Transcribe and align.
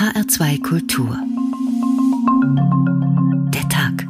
HR2 0.00 0.62
Kultur. 0.62 1.14
Der 3.52 3.68
Tag. 3.68 4.08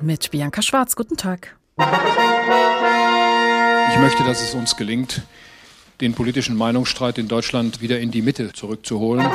Mit 0.00 0.30
Bianca 0.30 0.62
Schwarz, 0.62 0.94
guten 0.94 1.16
Tag. 1.16 1.56
Ich 3.90 3.98
möchte, 3.98 4.22
dass 4.22 4.40
es 4.40 4.54
uns 4.54 4.76
gelingt, 4.76 5.22
den 6.00 6.14
politischen 6.14 6.56
Meinungsstreit 6.56 7.18
in 7.18 7.26
Deutschland 7.26 7.80
wieder 7.80 7.98
in 7.98 8.12
die 8.12 8.22
Mitte 8.22 8.52
zurückzuholen. 8.52 9.26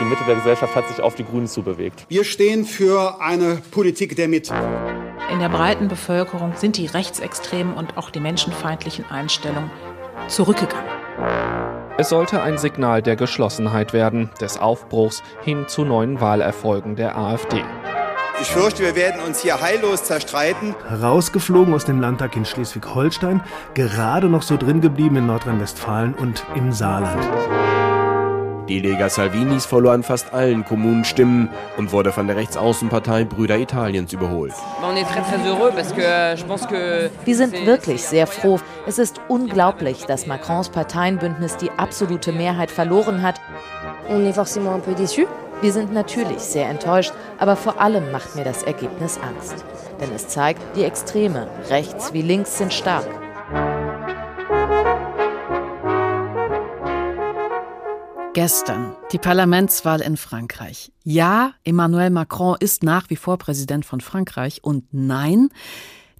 Die 0.00 0.04
Mitte 0.04 0.22
der 0.28 0.36
Gesellschaft 0.36 0.76
hat 0.76 0.86
sich 0.86 1.00
auf 1.00 1.16
die 1.16 1.24
Grünen 1.24 1.48
zubewegt. 1.48 2.06
Wir 2.08 2.22
stehen 2.22 2.64
für 2.64 3.20
eine 3.20 3.56
Politik 3.72 4.14
der 4.14 4.28
Mitte. 4.28 4.54
In 5.32 5.40
der 5.40 5.48
breiten 5.48 5.88
Bevölkerung 5.88 6.52
sind 6.54 6.76
die 6.76 6.86
rechtsextremen 6.86 7.74
und 7.74 7.96
auch 7.96 8.10
die 8.10 8.20
menschenfeindlichen 8.20 9.04
Einstellungen 9.06 9.72
zurückgegangen. 10.28 11.79
Es 11.98 12.08
sollte 12.08 12.42
ein 12.42 12.58
Signal 12.58 13.02
der 13.02 13.16
Geschlossenheit 13.16 13.92
werden, 13.92 14.30
des 14.40 14.58
Aufbruchs 14.58 15.22
hin 15.42 15.66
zu 15.68 15.84
neuen 15.84 16.20
Wahlerfolgen 16.20 16.96
der 16.96 17.16
AfD. 17.16 17.62
Ich 18.40 18.48
fürchte, 18.48 18.82
wir 18.82 18.96
werden 18.96 19.20
uns 19.20 19.42
hier 19.42 19.60
heillos 19.60 20.04
zerstreiten. 20.04 20.74
Rausgeflogen 21.02 21.74
aus 21.74 21.84
dem 21.84 22.00
Landtag 22.00 22.36
in 22.36 22.46
Schleswig-Holstein, 22.46 23.42
gerade 23.74 24.28
noch 24.28 24.42
so 24.42 24.56
drin 24.56 24.80
geblieben 24.80 25.16
in 25.16 25.26
Nordrhein-Westfalen 25.26 26.14
und 26.14 26.44
im 26.54 26.72
Saarland. 26.72 27.22
Die 28.70 28.78
Lega 28.78 29.08
Salvinis 29.08 29.66
verlor 29.66 29.94
an 29.94 30.04
fast 30.04 30.32
allen 30.32 30.64
Kommunen 30.64 31.04
Stimmen 31.04 31.48
und 31.76 31.90
wurde 31.90 32.12
von 32.12 32.28
der 32.28 32.36
Rechtsaußenpartei 32.36 33.24
Brüder 33.24 33.58
Italiens 33.58 34.12
überholt. 34.12 34.52
Wir 37.24 37.36
sind 37.36 37.66
wirklich 37.66 38.04
sehr 38.04 38.28
froh. 38.28 38.60
Es 38.86 39.00
ist 39.00 39.20
unglaublich, 39.26 40.04
dass 40.04 40.28
Macrons 40.28 40.68
Parteienbündnis 40.68 41.56
die 41.56 41.72
absolute 41.72 42.30
Mehrheit 42.30 42.70
verloren 42.70 43.22
hat. 43.22 43.40
Wir 44.08 45.72
sind 45.72 45.92
natürlich 45.92 46.38
sehr 46.38 46.68
enttäuscht, 46.68 47.12
aber 47.38 47.56
vor 47.56 47.80
allem 47.80 48.12
macht 48.12 48.36
mir 48.36 48.44
das 48.44 48.62
Ergebnis 48.62 49.18
Angst. 49.18 49.64
Denn 50.00 50.12
es 50.14 50.28
zeigt, 50.28 50.62
die 50.76 50.84
Extreme, 50.84 51.48
rechts 51.70 52.12
wie 52.12 52.22
links, 52.22 52.56
sind 52.56 52.72
stark. 52.72 53.08
Gestern 58.42 58.96
die 59.12 59.18
Parlamentswahl 59.18 60.00
in 60.00 60.16
Frankreich. 60.16 60.92
Ja, 61.04 61.52
Emmanuel 61.62 62.08
Macron 62.08 62.56
ist 62.58 62.82
nach 62.82 63.10
wie 63.10 63.16
vor 63.16 63.36
Präsident 63.36 63.84
von 63.84 64.00
Frankreich 64.00 64.64
und 64.64 64.84
nein, 64.92 65.50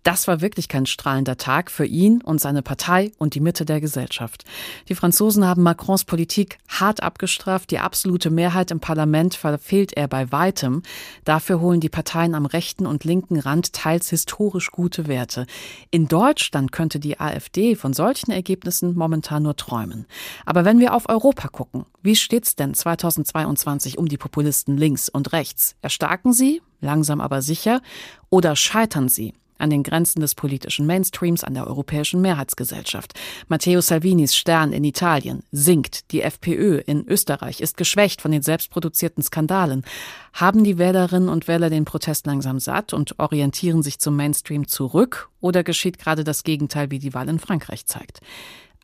das 0.02 0.26
war 0.28 0.40
wirklich 0.40 0.68
kein 0.68 0.86
strahlender 0.86 1.36
Tag 1.36 1.70
für 1.70 1.84
ihn 1.84 2.22
und 2.22 2.40
seine 2.40 2.62
Partei 2.62 3.12
und 3.18 3.34
die 3.34 3.40
Mitte 3.40 3.64
der 3.64 3.80
Gesellschaft. 3.80 4.44
Die 4.88 4.94
Franzosen 4.94 5.46
haben 5.46 5.62
Macrons 5.62 6.04
Politik 6.04 6.58
hart 6.68 7.02
abgestraft. 7.02 7.70
Die 7.70 7.78
absolute 7.78 8.30
Mehrheit 8.30 8.70
im 8.70 8.80
Parlament 8.80 9.34
verfehlt 9.34 9.92
er 9.96 10.08
bei 10.08 10.32
weitem. 10.32 10.82
Dafür 11.24 11.60
holen 11.60 11.80
die 11.80 11.88
Parteien 11.88 12.34
am 12.34 12.46
rechten 12.46 12.86
und 12.86 13.04
linken 13.04 13.38
Rand 13.38 13.72
teils 13.72 14.08
historisch 14.08 14.70
gute 14.70 15.06
Werte. 15.06 15.46
In 15.90 16.08
Deutschland 16.08 16.72
könnte 16.72 16.98
die 16.98 17.20
AfD 17.20 17.76
von 17.76 17.92
solchen 17.92 18.30
Ergebnissen 18.30 18.96
momentan 18.96 19.42
nur 19.42 19.56
träumen. 19.56 20.06
Aber 20.46 20.64
wenn 20.64 20.80
wir 20.80 20.94
auf 20.94 21.08
Europa 21.08 21.48
gucken, 21.48 21.84
wie 22.02 22.16
steht's 22.16 22.56
denn 22.56 22.72
2022 22.72 23.98
um 23.98 24.08
die 24.08 24.16
Populisten 24.16 24.78
links 24.78 25.08
und 25.10 25.32
rechts? 25.32 25.76
Erstarken 25.82 26.32
sie, 26.32 26.62
langsam 26.80 27.20
aber 27.20 27.42
sicher, 27.42 27.82
oder 28.30 28.56
scheitern 28.56 29.08
sie? 29.08 29.34
An 29.60 29.70
den 29.70 29.82
Grenzen 29.82 30.20
des 30.20 30.34
politischen 30.34 30.86
Mainstreams, 30.86 31.44
an 31.44 31.54
der 31.54 31.66
europäischen 31.66 32.20
Mehrheitsgesellschaft. 32.20 33.18
Matteo 33.48 33.80
Salvinis 33.80 34.36
Stern 34.36 34.72
in 34.72 34.84
Italien 34.84 35.42
sinkt. 35.52 36.10
Die 36.12 36.22
FPÖ 36.22 36.78
in 36.78 37.06
Österreich 37.06 37.60
ist 37.60 37.76
geschwächt 37.76 38.20
von 38.20 38.32
den 38.32 38.42
selbstproduzierten 38.42 39.22
Skandalen. 39.22 39.84
Haben 40.32 40.64
die 40.64 40.78
Wählerinnen 40.78 41.28
und 41.28 41.48
Wähler 41.48 41.70
den 41.70 41.84
Protest 41.84 42.26
langsam 42.26 42.60
satt 42.60 42.92
und 42.92 43.18
orientieren 43.18 43.82
sich 43.82 43.98
zum 43.98 44.16
Mainstream 44.16 44.68
zurück? 44.68 45.28
Oder 45.40 45.62
geschieht 45.62 45.98
gerade 45.98 46.24
das 46.24 46.44
Gegenteil, 46.44 46.90
wie 46.90 46.98
die 46.98 47.14
Wahl 47.14 47.28
in 47.28 47.38
Frankreich 47.38 47.86
zeigt? 47.86 48.20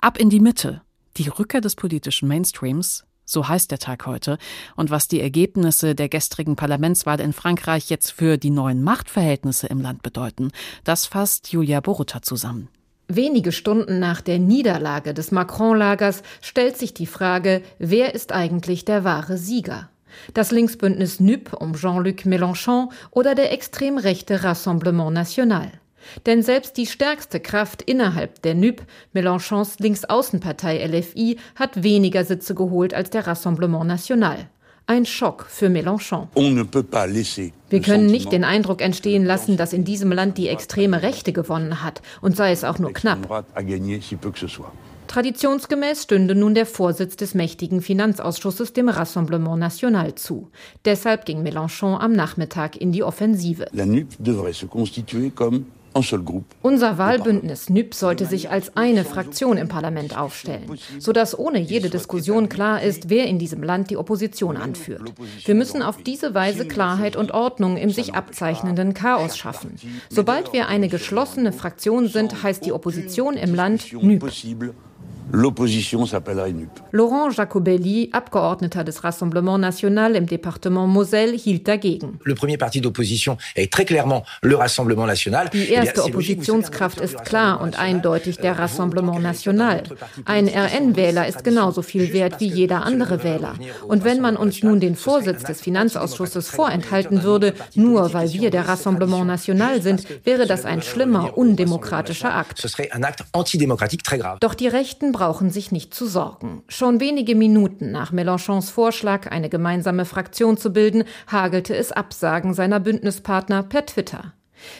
Ab 0.00 0.18
in 0.18 0.30
die 0.30 0.40
Mitte. 0.40 0.82
Die 1.16 1.28
Rückkehr 1.28 1.60
des 1.60 1.76
politischen 1.76 2.28
Mainstreams 2.28 3.04
so 3.26 3.48
heißt 3.48 3.70
der 3.70 3.78
Tag 3.78 4.06
heute. 4.06 4.38
Und 4.76 4.90
was 4.90 5.08
die 5.08 5.20
Ergebnisse 5.20 5.94
der 5.94 6.08
gestrigen 6.08 6.56
Parlamentswahl 6.56 7.20
in 7.20 7.32
Frankreich 7.32 7.90
jetzt 7.90 8.12
für 8.12 8.38
die 8.38 8.50
neuen 8.50 8.82
Machtverhältnisse 8.82 9.66
im 9.66 9.82
Land 9.82 10.02
bedeuten, 10.02 10.52
das 10.84 11.04
fasst 11.04 11.52
Julia 11.52 11.80
Boruta 11.80 12.22
zusammen. 12.22 12.68
Wenige 13.08 13.52
Stunden 13.52 14.00
nach 14.00 14.20
der 14.20 14.38
Niederlage 14.38 15.14
des 15.14 15.30
Macron-Lagers 15.30 16.22
stellt 16.40 16.76
sich 16.76 16.92
die 16.94 17.06
Frage, 17.06 17.62
wer 17.78 18.14
ist 18.14 18.32
eigentlich 18.32 18.84
der 18.84 19.04
wahre 19.04 19.36
Sieger? 19.36 19.90
Das 20.34 20.50
Linksbündnis 20.50 21.20
NUP 21.20 21.52
um 21.52 21.74
Jean-Luc 21.74 22.24
Mélenchon 22.24 22.88
oder 23.10 23.34
der 23.34 23.52
extrem 23.52 23.98
rechte 23.98 24.42
Rassemblement 24.42 25.12
National? 25.12 25.70
Denn 26.26 26.42
selbst 26.42 26.76
die 26.76 26.86
stärkste 26.86 27.40
Kraft 27.40 27.82
innerhalb 27.82 28.42
der 28.42 28.54
NUP, 28.54 28.82
Mélenchons 29.14 29.76
Linksaußenpartei 29.78 30.84
LFI, 30.86 31.38
hat 31.54 31.82
weniger 31.82 32.24
Sitze 32.24 32.54
geholt 32.54 32.94
als 32.94 33.10
der 33.10 33.26
Rassemblement 33.26 33.86
National. 33.86 34.48
Ein 34.88 35.04
Schock 35.04 35.46
für 35.48 35.66
Mélenchon. 35.66 36.28
Ne 36.36 36.64
Wir 37.70 37.80
können 37.82 38.06
nicht 38.06 38.30
den 38.30 38.44
Eindruck 38.44 38.80
entstehen 38.80 39.24
lassen, 39.24 39.56
dass 39.56 39.72
in 39.72 39.84
diesem 39.84 40.12
Land 40.12 40.38
die 40.38 40.48
extreme 40.48 41.02
Rechte 41.02 41.32
gewonnen 41.32 41.82
hat, 41.82 42.02
und 42.20 42.36
sei 42.36 42.52
es 42.52 42.62
auch 42.62 42.78
nur 42.78 42.92
knapp. 42.92 43.44
Traditionsgemäß 45.08 46.02
stünde 46.02 46.34
nun 46.34 46.54
der 46.54 46.66
Vorsitz 46.66 47.16
des 47.16 47.34
mächtigen 47.34 47.80
Finanzausschusses 47.80 48.72
dem 48.72 48.88
Rassemblement 48.88 49.58
National 49.58 50.14
zu. 50.14 50.50
Deshalb 50.84 51.24
ging 51.24 51.42
Mélenchon 51.42 51.98
am 51.98 52.12
Nachmittag 52.12 52.76
in 52.76 52.92
die 52.92 53.02
Offensive. 53.02 53.66
Unser 56.62 56.98
Wahlbündnis 56.98 57.70
NÜP 57.70 57.94
sollte 57.94 58.26
sich 58.26 58.50
als 58.50 58.76
eine 58.76 59.04
Fraktion 59.04 59.56
im 59.56 59.68
Parlament 59.68 60.16
aufstellen, 60.16 60.78
sodass 60.98 61.38
ohne 61.38 61.58
jede 61.58 61.90
Diskussion 61.90 62.48
klar 62.48 62.82
ist, 62.82 63.08
wer 63.08 63.26
in 63.26 63.38
diesem 63.38 63.62
Land 63.62 63.90
die 63.90 63.96
Opposition 63.96 64.56
anführt. 64.56 65.12
Wir 65.44 65.54
müssen 65.54 65.82
auf 65.82 66.02
diese 66.02 66.34
Weise 66.34 66.66
Klarheit 66.66 67.16
und 67.16 67.32
Ordnung 67.32 67.76
im 67.76 67.90
sich 67.90 68.14
abzeichnenden 68.14 68.94
Chaos 68.94 69.36
schaffen. 69.36 69.76
Sobald 70.08 70.52
wir 70.52 70.68
eine 70.68 70.88
geschlossene 70.88 71.52
Fraktion 71.52 72.08
sind, 72.08 72.42
heißt 72.42 72.64
die 72.64 72.72
Opposition 72.72 73.34
im 73.34 73.54
Land 73.54 73.92
NÜP. 73.92 74.30
L'opposition 75.36 76.06
s'appellerait 76.06 76.54
NUP. 76.54 76.70
Laurent 76.92 77.28
Jacobelli, 77.28 78.08
Abgeordneter 78.14 78.84
des 78.84 78.98
Rassemblement 78.98 79.58
National 79.58 80.16
im 80.16 80.24
Departement 80.24 80.86
Moselle, 80.86 81.34
hielt 81.36 81.68
dagegen. 81.68 82.18
Le 82.24 82.34
premier 82.34 82.56
parti 82.56 82.80
d'opposition 82.80 83.36
est 83.54 83.70
très 83.70 83.84
clairement 83.84 84.24
le 84.40 84.56
Rassemblement 84.56 85.04
National. 85.04 85.50
Die 85.52 85.68
erste 85.68 86.02
Oppositionskraft 86.04 87.02
ist 87.02 87.22
klar 87.26 87.60
und 87.60 87.78
eindeutig 87.78 88.38
der 88.38 88.58
Rassemblement 88.58 89.20
National. 89.20 89.82
Ein 90.24 90.48
RN-Wähler 90.48 91.28
ist 91.28 91.44
genauso 91.44 91.82
viel 91.82 92.14
wert 92.14 92.40
wie 92.40 92.48
jeder 92.48 92.86
andere 92.86 93.22
Wähler. 93.22 93.56
Und 93.86 94.04
wenn 94.04 94.22
man 94.22 94.38
uns 94.38 94.62
nun 94.62 94.80
den 94.80 94.96
Vorsitz 94.96 95.42
des 95.42 95.60
Finanzausschusses 95.60 96.48
vorenthalten 96.48 97.24
würde, 97.24 97.52
nur 97.74 98.14
weil 98.14 98.32
wir 98.32 98.50
der 98.50 98.66
Rassemblement 98.66 99.26
National 99.26 99.82
sind, 99.82 100.06
wäre 100.24 100.46
das 100.46 100.64
ein 100.64 100.80
schlimmer, 100.80 101.36
undemokratischer 101.36 102.34
Akt. 102.34 102.64
Doch 104.40 104.54
die 104.54 104.68
Rechten 104.68 105.12
brauchen 105.12 105.25
sich 105.50 105.72
nicht 105.72 105.94
zu 105.94 106.06
sorgen. 106.06 106.62
Schon 106.68 107.00
wenige 107.00 107.34
Minuten 107.34 107.90
nach 107.90 108.12
Mélenchons 108.12 108.70
Vorschlag, 108.70 109.30
eine 109.30 109.48
gemeinsame 109.48 110.04
Fraktion 110.04 110.56
zu 110.56 110.72
bilden, 110.72 111.04
hagelte 111.26 111.74
es 111.76 111.92
Absagen 111.92 112.54
seiner 112.54 112.80
Bündnispartner 112.80 113.62
per 113.62 113.86
Twitter. 113.86 114.32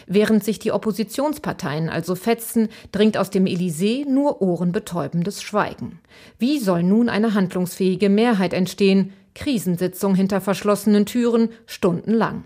Während 0.07 0.43
sich 0.43 0.59
die 0.59 0.71
Oppositionsparteien 0.71 1.89
also 1.89 2.15
fetzen, 2.15 2.69
dringt 2.91 3.17
aus 3.17 3.29
dem 3.29 3.45
Élysée 3.45 4.07
nur 4.07 4.41
ohrenbetäubendes 4.41 5.41
Schweigen. 5.41 5.99
Wie 6.39 6.59
soll 6.59 6.83
nun 6.83 7.09
eine 7.09 7.33
handlungsfähige 7.33 8.09
Mehrheit 8.09 8.53
entstehen? 8.53 9.13
Krisensitzung 9.35 10.15
hinter 10.15 10.41
verschlossenen 10.41 11.05
Türen, 11.05 11.49
stundenlang. 11.67 12.45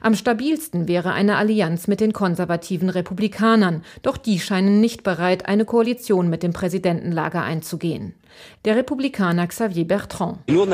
Am 0.00 0.14
stabilsten 0.14 0.88
wäre 0.88 1.12
eine 1.12 1.36
Allianz 1.36 1.88
mit 1.88 2.00
den 2.00 2.12
konservativen 2.12 2.88
Republikanern, 2.88 3.82
doch 4.02 4.16
die 4.16 4.40
scheinen 4.40 4.80
nicht 4.80 5.02
bereit, 5.02 5.46
eine 5.46 5.64
Koalition 5.64 6.30
mit 6.30 6.42
dem 6.42 6.52
Präsidentenlager 6.52 7.42
einzugehen. 7.42 8.14
Der 8.64 8.76
Republikaner 8.76 9.46
Xavier 9.46 9.86
Bertrand. 9.86 10.38
Wir 10.46 10.66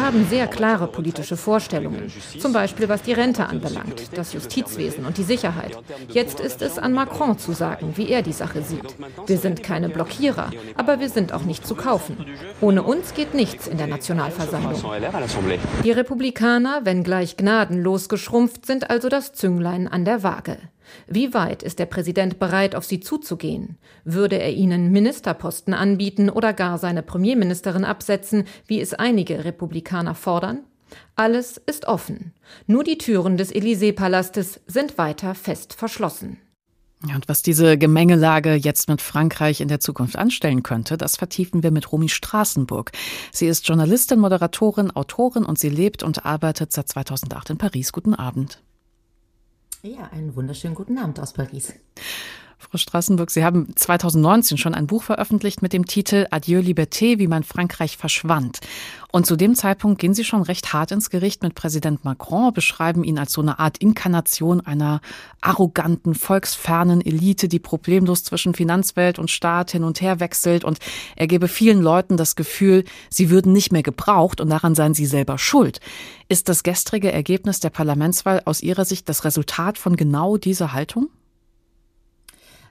haben 0.00 0.26
sehr 0.28 0.46
klare 0.46 0.86
politische 0.86 1.36
Vorstellungen, 1.36 2.12
zum 2.38 2.52
Beispiel 2.52 2.88
was 2.88 3.02
die 3.02 3.12
Rente 3.12 3.46
anbelangt, 3.46 4.16
das 4.16 4.32
Justizwesen 4.32 5.06
und 5.06 5.16
die 5.16 5.22
Sicherheit. 5.22 5.78
Jetzt 6.08 6.40
ist 6.40 6.62
es 6.62 6.78
an 6.78 6.92
Macron 6.92 7.38
zu 7.38 7.52
sagen, 7.52 7.92
wie 7.96 8.08
er 8.08 8.22
die 8.22 8.32
Sache 8.32 8.62
sieht. 8.62 8.94
Wir 9.26 9.38
sind 9.38 9.62
keine 9.62 9.88
Blockierer, 9.88 10.50
aber 10.76 11.00
wir 11.00 11.08
sind 11.08 11.32
auch 11.32 11.42
nicht 11.42 11.66
zu 11.66 11.74
kaufen. 11.74 12.16
Ohne 12.60 12.82
uns 12.82 13.14
geht 13.14 13.34
nichts 13.34 13.66
in 13.66 13.78
der 13.78 13.86
Nationalversammlung. 13.86 14.82
Die 15.84 15.92
Republikaner, 15.92 16.84
wenngleich 16.84 17.36
gnadenlos 17.36 18.08
geschrumpft, 18.08 18.66
sind 18.66 18.90
also 18.90 19.08
das 19.08 19.32
Zünglein 19.32 19.88
an 19.88 20.04
der 20.04 20.22
Waage. 20.22 20.58
Wie 21.06 21.34
weit 21.34 21.62
ist 21.62 21.78
der 21.78 21.86
Präsident 21.86 22.38
bereit, 22.38 22.74
auf 22.74 22.84
sie 22.84 23.00
zuzugehen? 23.00 23.78
Würde 24.04 24.38
er 24.38 24.52
ihnen 24.52 24.92
Ministerposten 24.92 25.74
anbieten 25.74 26.30
oder 26.30 26.52
gar 26.52 26.78
seine 26.78 27.02
Premierministerin 27.02 27.84
absetzen, 27.84 28.44
wie 28.66 28.80
es 28.80 28.94
einige 28.94 29.44
Republikaner 29.44 30.14
fordern? 30.14 30.60
Alles 31.14 31.56
ist 31.56 31.86
offen. 31.86 32.32
Nur 32.66 32.84
die 32.84 32.98
Türen 32.98 33.36
des 33.36 33.52
Élysée-Palastes 33.52 34.60
sind 34.66 34.98
weiter 34.98 35.34
fest 35.34 35.74
verschlossen. 35.74 36.38
Und 37.02 37.28
was 37.28 37.42
diese 37.42 37.76
Gemengelage 37.76 38.54
jetzt 38.54 38.88
mit 38.88 39.02
Frankreich 39.02 39.60
in 39.60 39.68
der 39.68 39.80
Zukunft 39.80 40.16
anstellen 40.16 40.62
könnte, 40.62 40.96
das 40.96 41.16
vertiefen 41.16 41.62
wir 41.62 41.70
mit 41.70 41.92
Romy 41.92 42.08
Straßenburg. 42.08 42.90
Sie 43.32 43.46
ist 43.46 43.68
Journalistin, 43.68 44.18
Moderatorin, 44.18 44.90
Autorin 44.90 45.44
und 45.44 45.58
sie 45.58 45.68
lebt 45.68 46.02
und 46.02 46.24
arbeitet 46.24 46.72
seit 46.72 46.88
2008 46.88 47.50
in 47.50 47.58
Paris. 47.58 47.92
Guten 47.92 48.14
Abend. 48.14 48.62
Ja, 49.86 50.08
einen 50.10 50.34
wunderschönen 50.34 50.74
guten 50.74 50.98
Abend 50.98 51.20
aus 51.20 51.32
Paris. 51.32 51.72
Frau 52.58 52.78
Straßenburg, 52.78 53.30
Sie 53.30 53.44
haben 53.44 53.68
2019 53.76 54.56
schon 54.56 54.74
ein 54.74 54.86
Buch 54.86 55.02
veröffentlicht 55.02 55.60
mit 55.60 55.74
dem 55.74 55.84
Titel 55.84 56.26
Adieu 56.30 56.60
Liberté, 56.60 57.18
wie 57.18 57.28
man 57.28 57.44
Frankreich 57.44 57.98
verschwand. 57.98 58.60
Und 59.12 59.26
zu 59.26 59.36
dem 59.36 59.54
Zeitpunkt 59.54 60.00
gehen 60.00 60.14
Sie 60.14 60.24
schon 60.24 60.42
recht 60.42 60.72
hart 60.72 60.90
ins 60.90 61.10
Gericht 61.10 61.42
mit 61.42 61.54
Präsident 61.54 62.04
Macron, 62.04 62.52
beschreiben 62.54 63.04
ihn 63.04 63.18
als 63.18 63.32
so 63.32 63.42
eine 63.42 63.58
Art 63.58 63.78
Inkarnation 63.78 64.62
einer 64.62 65.00
arroganten, 65.42 66.14
volksfernen 66.14 67.02
Elite, 67.02 67.48
die 67.48 67.58
problemlos 67.58 68.24
zwischen 68.24 68.54
Finanzwelt 68.54 69.18
und 69.18 69.30
Staat 69.30 69.70
hin 69.70 69.84
und 69.84 70.00
her 70.00 70.18
wechselt. 70.18 70.64
Und 70.64 70.78
er 71.14 71.26
gebe 71.26 71.48
vielen 71.48 71.82
Leuten 71.82 72.16
das 72.16 72.36
Gefühl, 72.36 72.84
sie 73.10 73.28
würden 73.28 73.52
nicht 73.52 73.70
mehr 73.70 73.82
gebraucht 73.82 74.40
und 74.40 74.48
daran 74.48 74.74
seien 74.74 74.94
sie 74.94 75.06
selber 75.06 75.38
schuld. 75.38 75.80
Ist 76.28 76.48
das 76.48 76.62
gestrige 76.62 77.12
Ergebnis 77.12 77.60
der 77.60 77.70
Parlamentswahl 77.70 78.42
aus 78.44 78.62
Ihrer 78.62 78.86
Sicht 78.86 79.08
das 79.08 79.24
Resultat 79.24 79.78
von 79.78 79.96
genau 79.96 80.36
dieser 80.38 80.72
Haltung? 80.72 81.08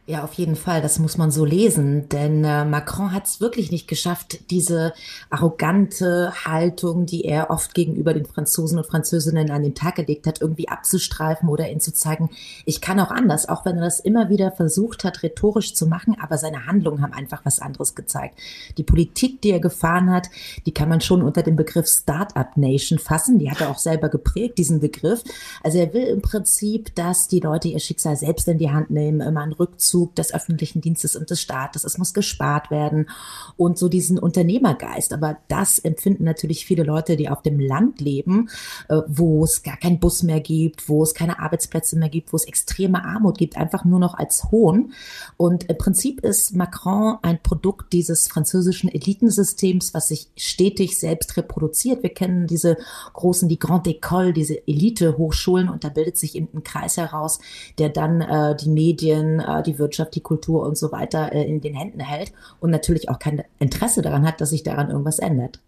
Ja, 0.08 0.24
auf 0.24 0.34
jeden 0.34 0.56
Fall, 0.56 0.84
das 0.84 1.00
muss 1.00 1.18
man 1.18 1.32
so 1.32 1.46
lesen, 1.46 2.08
denn 2.10 2.44
äh, 2.44 2.64
Macron 2.64 3.12
hat 3.12 3.26
es 3.26 3.42
wirklich 3.42 3.72
nicht 3.72 3.88
geschafft, 3.88 4.52
diese 4.52 4.94
arrogante 5.32 6.32
Haltung, 6.46 7.08
die 7.08 7.26
er 7.26 7.50
oft 7.50 7.74
gegenüber 7.74 8.14
den 8.14 8.28
Franzosen 8.28 8.78
und 8.78 8.86
Französinnen 8.86 9.50
an 9.50 9.64
den 9.64 9.74
Tag 9.74 9.96
gelegt 9.96 10.28
hat, 10.28 10.42
irgendwie 10.42 10.70
abzustreifen 10.70 11.50
oder 11.50 11.72
ihnen 11.72 11.80
zu 11.80 11.92
zeigen, 11.92 12.30
ich 12.66 12.82
kann 12.82 13.00
auch 13.00 13.10
anders, 13.10 13.50
auch 13.50 13.66
wenn 13.66 13.78
er 13.78 13.86
das 13.86 14.00
immer 14.00 14.30
wieder 14.30 14.52
versucht 14.52 15.06
hat, 15.06 15.24
rhetorisch 15.24 15.74
zu 15.74 15.88
machen, 15.88 16.16
aber 16.22 16.38
seine 16.38 16.68
Handlungen 16.68 17.02
haben 17.02 17.14
einfach 17.14 17.44
was 17.44 17.58
anderes 17.58 17.96
gezeigt. 17.96 18.38
Die 18.78 18.84
Politik, 18.84 19.42
die 19.42 19.50
er 19.50 19.60
gefahren 19.60 20.12
hat, 20.12 20.30
die 20.68 20.72
kann 20.72 20.88
man 20.88 21.02
schon 21.02 21.24
unter 21.24 21.42
dem 21.42 21.56
Begriff 21.56 21.88
Startup 21.88 22.56
Nation 22.58 23.00
fassen, 23.00 23.40
die 23.40 23.50
hat 23.50 23.60
er 23.60 23.72
auch 23.72 23.80
selber 23.80 24.10
geprägt, 24.10 24.60
diesen 24.60 24.80
Begriff. 24.80 25.24
Also 25.64 25.80
er 25.80 25.92
will 25.96 26.04
im 26.04 26.22
Prinzip, 26.22 26.94
dass 26.94 27.28
die 27.28 27.40
Leute 27.40 27.70
ihr 27.70 27.80
Schicksal 27.80 28.16
selbst 28.16 28.48
in 28.48 28.60
die 28.60 28.70
Hand 28.70 28.92
nehmen, 28.92 29.22
immer 29.22 29.42
einen 29.42 29.54
Rückzug 29.54 29.95
Rückzug 29.96 30.16
des 30.16 30.34
öffentlichen 30.34 30.82
Dienstes 30.82 31.16
und 31.16 31.30
des 31.30 31.42
Staates. 31.42 31.84
Es 31.84 31.98
muss 31.98 32.14
gespart 32.14 32.70
werden 32.70 33.10
und 33.58 33.78
so 33.78 33.88
diesen 33.88 34.20
Unternehmergeist. 34.20 35.14
Aber 35.14 35.38
das 35.48 35.80
empfinden 35.80 36.26
natürlich 36.26 36.66
viele 36.66 36.84
Leute, 36.84 37.16
die 37.16 37.30
auf 37.30 37.42
dem 37.42 37.60
Land 37.60 38.02
leben, 38.02 38.50
äh, 38.90 39.02
wo 39.08 39.44
es 39.44 39.64
gar 39.64 39.78
keinen 39.78 40.00
Bus 40.00 40.24
mehr 40.24 40.42
gibt, 40.42 40.90
wo 40.90 41.04
es 41.04 41.14
keine 41.14 41.40
Arbeitsplätze 41.40 41.98
mehr 41.98 42.10
gibt, 42.10 42.34
wo 42.34 42.38
es 42.38 42.46
extreme 42.46 43.04
Armut 43.06 43.38
gibt, 43.38 43.58
einfach 43.58 43.86
nur 43.86 44.00
noch 44.00 44.16
als 44.16 44.52
Hohn. 44.52 44.94
Und 45.38 45.66
im 45.66 45.78
Prinzip 45.78 46.22
ist 46.22 46.56
Macron 46.56 47.18
ein 47.22 47.42
Produkt 47.42 47.94
dieses 47.94 48.28
französischen 48.28 48.90
Elitensystems, 48.90 49.94
was 49.94 50.10
sich 50.10 50.28
stetig 50.36 50.98
selbst 50.98 51.38
reproduziert. 51.38 52.04
Wir 52.04 52.14
kennen 52.14 52.48
diese 52.48 52.78
großen, 53.14 53.48
die 53.48 53.60
Grande 53.60 53.92
École, 53.92 54.34
diese 54.34 54.68
Elite-Hochschulen 54.68 55.70
und 55.70 55.84
da 55.84 55.90
bildet 55.90 56.18
sich 56.18 56.36
eben 56.36 56.50
ein 56.54 56.64
Kreis 56.64 56.98
heraus, 56.98 57.40
der 57.78 57.90
dann 57.90 58.22
äh, 58.22 58.56
die 58.56 58.70
Medien, 58.70 59.40
äh, 59.40 59.64
die 59.64 59.78
Wirtschaft, 59.80 59.85
die 59.88 60.22
Kultur 60.22 60.64
und 60.64 60.78
so 60.78 60.92
weiter 60.92 61.32
äh, 61.34 61.44
in 61.44 61.62
den 61.62 61.76
Händen 61.76 62.00
hält 62.00 62.32
und 62.60 62.72
natürlich 62.72 63.10
auch 63.10 63.20
kein 63.20 63.44
Interesse 63.60 64.02
daran 64.02 64.26
hat, 64.26 64.42
dass 64.42 64.50
sich 64.50 64.64
daran 64.64 64.90
irgendwas 64.90 65.20
ändert. 65.20 65.60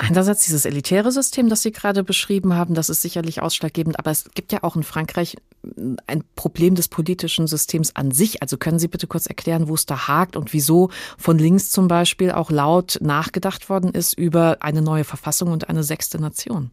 Einerseits 0.00 0.44
dieses 0.44 0.64
elitäre 0.64 1.10
System, 1.10 1.48
das 1.48 1.62
Sie 1.62 1.72
gerade 1.72 2.04
beschrieben 2.04 2.54
haben, 2.54 2.74
das 2.74 2.88
ist 2.88 3.02
sicherlich 3.02 3.42
ausschlaggebend, 3.42 3.98
aber 3.98 4.12
es 4.12 4.30
gibt 4.32 4.52
ja 4.52 4.62
auch 4.62 4.76
in 4.76 4.84
Frankreich 4.84 5.36
ein 6.06 6.22
Problem 6.36 6.76
des 6.76 6.86
politischen 6.86 7.48
Systems 7.48 7.96
an 7.96 8.12
sich. 8.12 8.40
Also 8.40 8.58
können 8.58 8.78
Sie 8.78 8.86
bitte 8.86 9.08
kurz 9.08 9.26
erklären, 9.26 9.66
wo 9.66 9.74
es 9.74 9.86
da 9.86 10.06
hakt 10.06 10.36
und 10.36 10.52
wieso 10.52 10.90
von 11.18 11.36
links 11.36 11.70
zum 11.70 11.88
Beispiel 11.88 12.30
auch 12.30 12.52
laut 12.52 12.98
nachgedacht 13.00 13.68
worden 13.68 13.90
ist 13.90 14.12
über 14.16 14.58
eine 14.60 14.82
neue 14.82 15.02
Verfassung 15.02 15.50
und 15.50 15.68
eine 15.68 15.82
sechste 15.82 16.20
Nation? 16.20 16.70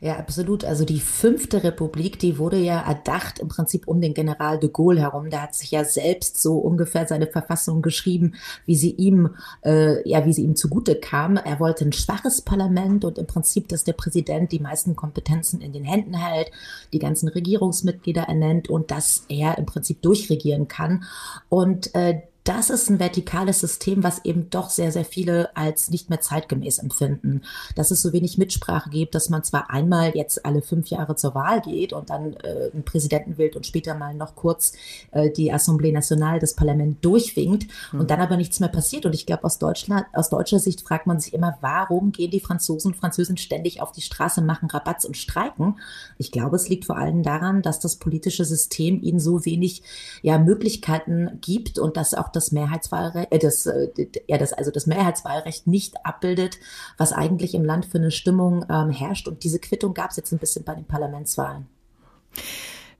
Ja, 0.00 0.16
absolut. 0.16 0.64
Also 0.64 0.84
die 0.84 1.00
fünfte 1.00 1.64
Republik, 1.64 2.20
die 2.20 2.38
wurde 2.38 2.56
ja 2.56 2.80
erdacht 2.80 3.40
im 3.40 3.48
Prinzip 3.48 3.88
um 3.88 4.00
den 4.00 4.14
General 4.14 4.56
de 4.56 4.70
Gaulle 4.72 5.00
herum. 5.00 5.28
Der 5.28 5.42
hat 5.42 5.56
sich 5.56 5.72
ja 5.72 5.84
selbst 5.84 6.40
so 6.40 6.58
ungefähr 6.58 7.08
seine 7.08 7.26
Verfassung 7.26 7.82
geschrieben, 7.82 8.34
wie 8.64 8.76
sie 8.76 8.92
ihm, 8.92 9.30
äh, 9.64 10.08
ja, 10.08 10.24
wie 10.24 10.32
sie 10.32 10.44
ihm 10.44 10.54
zugute 10.54 10.94
kam. 10.94 11.36
Er 11.36 11.58
wollte 11.58 11.84
ein 11.84 11.92
schwaches 11.92 12.42
Parlament 12.42 13.04
und 13.04 13.18
im 13.18 13.26
Prinzip, 13.26 13.66
dass 13.66 13.82
der 13.82 13.94
Präsident 13.94 14.52
die 14.52 14.60
meisten 14.60 14.94
Kompetenzen 14.94 15.60
in 15.60 15.72
den 15.72 15.84
Händen 15.84 16.14
hält, 16.14 16.52
die 16.92 17.00
ganzen 17.00 17.28
Regierungsmitglieder 17.28 18.22
ernennt 18.22 18.70
und 18.70 18.92
dass 18.92 19.24
er 19.28 19.58
im 19.58 19.66
Prinzip 19.66 20.00
durchregieren 20.02 20.68
kann. 20.68 21.02
Und 21.48 21.92
äh, 21.96 22.22
das 22.48 22.70
ist 22.70 22.88
ein 22.88 22.98
vertikales 22.98 23.60
System, 23.60 24.02
was 24.02 24.24
eben 24.24 24.48
doch 24.48 24.70
sehr, 24.70 24.90
sehr 24.90 25.04
viele 25.04 25.54
als 25.54 25.90
nicht 25.90 26.08
mehr 26.08 26.22
zeitgemäß 26.22 26.78
empfinden. 26.78 27.42
Dass 27.74 27.90
es 27.90 28.00
so 28.00 28.14
wenig 28.14 28.38
Mitsprache 28.38 28.88
gibt, 28.88 29.14
dass 29.14 29.28
man 29.28 29.44
zwar 29.44 29.68
einmal 29.68 30.12
jetzt 30.16 30.46
alle 30.46 30.62
fünf 30.62 30.88
Jahre 30.88 31.14
zur 31.14 31.34
Wahl 31.34 31.60
geht 31.60 31.92
und 31.92 32.08
dann 32.08 32.32
äh, 32.36 32.70
einen 32.72 32.84
Präsidenten 32.86 33.36
wählt 33.36 33.54
und 33.54 33.66
später 33.66 33.94
mal 33.94 34.14
noch 34.14 34.34
kurz 34.34 34.72
äh, 35.10 35.30
die 35.30 35.52
Assemblée 35.52 35.92
Nationale, 35.92 36.38
das 36.38 36.54
Parlament 36.54 37.04
durchwinkt 37.04 37.66
mhm. 37.92 38.00
und 38.00 38.10
dann 38.10 38.20
aber 38.22 38.38
nichts 38.38 38.60
mehr 38.60 38.70
passiert. 38.70 39.04
Und 39.04 39.14
ich 39.14 39.26
glaube, 39.26 39.44
aus 39.44 39.58
Deutschland, 39.58 40.06
aus 40.14 40.30
deutscher 40.30 40.58
Sicht 40.58 40.80
fragt 40.80 41.06
man 41.06 41.20
sich 41.20 41.34
immer, 41.34 41.58
warum 41.60 42.12
gehen 42.12 42.30
die 42.30 42.40
Franzosen 42.40 42.92
und 42.92 42.96
Französinnen 42.96 43.36
ständig 43.36 43.82
auf 43.82 43.92
die 43.92 44.00
Straße, 44.00 44.40
machen 44.40 44.70
Rabatz 44.70 45.04
und 45.04 45.18
streiken? 45.18 45.78
Ich 46.16 46.32
glaube, 46.32 46.56
es 46.56 46.70
liegt 46.70 46.86
vor 46.86 46.96
allem 46.96 47.22
daran, 47.22 47.60
dass 47.60 47.78
das 47.78 47.96
politische 47.96 48.46
System 48.46 49.02
ihnen 49.02 49.20
so 49.20 49.44
wenig 49.44 49.82
ja, 50.22 50.38
Möglichkeiten 50.38 51.38
gibt 51.42 51.78
und 51.78 51.98
dass 51.98 52.14
auch 52.14 52.28
das 52.28 52.37
Mehrheitswahlrecht, 52.52 53.32
äh, 53.32 53.38
das, 53.38 53.66
äh, 53.66 53.88
ja, 54.26 54.38
das, 54.38 54.52
also 54.52 54.70
das 54.70 54.86
Mehrheitswahlrecht 54.86 55.66
nicht 55.66 56.04
abbildet, 56.04 56.58
was 56.96 57.12
eigentlich 57.12 57.54
im 57.54 57.64
Land 57.64 57.86
für 57.86 57.98
eine 57.98 58.10
Stimmung 58.10 58.64
ähm, 58.70 58.90
herrscht. 58.90 59.28
Und 59.28 59.44
diese 59.44 59.58
Quittung 59.58 59.94
gab 59.94 60.10
es 60.10 60.16
jetzt 60.16 60.32
ein 60.32 60.38
bisschen 60.38 60.64
bei 60.64 60.74
den 60.74 60.84
Parlamentswahlen. 60.84 61.66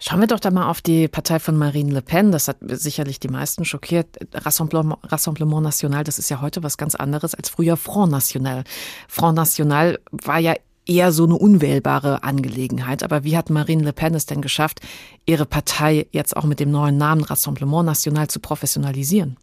Schauen 0.00 0.20
wir 0.20 0.28
doch 0.28 0.38
da 0.38 0.52
mal 0.52 0.70
auf 0.70 0.80
die 0.80 1.08
Partei 1.08 1.40
von 1.40 1.56
Marine 1.56 1.92
Le 1.92 2.02
Pen. 2.02 2.30
Das 2.30 2.46
hat 2.46 2.58
sicherlich 2.60 3.18
die 3.18 3.28
meisten 3.28 3.64
schockiert. 3.64 4.16
Rassemblement, 4.32 5.00
Rassemblement 5.02 5.64
National, 5.64 6.04
das 6.04 6.20
ist 6.20 6.28
ja 6.28 6.40
heute 6.40 6.62
was 6.62 6.76
ganz 6.76 6.94
anderes 6.94 7.34
als 7.34 7.48
früher 7.48 7.76
Front 7.76 8.12
National. 8.12 8.62
Front 9.08 9.36
National 9.36 9.98
war 10.12 10.38
ja 10.38 10.54
eher 10.88 11.12
so 11.12 11.24
eine 11.24 11.36
unwählbare 11.36 12.22
Angelegenheit. 12.22 13.02
Aber 13.02 13.24
wie 13.24 13.36
hat 13.36 13.50
Marine 13.50 13.84
Le 13.84 13.92
Pen 13.92 14.14
es 14.14 14.26
denn 14.26 14.42
geschafft, 14.42 14.80
ihre 15.26 15.46
Partei 15.46 16.06
jetzt 16.10 16.36
auch 16.36 16.44
mit 16.44 16.60
dem 16.60 16.70
neuen 16.70 16.96
Namen 16.96 17.22
Rassemblement 17.22 17.86
National 17.86 18.28
zu 18.28 18.40
professionalisieren? 18.40 19.36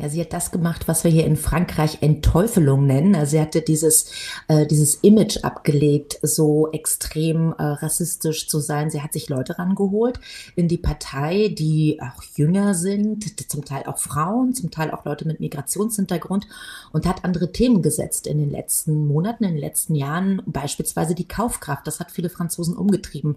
Ja, 0.00 0.08
sie 0.08 0.20
hat 0.20 0.32
das 0.32 0.52
gemacht, 0.52 0.86
was 0.86 1.02
wir 1.02 1.10
hier 1.10 1.26
in 1.26 1.36
Frankreich 1.36 1.98
Entteufelung 2.02 2.86
nennen. 2.86 3.16
Also 3.16 3.32
sie 3.32 3.40
hatte 3.40 3.62
dieses, 3.62 4.12
äh, 4.46 4.64
dieses 4.64 4.94
Image 4.94 5.38
abgelegt, 5.42 6.20
so 6.22 6.70
extrem 6.70 7.52
äh, 7.58 7.64
rassistisch 7.64 8.48
zu 8.48 8.60
sein. 8.60 8.90
Sie 8.90 9.02
hat 9.02 9.12
sich 9.12 9.28
Leute 9.28 9.58
rangeholt 9.58 10.20
in 10.54 10.68
die 10.68 10.76
Partei, 10.76 11.48
die 11.48 11.98
auch 12.00 12.22
jünger 12.36 12.74
sind, 12.74 13.50
zum 13.50 13.64
Teil 13.64 13.86
auch 13.86 13.98
Frauen, 13.98 14.54
zum 14.54 14.70
Teil 14.70 14.92
auch 14.92 15.04
Leute 15.04 15.26
mit 15.26 15.40
Migrationshintergrund 15.40 16.46
und 16.92 17.04
hat 17.04 17.24
andere 17.24 17.50
Themen 17.50 17.82
gesetzt 17.82 18.28
in 18.28 18.38
den 18.38 18.50
letzten 18.50 19.08
Monaten, 19.08 19.42
in 19.42 19.54
den 19.54 19.60
letzten 19.60 19.96
Jahren, 19.96 20.42
beispielsweise 20.46 21.16
die 21.16 21.26
Kaufkraft. 21.26 21.88
Das 21.88 21.98
hat 21.98 22.12
viele 22.12 22.30
Franzosen 22.30 22.76
umgetrieben. 22.76 23.34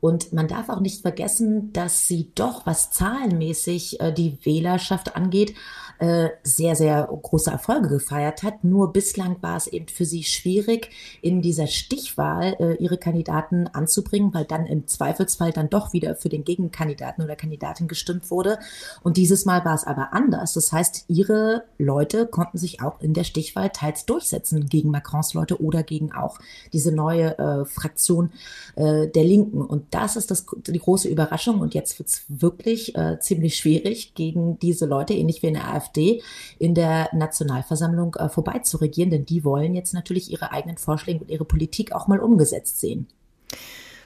Und 0.00 0.32
man 0.32 0.46
darf 0.46 0.68
auch 0.68 0.80
nicht 0.80 1.02
vergessen, 1.02 1.72
dass 1.72 2.06
sie 2.06 2.30
doch, 2.34 2.66
was 2.66 2.90
zahlenmäßig 2.90 4.00
äh, 4.00 4.12
die 4.12 4.38
Wählerschaft 4.44 5.16
angeht, 5.16 5.54
äh, 5.98 6.28
sehr, 6.44 6.76
sehr 6.76 7.08
große 7.10 7.50
Erfolge 7.50 7.88
gefeiert 7.88 8.44
hat. 8.44 8.62
Nur 8.62 8.92
bislang 8.92 9.42
war 9.42 9.56
es 9.56 9.66
eben 9.66 9.88
für 9.88 10.04
sie 10.04 10.22
schwierig, 10.22 10.90
in 11.22 11.42
dieser 11.42 11.66
Stichwahl 11.66 12.56
äh, 12.60 12.74
ihre 12.74 12.98
Kandidaten 12.98 13.66
anzubringen, 13.66 14.32
weil 14.32 14.44
dann 14.44 14.66
im 14.66 14.86
Zweifelsfall 14.86 15.50
dann 15.50 15.68
doch 15.68 15.92
wieder 15.92 16.14
für 16.14 16.28
den 16.28 16.44
Gegenkandidaten 16.44 17.24
oder 17.24 17.34
Kandidatin 17.34 17.88
gestimmt 17.88 18.30
wurde. 18.30 18.60
Und 19.02 19.16
dieses 19.16 19.44
Mal 19.44 19.64
war 19.64 19.74
es 19.74 19.84
aber 19.84 20.12
anders. 20.12 20.52
Das 20.52 20.72
heißt, 20.72 21.06
ihre 21.08 21.64
Leute 21.78 22.26
konnten 22.26 22.58
sich 22.58 22.80
auch 22.80 23.00
in 23.00 23.14
der 23.14 23.24
Stichwahl 23.24 23.70
teils 23.70 24.06
durchsetzen 24.06 24.68
gegen 24.68 24.92
Macrons 24.92 25.34
Leute 25.34 25.60
oder 25.60 25.82
gegen 25.82 26.12
auch 26.12 26.38
diese 26.72 26.92
neue 26.92 27.66
Fraktion 27.66 28.30
der 28.76 29.24
Linken. 29.24 29.62
Und 29.62 29.87
das 29.90 30.16
ist 30.16 30.30
das, 30.30 30.46
die 30.66 30.78
große 30.78 31.08
Überraschung. 31.08 31.60
Und 31.60 31.74
jetzt 31.74 31.98
wird 31.98 32.08
es 32.08 32.24
wirklich 32.28 32.94
äh, 32.96 33.18
ziemlich 33.20 33.56
schwierig, 33.56 34.14
gegen 34.14 34.58
diese 34.58 34.86
Leute, 34.86 35.14
ähnlich 35.14 35.42
wie 35.42 35.48
in 35.48 35.54
der 35.54 35.72
AfD, 35.72 36.22
in 36.58 36.74
der 36.74 37.08
Nationalversammlung 37.12 38.14
äh, 38.16 38.28
vorbeizuregieren. 38.28 39.10
Denn 39.10 39.24
die 39.24 39.44
wollen 39.44 39.74
jetzt 39.74 39.94
natürlich 39.94 40.30
ihre 40.30 40.52
eigenen 40.52 40.78
Vorschläge 40.78 41.20
und 41.20 41.30
ihre 41.30 41.44
Politik 41.44 41.92
auch 41.92 42.08
mal 42.08 42.20
umgesetzt 42.20 42.80
sehen. 42.80 43.08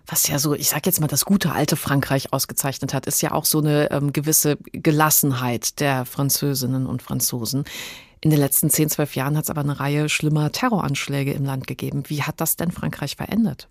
was 0.06 0.26
ja 0.28 0.38
so, 0.38 0.54
ich 0.54 0.68
sag 0.68 0.84
jetzt 0.86 1.00
mal, 1.00 1.06
das 1.06 1.24
gute 1.24 1.52
alte 1.52 1.76
Frankreich 1.76 2.32
ausgezeichnet 2.32 2.92
hat, 2.92 3.06
ist 3.06 3.20
ja 3.22 3.32
auch 3.32 3.44
so 3.44 3.58
eine 3.58 3.90
ähm, 3.90 4.12
gewisse 4.12 4.56
Gelassenheit 4.72 5.80
der 5.80 6.04
Französinnen 6.04 6.86
und 6.86 7.02
Franzosen. 7.02 7.64
In 8.20 8.30
den 8.30 8.38
letzten 8.38 8.70
10, 8.70 8.88
12 8.88 9.16
Jahren 9.16 9.36
hat 9.36 9.44
es 9.44 9.50
aber 9.50 9.62
eine 9.62 9.80
Reihe 9.80 10.08
schlimmer 10.08 10.52
Terroranschläge 10.52 11.32
im 11.32 11.44
Land 11.44 11.66
gegeben. 11.66 12.04
Wie 12.06 12.22
hat 12.22 12.40
das 12.40 12.56
denn 12.56 12.70
Frankreich 12.70 13.16
verändert? 13.16 13.68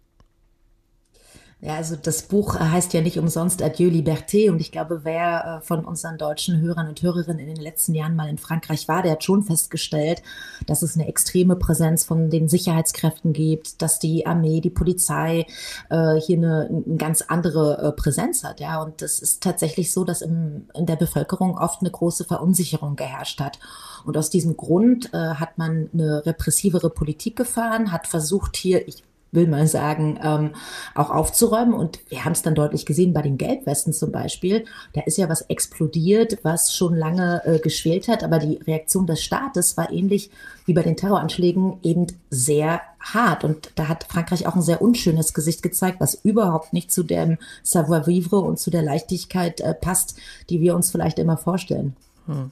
Ja, 1.63 1.75
also 1.75 1.95
das 1.95 2.23
Buch 2.23 2.59
heißt 2.59 2.91
ja 2.93 3.01
nicht 3.01 3.19
umsonst 3.19 3.61
Adieu 3.61 3.87
Liberté 3.87 4.49
und 4.49 4.59
ich 4.61 4.71
glaube, 4.71 5.01
wer 5.03 5.59
äh, 5.59 5.61
von 5.61 5.85
unseren 5.85 6.17
deutschen 6.17 6.59
Hörern 6.59 6.87
und 6.87 7.03
Hörerinnen 7.03 7.37
in 7.37 7.53
den 7.53 7.63
letzten 7.63 7.93
Jahren 7.93 8.15
mal 8.15 8.29
in 8.29 8.39
Frankreich 8.39 8.87
war, 8.87 9.03
der 9.03 9.11
hat 9.11 9.23
schon 9.23 9.43
festgestellt, 9.43 10.23
dass 10.65 10.81
es 10.81 10.95
eine 10.95 11.07
extreme 11.07 11.55
Präsenz 11.55 12.03
von 12.03 12.31
den 12.31 12.47
Sicherheitskräften 12.47 13.31
gibt, 13.31 13.83
dass 13.83 13.99
die 13.99 14.25
Armee, 14.25 14.59
die 14.59 14.71
Polizei 14.71 15.45
äh, 15.91 16.15
hier 16.15 16.37
eine, 16.37 16.83
eine 16.87 16.97
ganz 16.97 17.21
andere 17.21 17.77
äh, 17.77 17.91
Präsenz 17.91 18.43
hat. 18.43 18.59
Ja, 18.59 18.81
und 18.81 19.03
das 19.03 19.19
ist 19.19 19.43
tatsächlich 19.43 19.93
so, 19.93 20.03
dass 20.03 20.23
im, 20.23 20.67
in 20.73 20.87
der 20.87 20.95
Bevölkerung 20.95 21.59
oft 21.59 21.81
eine 21.81 21.91
große 21.91 22.25
Verunsicherung 22.25 22.95
geherrscht 22.95 23.39
hat. 23.39 23.59
Und 24.03 24.17
aus 24.17 24.31
diesem 24.31 24.57
Grund 24.57 25.13
äh, 25.13 25.35
hat 25.35 25.59
man 25.59 25.91
eine 25.93 26.25
repressivere 26.25 26.89
Politik 26.89 27.35
gefahren, 27.35 27.91
hat 27.91 28.07
versucht 28.07 28.57
hier, 28.57 28.87
ich 28.87 29.03
will 29.31 29.47
man 29.47 29.67
sagen, 29.67 30.19
ähm, 30.23 30.51
auch 30.93 31.09
aufzuräumen. 31.09 31.73
Und 31.73 32.00
wir 32.09 32.25
haben 32.25 32.33
es 32.33 32.41
dann 32.41 32.55
deutlich 32.55 32.85
gesehen 32.85 33.13
bei 33.13 33.21
den 33.21 33.38
Gelbwesten 33.38 33.93
zum 33.93 34.11
Beispiel. 34.11 34.65
Da 34.93 35.01
ist 35.01 35.17
ja 35.17 35.29
was 35.29 35.41
explodiert, 35.43 36.39
was 36.43 36.75
schon 36.75 36.95
lange 36.95 37.41
äh, 37.45 37.59
geschwelt 37.59 38.07
hat. 38.07 38.23
Aber 38.23 38.39
die 38.39 38.57
Reaktion 38.57 39.07
des 39.07 39.21
Staates 39.21 39.77
war 39.77 39.91
ähnlich 39.91 40.29
wie 40.65 40.73
bei 40.73 40.83
den 40.83 40.97
Terroranschlägen 40.97 41.77
eben 41.83 42.07
sehr 42.29 42.81
hart. 43.00 43.43
Und 43.43 43.71
da 43.75 43.88
hat 43.88 44.05
Frankreich 44.05 44.47
auch 44.47 44.55
ein 44.55 44.61
sehr 44.61 44.81
unschönes 44.81 45.33
Gesicht 45.33 45.63
gezeigt, 45.63 46.00
was 46.00 46.13
überhaupt 46.13 46.73
nicht 46.73 46.91
zu 46.91 47.03
dem 47.03 47.38
Savoir-vivre 47.63 48.39
und 48.39 48.59
zu 48.59 48.69
der 48.69 48.83
Leichtigkeit 48.83 49.61
äh, 49.61 49.73
passt, 49.73 50.17
die 50.50 50.61
wir 50.61 50.75
uns 50.75 50.91
vielleicht 50.91 51.19
immer 51.19 51.38
vorstellen. 51.38 51.95
Hm. 52.31 52.51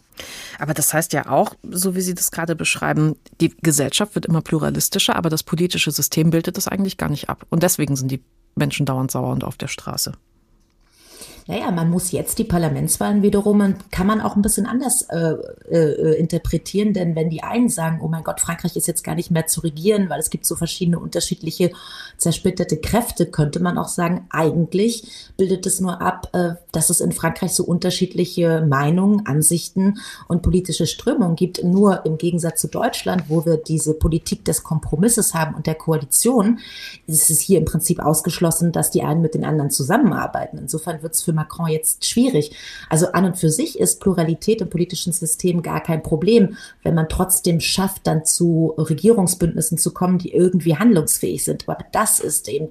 Aber 0.57 0.73
das 0.73 0.93
heißt 0.93 1.13
ja 1.13 1.29
auch, 1.29 1.55
so 1.63 1.95
wie 1.95 2.01
Sie 2.01 2.13
das 2.13 2.31
gerade 2.31 2.55
beschreiben, 2.55 3.15
die 3.39 3.55
Gesellschaft 3.61 4.15
wird 4.15 4.25
immer 4.25 4.41
pluralistischer, 4.41 5.15
aber 5.15 5.29
das 5.29 5.43
politische 5.43 5.91
System 5.91 6.29
bildet 6.29 6.57
das 6.57 6.67
eigentlich 6.67 6.97
gar 6.97 7.09
nicht 7.09 7.29
ab. 7.29 7.45
Und 7.49 7.63
deswegen 7.63 7.95
sind 7.95 8.11
die 8.11 8.21
Menschen 8.55 8.85
dauernd 8.85 9.11
sauer 9.11 9.31
und 9.31 9.43
auf 9.43 9.57
der 9.57 9.67
Straße. 9.67 10.13
Naja, 11.49 11.71
man 11.71 11.89
muss 11.89 12.11
jetzt 12.11 12.37
die 12.37 12.43
Parlamentswahlen 12.43 13.23
wiederum, 13.23 13.73
kann 13.89 14.05
man 14.05 14.21
auch 14.21 14.35
ein 14.35 14.43
bisschen 14.43 14.67
anders 14.67 15.01
äh, 15.09 15.33
äh, 15.71 16.19
interpretieren, 16.19 16.93
denn 16.93 17.15
wenn 17.15 17.31
die 17.31 17.41
einen 17.41 17.69
sagen, 17.69 18.01
oh 18.03 18.07
mein 18.07 18.23
Gott, 18.23 18.39
Frankreich 18.39 18.75
ist 18.75 18.87
jetzt 18.87 19.03
gar 19.03 19.15
nicht 19.15 19.31
mehr 19.31 19.47
zu 19.47 19.61
regieren, 19.61 20.11
weil 20.11 20.19
es 20.19 20.29
gibt 20.29 20.45
so 20.45 20.55
verschiedene 20.55 20.99
unterschiedliche 20.99 21.71
zersplitterte 22.19 22.77
Kräfte, 22.77 23.25
könnte 23.25 23.61
man 23.61 23.79
auch 23.79 23.87
sagen, 23.87 24.27
eigentlich 24.29 25.31
bildet 25.37 25.65
es 25.65 25.81
nur 25.81 26.03
ab, 26.03 26.29
äh, 26.33 26.51
dass 26.71 26.91
es 26.91 27.01
in 27.01 27.13
Frankreich 27.13 27.55
so 27.55 27.63
unterschiedliche 27.63 28.61
Meinungen, 28.61 29.25
Ansichten 29.25 29.97
und 30.27 30.43
politische 30.43 30.85
Strömungen 30.85 31.35
gibt. 31.35 31.63
Nur 31.63 32.05
im 32.05 32.19
Gegensatz 32.19 32.61
zu 32.61 32.67
Deutschland, 32.67 33.23
wo 33.27 33.43
wir 33.47 33.57
diese 33.57 33.95
Politik 33.95 34.45
des 34.45 34.61
Kompromisses 34.61 35.33
haben 35.33 35.55
und 35.55 35.65
der 35.65 35.73
Koalition, 35.73 36.59
ist 37.07 37.31
es 37.31 37.39
hier 37.39 37.57
im 37.57 37.65
Prinzip 37.65 37.99
ausgeschlossen, 38.01 38.71
dass 38.71 38.91
die 38.91 39.01
einen 39.01 39.23
mit 39.23 39.33
den 39.33 39.45
anderen 39.45 39.71
zusammenarbeiten. 39.71 40.59
Insofern 40.59 41.01
wird 41.01 41.15
es 41.15 41.23
für 41.23 41.38
Macron 41.39 41.67
jetzt 41.67 42.05
schwierig. 42.05 42.51
Also 42.89 43.11
an 43.13 43.25
und 43.25 43.37
für 43.37 43.49
sich 43.49 43.79
ist 43.79 43.99
Pluralität 43.99 44.61
im 44.61 44.69
politischen 44.69 45.13
System 45.13 45.61
gar 45.61 45.81
kein 45.81 46.03
Problem, 46.03 46.57
wenn 46.83 46.95
man 46.95 47.09
trotzdem 47.09 47.59
schafft, 47.59 48.05
dann 48.07 48.25
zu 48.25 48.73
Regierungsbündnissen 48.77 49.77
zu 49.77 49.93
kommen, 49.93 50.17
die 50.17 50.33
irgendwie 50.33 50.75
handlungsfähig 50.75 51.43
sind. 51.43 51.67
Aber 51.67 51.83
das 51.91 52.19
ist 52.19 52.47
eben 52.49 52.69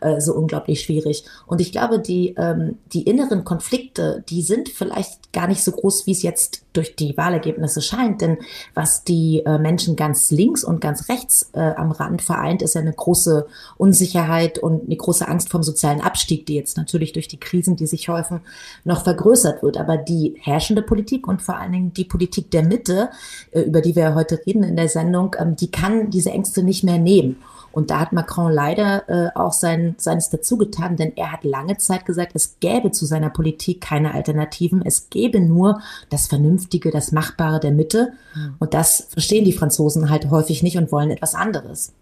äh, 0.00 0.20
so 0.20 0.34
unglaublich 0.34 0.82
schwierig. 0.82 1.24
Und 1.46 1.60
ich 1.60 1.72
glaube, 1.72 2.00
die, 2.00 2.34
ähm, 2.36 2.78
die 2.92 3.02
inneren 3.02 3.44
Konflikte, 3.44 4.24
die 4.28 4.42
sind 4.42 4.68
vielleicht 4.68 5.32
gar 5.32 5.46
nicht 5.46 5.62
so 5.62 5.72
groß, 5.72 6.06
wie 6.06 6.12
es 6.12 6.22
jetzt 6.22 6.65
durch 6.76 6.96
die 6.96 7.16
Wahlergebnisse 7.16 7.82
scheint. 7.82 8.20
Denn 8.20 8.38
was 8.74 9.04
die 9.04 9.42
äh, 9.44 9.58
Menschen 9.58 9.96
ganz 9.96 10.30
links 10.30 10.64
und 10.64 10.80
ganz 10.80 11.08
rechts 11.08 11.50
äh, 11.52 11.60
am 11.60 11.90
Rand 11.90 12.22
vereint, 12.22 12.62
ist 12.62 12.74
ja 12.74 12.80
eine 12.80 12.92
große 12.92 13.46
Unsicherheit 13.76 14.58
und 14.58 14.86
eine 14.86 14.96
große 14.96 15.26
Angst 15.26 15.50
vom 15.50 15.62
sozialen 15.62 16.00
Abstieg, 16.00 16.46
die 16.46 16.54
jetzt 16.54 16.76
natürlich 16.76 17.12
durch 17.12 17.28
die 17.28 17.40
Krisen, 17.40 17.76
die 17.76 17.86
sich 17.86 18.08
häufen, 18.08 18.40
noch 18.84 19.04
vergrößert 19.04 19.62
wird. 19.62 19.76
Aber 19.76 19.96
die 19.96 20.34
herrschende 20.40 20.82
Politik 20.82 21.26
und 21.26 21.42
vor 21.42 21.56
allen 21.56 21.72
Dingen 21.72 21.94
die 21.94 22.04
Politik 22.04 22.50
der 22.50 22.62
Mitte, 22.62 23.10
äh, 23.52 23.62
über 23.62 23.80
die 23.80 23.96
wir 23.96 24.14
heute 24.14 24.40
reden 24.46 24.62
in 24.62 24.76
der 24.76 24.88
Sendung, 24.88 25.34
ähm, 25.38 25.56
die 25.56 25.70
kann 25.70 26.10
diese 26.10 26.30
Ängste 26.30 26.62
nicht 26.62 26.84
mehr 26.84 26.98
nehmen. 26.98 27.36
Und 27.76 27.90
da 27.90 28.00
hat 28.00 28.14
Macron 28.14 28.50
leider 28.50 29.06
äh, 29.06 29.28
auch 29.34 29.52
sein, 29.52 29.96
seines 29.98 30.30
dazu 30.30 30.56
getan, 30.56 30.96
denn 30.96 31.14
er 31.14 31.30
hat 31.30 31.44
lange 31.44 31.76
Zeit 31.76 32.06
gesagt, 32.06 32.32
es 32.32 32.58
gäbe 32.58 32.90
zu 32.90 33.04
seiner 33.04 33.28
Politik 33.28 33.82
keine 33.82 34.14
Alternativen. 34.14 34.80
Es 34.82 35.10
gäbe 35.10 35.40
nur 35.40 35.82
das 36.08 36.26
Vernünftige, 36.26 36.90
das 36.90 37.12
Machbare 37.12 37.60
der 37.60 37.72
Mitte. 37.72 38.14
Mhm. 38.34 38.54
Und 38.60 38.72
das 38.72 39.08
verstehen 39.10 39.44
die 39.44 39.52
Franzosen 39.52 40.08
halt 40.08 40.30
häufig 40.30 40.62
nicht 40.62 40.78
und 40.78 40.90
wollen 40.90 41.10
etwas 41.10 41.34
anderes. 41.34 41.92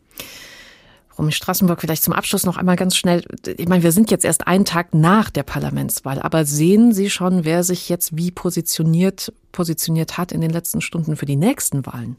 Romy 1.18 1.32
Straßenburg, 1.32 1.80
vielleicht 1.80 2.04
zum 2.04 2.14
Abschluss 2.14 2.46
noch 2.46 2.56
einmal 2.56 2.76
ganz 2.76 2.94
schnell. 2.94 3.24
Ich 3.44 3.66
meine, 3.66 3.82
wir 3.82 3.90
sind 3.90 4.12
jetzt 4.12 4.24
erst 4.24 4.46
einen 4.46 4.64
Tag 4.64 4.94
nach 4.94 5.28
der 5.28 5.42
Parlamentswahl, 5.42 6.22
aber 6.22 6.44
sehen 6.44 6.92
Sie 6.92 7.10
schon, 7.10 7.44
wer 7.44 7.64
sich 7.64 7.88
jetzt 7.88 8.16
wie 8.16 8.30
positioniert, 8.30 9.32
positioniert 9.50 10.18
hat 10.18 10.30
in 10.30 10.40
den 10.40 10.50
letzten 10.50 10.80
Stunden 10.80 11.16
für 11.16 11.26
die 11.26 11.34
nächsten 11.34 11.84
Wahlen? 11.84 12.14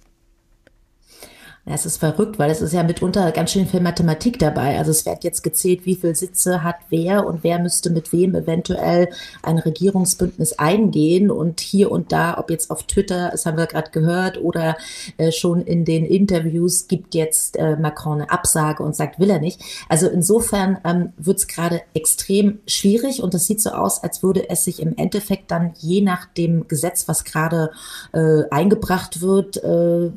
Es 1.68 1.88
ist 1.88 1.98
verrückt, 1.98 2.38
weil 2.38 2.52
es 2.52 2.62
ist 2.62 2.74
ja 2.74 2.84
mitunter 2.84 3.32
ganz 3.32 3.52
schön 3.52 3.66
viel 3.66 3.80
Mathematik 3.80 4.38
dabei. 4.38 4.78
Also 4.78 4.92
es 4.92 5.04
wird 5.08 5.24
jetzt 5.24 5.42
gezählt, 5.42 5.88
wie 5.88 5.96
viele 5.96 6.14
Sitze 6.14 6.62
hat 6.62 6.76
wer 6.90 7.26
und 7.26 7.44
wer 7.44 7.58
müsste 7.58 7.90
mit 7.90 8.14
wem 8.14 8.36
eventuell 8.36 9.10
ein 9.42 9.58
Regierungsbündnis 9.58 10.60
eingehen. 10.60 11.32
Und 11.32 11.62
hier 11.62 11.90
und 11.92 12.12
da, 12.12 12.38
ob 12.38 12.52
jetzt 12.52 12.70
auf 12.70 12.84
Twitter, 12.84 13.30
das 13.32 13.48
haben 13.48 13.58
wir 13.58 13.66
gerade 13.66 13.90
gehört, 13.90 14.40
oder 14.40 14.78
äh, 15.18 15.32
schon 15.32 15.62
in 15.62 15.86
den 15.86 16.06
Interviews, 16.06 16.88
gibt 16.88 17.16
jetzt 17.16 17.58
äh, 17.58 17.76
Macron 17.78 18.22
eine 18.22 18.30
Absage 18.30 18.84
und 18.84 18.96
sagt, 18.96 19.20
will 19.20 19.32
er 19.32 19.40
nicht. 19.40 19.60
Also 19.90 20.08
insofern 20.08 20.78
ähm, 20.86 21.14
wird 21.18 21.40
es 21.40 21.48
gerade 21.48 21.82
extrem 21.96 22.60
schwierig 22.68 23.24
und 23.24 23.34
es 23.34 23.48
sieht 23.48 23.60
so 23.60 23.72
aus, 23.72 24.04
als 24.04 24.22
würde 24.22 24.52
es 24.52 24.66
sich 24.66 24.80
im 24.80 24.96
Endeffekt 24.98 25.50
dann 25.50 25.74
je 25.80 26.02
nach 26.02 26.26
dem 26.26 26.68
Gesetz, 26.68 27.08
was 27.08 27.24
gerade 27.24 27.72
äh, 28.14 28.44
eingebracht 28.52 29.22
wird, 29.22 29.58
äh, 29.64 30.12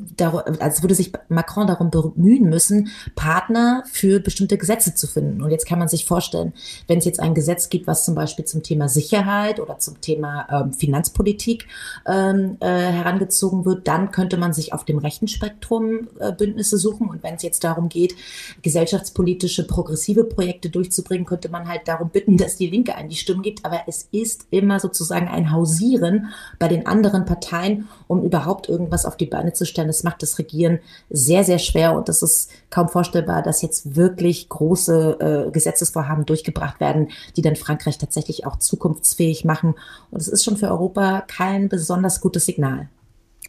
als 0.58 0.82
würde 0.82 0.94
sich 0.94 1.10
Macron 1.38 1.68
darum 1.68 1.90
bemühen 1.90 2.48
müssen, 2.48 2.88
Partner 3.14 3.84
für 3.90 4.18
bestimmte 4.18 4.58
Gesetze 4.58 4.94
zu 4.94 5.06
finden. 5.06 5.40
Und 5.40 5.52
jetzt 5.52 5.66
kann 5.66 5.78
man 5.78 5.86
sich 5.86 6.04
vorstellen, 6.04 6.52
wenn 6.88 6.98
es 6.98 7.04
jetzt 7.04 7.20
ein 7.20 7.34
Gesetz 7.34 7.68
gibt, 7.68 7.86
was 7.86 8.04
zum 8.04 8.16
Beispiel 8.16 8.44
zum 8.44 8.64
Thema 8.64 8.88
Sicherheit 8.88 9.60
oder 9.60 9.78
zum 9.78 10.00
Thema 10.00 10.48
ähm, 10.50 10.72
Finanzpolitik 10.72 11.68
ähm, 12.06 12.56
äh, 12.58 12.66
herangezogen 12.66 13.64
wird, 13.64 13.86
dann 13.86 14.10
könnte 14.10 14.36
man 14.36 14.52
sich 14.52 14.72
auf 14.72 14.84
dem 14.84 14.98
rechten 14.98 15.28
Spektrum 15.28 16.08
äh, 16.18 16.32
Bündnisse 16.32 16.76
suchen. 16.76 17.08
Und 17.08 17.22
wenn 17.22 17.36
es 17.36 17.42
jetzt 17.42 17.62
darum 17.62 17.88
geht, 17.88 18.16
gesellschaftspolitische, 18.62 19.64
progressive 19.64 20.24
Projekte 20.24 20.70
durchzubringen, 20.70 21.24
könnte 21.24 21.50
man 21.50 21.68
halt 21.68 21.86
darum 21.86 22.10
bitten, 22.10 22.36
dass 22.36 22.56
die 22.56 22.66
Linke 22.66 22.96
einen 22.96 23.10
die 23.10 23.16
Stimmen 23.16 23.42
gibt. 23.42 23.64
Aber 23.64 23.82
es 23.86 24.08
ist 24.10 24.48
immer 24.50 24.80
sozusagen 24.80 25.28
ein 25.28 25.52
Hausieren 25.52 26.30
bei 26.58 26.66
den 26.66 26.86
anderen 26.86 27.26
Parteien, 27.26 27.86
um 28.08 28.24
überhaupt 28.24 28.68
irgendwas 28.68 29.06
auf 29.06 29.16
die 29.16 29.26
Beine 29.26 29.52
zu 29.52 29.64
stellen. 29.64 29.86
Das 29.86 30.02
macht 30.02 30.22
das 30.22 30.40
Regieren 30.40 30.80
sehr 31.10 31.27
sehr, 31.28 31.44
sehr 31.44 31.58
schwer 31.58 31.92
und 31.92 32.08
das 32.08 32.22
ist 32.22 32.50
kaum 32.70 32.88
vorstellbar, 32.88 33.42
dass 33.42 33.62
jetzt 33.62 33.94
wirklich 33.94 34.48
große 34.48 35.46
äh, 35.48 35.50
Gesetzesvorhaben 35.50 36.24
durchgebracht 36.24 36.80
werden, 36.80 37.10
die 37.36 37.42
dann 37.42 37.54
Frankreich 37.54 37.98
tatsächlich 37.98 38.46
auch 38.46 38.56
zukunftsfähig 38.56 39.44
machen. 39.44 39.74
Und 40.10 40.20
es 40.20 40.28
ist 40.28 40.42
schon 40.42 40.56
für 40.56 40.68
Europa 40.68 41.20
kein 41.28 41.68
besonders 41.68 42.22
gutes 42.22 42.46
Signal. 42.46 42.88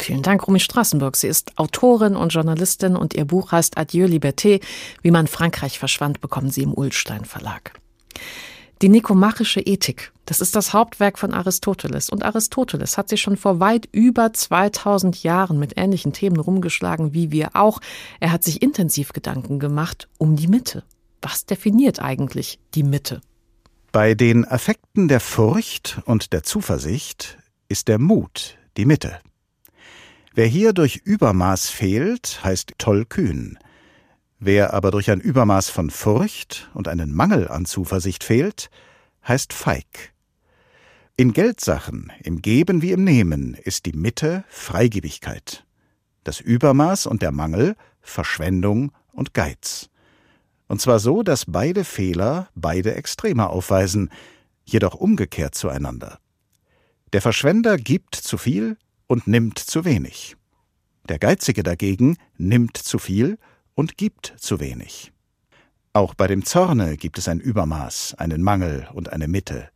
Vielen 0.02 0.22
Dank, 0.22 0.46
Romy 0.48 0.60
Straßenburg. 0.60 1.16
Sie 1.16 1.28
ist 1.28 1.58
Autorin 1.58 2.16
und 2.16 2.34
Journalistin 2.34 2.96
und 2.96 3.14
ihr 3.14 3.26
Buch 3.26 3.52
heißt 3.52 3.78
Adieu 3.78 4.06
Liberté, 4.06 4.62
wie 5.02 5.12
man 5.12 5.28
Frankreich 5.28 5.80
verschwand, 5.80 6.22
bekommen 6.22 6.52
Sie 6.52 6.64
im 6.64 6.74
Ullstein 6.74 7.26
Verlag. 7.26 7.74
Die 8.82 8.88
nikomachische 8.88 9.60
Ethik, 9.60 10.14
das 10.26 10.40
ist 10.40 10.56
das 10.56 10.72
Hauptwerk 10.72 11.20
von 11.20 11.34
Aristoteles. 11.34 12.10
Und 12.10 12.24
Aristoteles 12.24 12.98
hat 12.98 13.10
sich 13.10 13.20
schon 13.20 13.36
vor 13.36 13.60
weit 13.60 13.90
über 13.92 14.32
2000 14.32 15.22
Jahren 15.22 15.60
mit 15.60 15.74
ähnlichen 15.76 16.14
Themen 16.14 16.40
rumgeschlagen 16.40 17.14
wie 17.14 17.30
wir 17.30 17.56
auch. 17.56 17.82
Er 18.22 18.32
hat 18.32 18.46
sich 18.46 18.62
intensiv 18.62 19.12
Gedanken 19.12 19.60
gemacht 19.60 20.08
um 20.18 20.38
die 20.38 20.48
Mitte. 20.48 20.84
Was 21.22 21.46
definiert 21.46 22.02
eigentlich 22.02 22.60
die 22.74 22.84
Mitte? 22.84 23.20
Bei 23.92 24.14
den 24.14 24.46
Affekten 24.46 25.10
der 25.10 25.20
Furcht 25.20 26.00
und 26.06 26.32
der 26.32 26.44
Zuversicht 26.44 27.38
ist 27.68 27.90
der 27.90 28.00
Mut 28.00 28.58
die 28.78 28.86
Mitte. 28.86 29.20
Wer 30.36 30.48
hier 30.48 30.72
durch 30.72 31.02
Übermaß 31.04 31.70
fehlt, 31.70 32.40
heißt 32.46 32.74
tollkühn. 32.78 33.60
Wer 34.40 34.74
aber 34.74 34.92
durch 34.92 35.12
ein 35.12 35.20
Übermaß 35.20 35.70
von 35.70 35.90
Furcht 35.90 36.70
und 36.74 36.88
einen 36.88 37.14
Mangel 37.14 37.50
an 37.50 37.66
Zuversicht 37.66 38.24
fehlt, 38.24 38.70
heißt 39.28 39.52
feig. 39.52 40.14
In 41.18 41.34
Geldsachen, 41.34 42.14
im 42.24 42.42
Geben 42.42 42.82
wie 42.82 42.94
im 42.94 43.04
Nehmen, 43.04 43.54
ist 43.54 43.86
die 43.86 43.92
Mitte 43.92 44.46
Freigebigkeit. 44.48 45.66
Das 46.24 46.40
Übermaß 46.40 47.06
und 47.06 47.22
der 47.22 47.34
Mangel 47.34 47.76
Verschwendung 48.00 48.94
und 49.12 49.34
Geiz. 49.34 49.90
Und 50.70 50.80
zwar 50.80 51.00
so, 51.00 51.22
dass 51.22 51.44
beide 51.46 51.84
Fehler 51.84 52.48
beide 52.56 52.96
Extreme 52.96 53.50
aufweisen, 53.50 54.10
jedoch 54.64 54.96
umgekehrt 54.96 55.56
zueinander. 55.56 56.20
Der 57.12 57.22
Verschwender 57.22 57.76
gibt 57.76 58.16
zu 58.16 58.38
viel 58.38 58.78
und 59.08 59.28
nimmt 59.28 59.60
zu 59.60 59.84
wenig. 59.84 60.38
Der 61.10 61.20
Geizige 61.20 61.64
dagegen 61.64 62.16
nimmt 62.38 62.78
zu 62.78 63.00
viel 63.00 63.38
und 63.80 63.98
gibt 63.98 64.34
zu 64.38 64.60
wenig. 64.60 65.14
Auch 65.94 66.14
bei 66.14 66.28
dem 66.28 66.44
Zorne 66.44 66.98
gibt 66.98 67.18
es 67.18 67.30
ein 67.30 67.40
Übermaß, 67.40 68.14
einen 68.16 68.44
Mangel 68.44 68.90
und 68.92 69.14
eine 69.14 69.30
Mitte. 69.30 69.70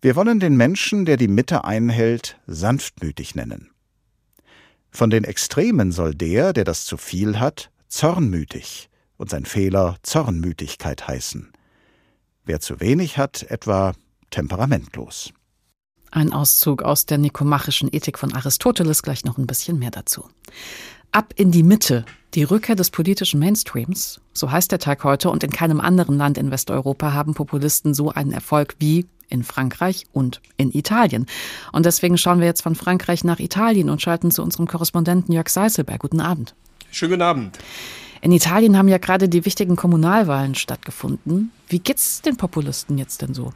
Wir 0.00 0.16
wollen 0.16 0.40
den 0.40 0.56
Menschen, 0.56 1.04
der 1.04 1.18
die 1.18 1.28
Mitte 1.28 1.64
einhält, 1.64 2.38
sanftmütig 2.46 3.34
nennen. 3.34 3.68
Von 4.90 5.10
den 5.10 5.24
Extremen 5.24 5.92
soll 5.92 6.14
der, 6.14 6.54
der 6.54 6.64
das 6.64 6.86
zu 6.86 6.96
viel 6.96 7.38
hat, 7.38 7.70
zornmütig 7.88 8.88
und 9.18 9.28
sein 9.28 9.44
Fehler 9.44 9.96
Zornmütigkeit 10.02 11.06
heißen. 11.06 11.52
Wer 12.46 12.60
zu 12.60 12.80
wenig 12.80 13.18
hat, 13.18 13.42
etwa 13.42 13.92
temperamentlos. 14.30 15.30
Ein 16.10 16.32
Auszug 16.32 16.82
aus 16.82 17.04
der 17.04 17.18
nikomachischen 17.18 17.90
Ethik 17.92 18.18
von 18.18 18.32
Aristoteles, 18.32 19.02
gleich 19.02 19.26
noch 19.26 19.36
ein 19.36 19.46
bisschen 19.46 19.78
mehr 19.78 19.90
dazu. 19.90 20.26
Ab 21.12 21.34
in 21.36 21.50
die 21.50 21.62
Mitte, 21.62 22.06
die 22.34 22.42
Rückkehr 22.42 22.74
des 22.74 22.90
politischen 22.90 23.38
Mainstreams, 23.38 24.20
so 24.32 24.50
heißt 24.50 24.72
der 24.72 24.78
Tag 24.78 25.04
heute, 25.04 25.30
und 25.30 25.44
in 25.44 25.50
keinem 25.50 25.80
anderen 25.80 26.18
Land 26.18 26.38
in 26.38 26.50
Westeuropa 26.50 27.12
haben 27.12 27.34
Populisten 27.34 27.94
so 27.94 28.10
einen 28.10 28.32
Erfolg 28.32 28.74
wie 28.78 29.06
in 29.28 29.42
Frankreich 29.42 30.06
und 30.12 30.40
in 30.56 30.72
Italien. 30.72 31.26
Und 31.72 31.86
deswegen 31.86 32.18
schauen 32.18 32.40
wir 32.40 32.46
jetzt 32.46 32.62
von 32.62 32.74
Frankreich 32.74 33.24
nach 33.24 33.38
Italien 33.38 33.88
und 33.88 34.02
schalten 34.02 34.30
zu 34.30 34.42
unserem 34.42 34.66
Korrespondenten 34.66 35.32
Jörg 35.32 35.48
Seiselberg. 35.48 36.00
Guten 36.00 36.20
Abend. 36.20 36.54
Schönen 36.90 37.12
guten 37.12 37.22
Abend. 37.22 37.58
In 38.20 38.32
Italien 38.32 38.76
haben 38.76 38.88
ja 38.88 38.98
gerade 38.98 39.28
die 39.28 39.44
wichtigen 39.44 39.76
Kommunalwahlen 39.76 40.54
stattgefunden. 40.54 41.52
Wie 41.68 41.78
geht's 41.78 42.22
den 42.22 42.36
Populisten 42.36 42.98
jetzt 42.98 43.22
denn 43.22 43.34
so? 43.34 43.52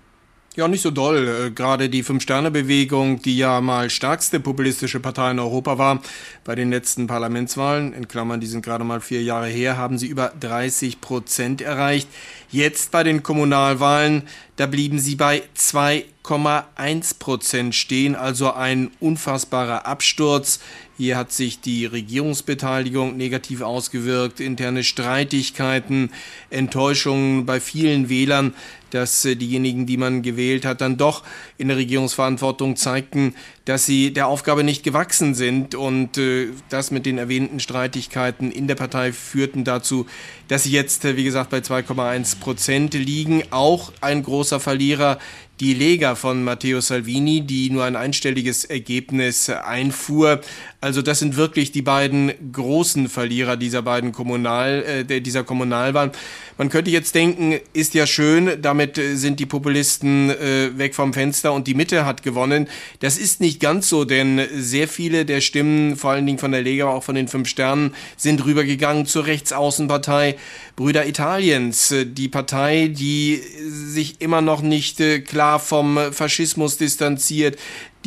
Ja, 0.57 0.67
nicht 0.67 0.83
so 0.83 0.91
doll. 0.91 1.47
Äh, 1.47 1.51
gerade 1.51 1.89
die 1.89 2.03
Fünf-Sterne-Bewegung, 2.03 3.23
die 3.23 3.37
ja 3.37 3.61
mal 3.61 3.91
stärkste 3.91 4.41
populistische 4.41 4.99
Partei 4.99 5.31
in 5.31 5.39
Europa 5.39 5.79
war, 5.79 6.03
bei 6.43 6.55
den 6.57 6.71
letzten 6.71 7.07
Parlamentswahlen, 7.07 7.93
in 7.93 8.09
Klammern, 8.09 8.41
die 8.41 8.49
sind 8.49 8.65
gerade 8.65 8.83
mal 8.83 9.01
vier 9.01 9.23
Jahre 9.23 9.47
her, 9.47 9.77
haben 9.77 9.99
sie 9.99 10.09
über 10.09 10.33
30 10.41 11.01
Prozent 11.01 11.61
erreicht. 11.61 12.09
Jetzt 12.51 12.91
bei 12.91 13.05
den 13.05 13.23
Kommunalwahlen, 13.23 14.23
da 14.57 14.67
blieben 14.67 14.99
sie 14.99 15.15
bei 15.15 15.43
2,1 15.57 17.19
Prozent 17.19 17.75
stehen, 17.75 18.17
also 18.17 18.53
ein 18.53 18.91
unfassbarer 18.99 19.87
Absturz. 19.87 20.61
Hier 20.99 21.17
hat 21.17 21.33
sich 21.33 21.61
die 21.61 21.87
Regierungsbeteiligung 21.87 23.17
negativ 23.17 23.63
ausgewirkt, 23.63 24.41
interne 24.41 24.85
Streitigkeiten, 24.85 26.11
Enttäuschungen 26.51 27.47
bei 27.47 27.61
vielen 27.61 28.09
Wählern 28.09 28.53
dass 28.91 29.25
äh, 29.25 29.37
diejenigen, 29.37 29.87
die 29.87 29.97
man 29.97 30.23
gewählt 30.23 30.65
hat, 30.65 30.81
dann 30.81 30.97
doch 30.97 31.23
in 31.57 31.69
der 31.69 31.77
Regierungsverantwortung 31.77 32.77
zeigten, 32.77 33.35
dass 33.65 33.87
sie 33.87 34.13
der 34.13 34.29
Aufgabe 34.29 34.65
nicht 34.65 34.83
gewachsen 34.83 35.35
sind. 35.35 35.75
Und 35.75 36.19
äh, 36.19 36.49
das 36.69 36.91
mit 36.91 37.07
den 37.07 37.19
erwähnten 37.19 37.61
Streitigkeiten 37.61 38.51
in 38.51 38.67
der 38.67 38.75
Partei 38.75 39.13
führten 39.13 39.65
dazu, 39.65 40.07
dass 40.49 40.65
sie 40.65 40.73
jetzt, 40.73 41.05
äh, 41.05 41.17
wie 41.17 41.25
gesagt, 41.25 41.51
bei 41.51 41.59
2,1 41.59 42.39
Prozent 42.41 42.95
liegen. 42.95 43.43
Auch 43.51 43.93
ein 44.01 44.23
großer 44.23 44.61
Verlierer 44.61 45.19
die 45.61 45.75
Lega 45.75 46.15
von 46.15 46.45
Matteo 46.45 46.81
Salvini, 46.81 47.41
die 47.41 47.71
nur 47.71 47.85
ein 47.85 47.97
einstelliges 47.97 48.65
Ergebnis 48.65 49.51
einfuhr. 49.51 50.41
Also 50.81 51.03
das 51.03 51.19
sind 51.19 51.37
wirklich 51.37 51.73
die 51.73 51.83
beiden 51.83 52.33
großen 52.53 53.09
Verlierer 53.09 53.57
dieser 53.57 53.83
beiden 53.83 54.13
Kommunal, 54.13 55.05
äh, 55.09 55.21
dieser 55.21 55.43
Kommunalwahlen. 55.43 56.13
Man 56.57 56.69
könnte 56.69 56.91
jetzt 56.91 57.15
denken, 57.15 57.59
ist 57.73 57.95
ja 57.95 58.07
schön, 58.07 58.63
damit 58.63 58.99
äh, 58.99 59.17
sind 59.17 59.41
die 59.41 59.47
Populisten 59.47 60.31
äh, 60.31 60.79
weg 60.79 60.95
vom 60.95 61.13
Fenster 61.13 61.53
und 61.53 61.67
die 61.67 61.75
Mitte 61.75 62.07
hat 62.07 62.23
gewonnen. 62.23 62.69
Das 63.01 63.19
ist 63.19 63.41
nicht 63.41 63.59
ganz 63.59 63.89
so, 63.89 64.05
denn 64.05 64.41
sehr 64.55 64.87
viele 64.87 65.25
der 65.25 65.41
Stimmen, 65.41 65.97
vor 65.97 66.13
allen 66.13 66.27
Dingen 66.27 66.39
von 66.39 66.53
der 66.53 66.63
Lega, 66.63 66.85
aber 66.85 66.95
auch 66.95 67.05
von 67.05 67.17
den 67.17 67.27
Fünf 67.27 67.49
Sternen, 67.49 67.95
sind 68.17 68.45
rübergegangen 68.45 69.07
zur 69.07 69.27
Rechtsaußenpartei 69.27 70.37
Brüder 70.79 71.09
Italiens, 71.09 71.91
äh, 71.91 72.07
die 72.07 72.29
Partei, 72.29 72.87
die 72.87 73.43
sich 73.69 74.21
immer 74.21 74.41
noch 74.41 74.63
nicht 74.63 75.01
äh, 75.01 75.19
klar 75.19 75.59
vom 75.59 75.99
Faschismus 76.13 76.77
distanziert, 76.77 77.59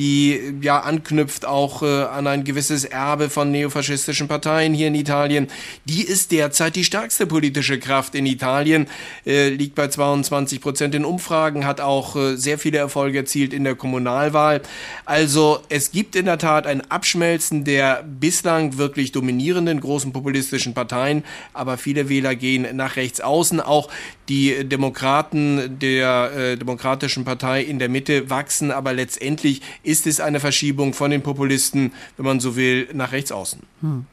die 0.02 0.56
ja 0.62 0.80
anknüpft 0.80 1.46
auch 1.46 1.84
äh, 1.84 1.86
an 1.86 2.26
ein 2.26 2.44
gewisses 2.44 2.86
Erbe 2.86 3.30
von 3.30 3.52
neofaschistischen 3.52 4.28
Parteien 4.28 4.74
hier 4.74 4.88
in 4.88 4.96
Italien. 4.96 5.48
Die 5.86 6.02
ist 6.02 6.32
derzeit 6.32 6.76
die 6.76 6.84
stärkste 6.84 7.28
politische 7.28 7.78
Kraft 7.78 8.16
in 8.16 8.26
Italien, 8.26 8.88
äh, 9.28 9.50
liegt 9.50 9.76
bei 9.76 9.90
22 9.90 10.60
Prozent 10.60 10.96
in 10.96 11.06
Umfragen, 11.06 11.68
hat 11.68 11.82
auch 11.82 12.16
äh, 12.16 12.36
sehr 12.36 12.58
viele 12.58 12.80
Erfolge 12.80 13.20
erzielt 13.20 13.54
in 13.54 13.64
der 13.64 13.76
Kommunalwahl. 13.76 14.64
Also 15.06 15.60
es 15.70 15.92
gibt 15.92 16.16
in 16.16 16.26
der 16.26 16.40
Tat 16.40 16.66
ein 16.66 16.82
Abschmelzen 16.90 17.64
der 17.64 18.04
bislang 18.04 18.80
wirklich 18.80 19.12
dominierenden 19.12 19.80
großen 19.82 20.12
populistischen 20.12 20.74
Parteien, 20.74 21.24
aber 21.54 21.78
viele 21.78 22.10
Wähler 22.10 22.34
gehen 22.34 22.76
nach 22.76 22.96
rechts 22.96 23.22
außen. 23.22 23.60
Auch 23.60 23.88
die 24.30 24.68
Demokraten 24.68 25.78
der 25.78 26.32
äh, 26.36 26.58
Demokratischen 26.58 27.24
Partei 27.24 27.62
in 27.62 27.78
der 27.78 27.90
Mitte 27.90 28.32
wachsen, 28.32 28.72
aber 28.72 28.94
letztendlich 28.94 29.62
ist 29.84 29.91
es 29.92 30.20
eine 30.20 30.40
Verschiebung 30.40 30.94
von 30.94 31.12
den 31.12 31.22
Populisten, 31.22 31.94
wenn 32.18 32.26
man 32.26 32.40
so 32.40 32.56
will, 32.56 32.88
nach 32.94 33.12
rechts 33.12 33.32
außen. 33.32 33.62
Hm. 33.82 34.06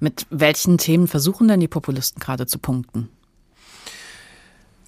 Mit 0.00 0.26
welchen 0.30 0.78
Themen 0.78 1.08
versuchen 1.08 1.48
denn 1.48 1.60
die 1.60 1.68
Populisten 1.68 2.20
gerade 2.20 2.46
zu 2.46 2.58
punkten? 2.58 3.08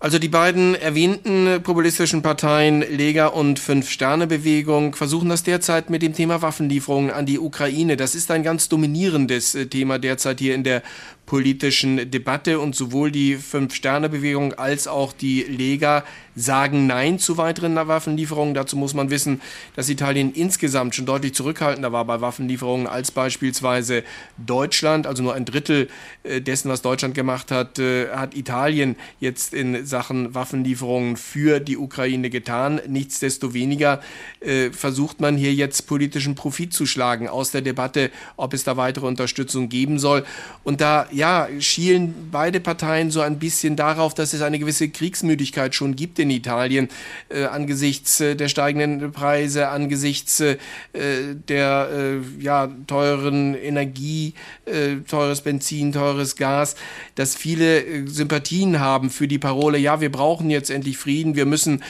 Also 0.04 0.18
die 0.18 0.28
beiden 0.28 0.74
erwähnten 0.74 1.62
populistischen 1.62 2.20
Parteien 2.20 2.82
Lega 2.82 3.28
und 3.28 3.58
Fünf-Sterne-Bewegung 3.58 4.94
versuchen 4.94 5.30
das 5.30 5.44
derzeit 5.44 5.88
mit 5.88 6.02
dem 6.02 6.12
Thema 6.12 6.42
Waffenlieferungen 6.42 7.10
an 7.10 7.24
die 7.24 7.38
Ukraine. 7.38 7.96
Das 7.96 8.14
ist 8.14 8.30
ein 8.30 8.42
ganz 8.42 8.68
dominierendes 8.68 9.54
äh, 9.54 9.66
Thema 9.66 9.98
derzeit 9.98 10.40
hier 10.40 10.54
in 10.54 10.62
der 10.62 10.82
politischen 11.26 12.10
Debatte 12.10 12.60
und 12.60 12.74
sowohl 12.74 13.10
die 13.10 13.36
Fünf-Sterne-Bewegung 13.36 14.54
als 14.54 14.86
auch 14.86 15.12
die 15.12 15.42
Lega 15.42 16.04
sagen 16.36 16.86
Nein 16.86 17.18
zu 17.18 17.36
weiteren 17.36 17.76
Waffenlieferungen. 17.76 18.54
Dazu 18.54 18.76
muss 18.76 18.94
man 18.94 19.10
wissen, 19.10 19.40
dass 19.76 19.88
Italien 19.88 20.32
insgesamt 20.32 20.94
schon 20.94 21.06
deutlich 21.06 21.34
zurückhaltender 21.34 21.92
war 21.92 22.04
bei 22.04 22.20
Waffenlieferungen 22.20 22.86
als 22.86 23.10
beispielsweise 23.10 24.02
Deutschland. 24.36 25.06
Also 25.06 25.22
nur 25.22 25.34
ein 25.34 25.44
Drittel 25.44 25.88
äh, 26.24 26.40
dessen, 26.40 26.68
was 26.70 26.82
Deutschland 26.82 27.14
gemacht 27.14 27.50
hat, 27.50 27.78
äh, 27.78 28.08
hat 28.08 28.36
Italien 28.36 28.96
jetzt 29.20 29.54
in 29.54 29.86
Sachen 29.86 30.34
Waffenlieferungen 30.34 31.16
für 31.16 31.60
die 31.60 31.76
Ukraine 31.76 32.30
getan. 32.30 32.80
Nichtsdestoweniger 32.86 34.00
äh, 34.40 34.70
versucht 34.70 35.20
man 35.20 35.36
hier 35.36 35.54
jetzt 35.54 35.86
politischen 35.86 36.34
Profit 36.34 36.72
zu 36.72 36.86
schlagen 36.86 37.28
aus 37.28 37.52
der 37.52 37.62
Debatte, 37.62 38.10
ob 38.36 38.54
es 38.54 38.64
da 38.64 38.76
weitere 38.76 39.06
Unterstützung 39.06 39.68
geben 39.68 39.98
soll. 39.98 40.24
Und 40.64 40.80
da 40.80 41.06
ja, 41.14 41.48
schielen 41.60 42.28
beide 42.30 42.60
Parteien 42.60 43.10
so 43.10 43.20
ein 43.20 43.38
bisschen 43.38 43.76
darauf, 43.76 44.14
dass 44.14 44.32
es 44.32 44.42
eine 44.42 44.58
gewisse 44.58 44.88
Kriegsmüdigkeit 44.88 45.74
schon 45.74 45.96
gibt 45.96 46.18
in 46.18 46.30
Italien 46.30 46.88
äh, 47.28 47.44
angesichts 47.44 48.20
äh, 48.20 48.34
der 48.34 48.48
steigenden 48.48 49.12
Preise, 49.12 49.68
angesichts 49.68 50.40
äh, 50.40 50.56
der 50.92 51.88
äh, 51.92 52.42
ja, 52.42 52.68
teuren 52.86 53.54
Energie, 53.54 54.34
äh, 54.66 54.96
teures 55.06 55.42
Benzin, 55.42 55.92
teures 55.92 56.36
Gas, 56.36 56.74
dass 57.14 57.36
viele 57.36 57.84
äh, 57.84 58.06
Sympathien 58.06 58.80
haben 58.80 59.10
für 59.10 59.28
die 59.28 59.38
Parole, 59.38 59.78
ja, 59.78 60.00
wir 60.00 60.10
brauchen 60.10 60.50
jetzt 60.50 60.70
endlich 60.70 60.98
Frieden, 60.98 61.36
wir 61.36 61.46
müssen 61.46 61.82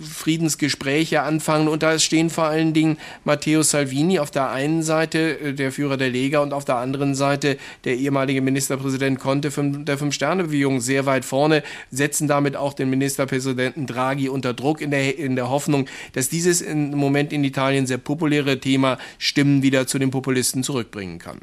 Friedensgespräche 0.00 1.22
anfangen. 1.22 1.68
Und 1.68 1.82
da 1.82 1.98
stehen 1.98 2.30
vor 2.30 2.44
allen 2.44 2.72
Dingen 2.72 2.96
Matteo 3.24 3.62
Salvini 3.62 4.18
auf 4.18 4.30
der 4.30 4.50
einen 4.50 4.82
Seite, 4.82 5.54
der 5.54 5.72
Führer 5.72 5.96
der 5.96 6.10
Lega, 6.10 6.40
und 6.40 6.52
auf 6.52 6.64
der 6.64 6.76
anderen 6.76 7.14
Seite 7.14 7.58
der 7.84 7.96
ehemalige 7.96 8.09
Ministerpräsident 8.10 9.18
Conte 9.18 9.50
der 9.50 9.98
Fünf-Sterne-Bewegung 9.98 10.80
sehr 10.80 11.06
weit 11.06 11.24
vorne, 11.24 11.62
setzen 11.90 12.28
damit 12.28 12.56
auch 12.56 12.74
den 12.74 12.90
Ministerpräsidenten 12.90 13.86
Draghi 13.86 14.28
unter 14.28 14.54
Druck 14.54 14.80
in 14.80 14.90
der, 14.90 15.18
in 15.18 15.36
der 15.36 15.48
Hoffnung, 15.48 15.86
dass 16.12 16.28
dieses 16.28 16.60
im 16.60 16.90
Moment 16.90 17.32
in 17.32 17.44
Italien 17.44 17.86
sehr 17.86 17.98
populäre 17.98 18.60
Thema 18.60 18.98
Stimmen 19.18 19.62
wieder 19.62 19.86
zu 19.86 19.98
den 19.98 20.10
Populisten 20.10 20.62
zurückbringen 20.62 21.18
kann. 21.18 21.40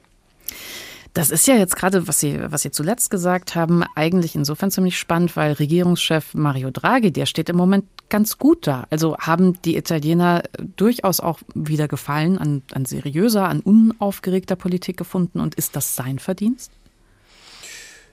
Das 1.13 1.31
ist 1.31 1.47
ja 1.47 1.55
jetzt 1.55 1.75
gerade, 1.75 2.07
was 2.07 2.19
Sie, 2.19 2.39
was 2.49 2.61
Sie 2.61 2.71
zuletzt 2.71 3.09
gesagt 3.09 3.55
haben, 3.55 3.83
eigentlich 3.95 4.35
insofern 4.35 4.71
ziemlich 4.71 4.97
spannend, 4.97 5.35
weil 5.35 5.53
Regierungschef 5.53 6.33
Mario 6.33 6.71
Draghi, 6.71 7.11
der 7.11 7.25
steht 7.25 7.49
im 7.49 7.57
Moment 7.57 7.85
ganz 8.09 8.37
gut 8.37 8.67
da. 8.67 8.85
Also 8.89 9.17
haben 9.17 9.61
die 9.63 9.77
Italiener 9.77 10.43
durchaus 10.75 11.19
auch 11.19 11.39
wieder 11.53 11.87
Gefallen 11.87 12.37
an, 12.37 12.61
an 12.71 12.85
seriöser, 12.85 13.47
an 13.47 13.59
unaufgeregter 13.61 14.55
Politik 14.55 14.97
gefunden 14.97 15.39
und 15.39 15.55
ist 15.55 15.75
das 15.75 15.95
sein 15.95 16.19
Verdienst? 16.19 16.71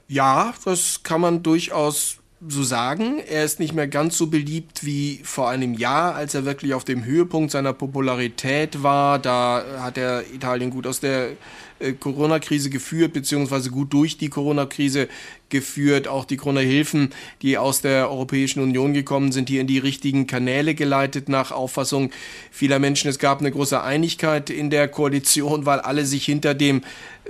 Ja, 0.09 0.53
das 0.65 1.03
kann 1.03 1.21
man 1.21 1.43
durchaus 1.43 2.19
so 2.47 2.63
sagen. 2.63 3.21
Er 3.27 3.45
ist 3.45 3.59
nicht 3.59 3.73
mehr 3.73 3.89
ganz 3.89 4.19
so 4.19 4.27
beliebt 4.27 4.85
wie 4.85 5.21
vor 5.25 5.49
einem 5.49 5.75
Jahr, 5.75 6.15
als 6.15 6.35
er 6.35 6.45
wirklich 6.45 6.75
auf 6.75 6.85
dem 6.85 7.05
Höhepunkt 7.05 7.51
seiner 7.51 7.73
Popularität 7.73 8.83
war. 8.83 9.19
Da 9.19 9.65
hat 9.79 9.97
er 9.97 10.25
Italien 10.33 10.71
gut 10.71 10.87
aus 10.87 11.01
der 11.01 11.31
äh, 11.31 11.35
Corona-Krise 12.01 12.71
geführt, 12.71 13.13
beziehungsweise 13.13 13.71
gut 13.71 13.93
durch 13.93 14.17
die 14.17 14.29
Corona-Krise 14.29 15.09
geführt. 15.49 16.09
Auch 16.09 16.25
die 16.25 16.37
Corona-Hilfen, 16.37 17.11
die 17.43 17.59
aus 17.59 17.81
der 17.81 18.11
Europäischen 18.11 18.61
Union 18.61 18.95
gekommen 18.95 19.33
sind, 19.33 19.49
hier 19.49 19.61
in 19.61 19.67
die 19.67 19.79
richtigen 19.79 20.27
Kanäle 20.27 20.75
geleitet 20.75 21.29
nach 21.29 21.53
Auffassung 21.53 22.11
vieler 22.51 22.79
Menschen. 22.79 23.09
Es 23.09 23.19
gab 23.19 23.41
eine 23.41 23.51
große 23.51 23.83
Einigkeit 23.83 24.51
in 24.51 24.71
der 24.71 24.89
Koalition, 24.89 25.67
weil 25.67 25.81
alle 25.81 26.07
sich 26.07 26.25
hinter 26.25 26.55
dem 26.55 26.83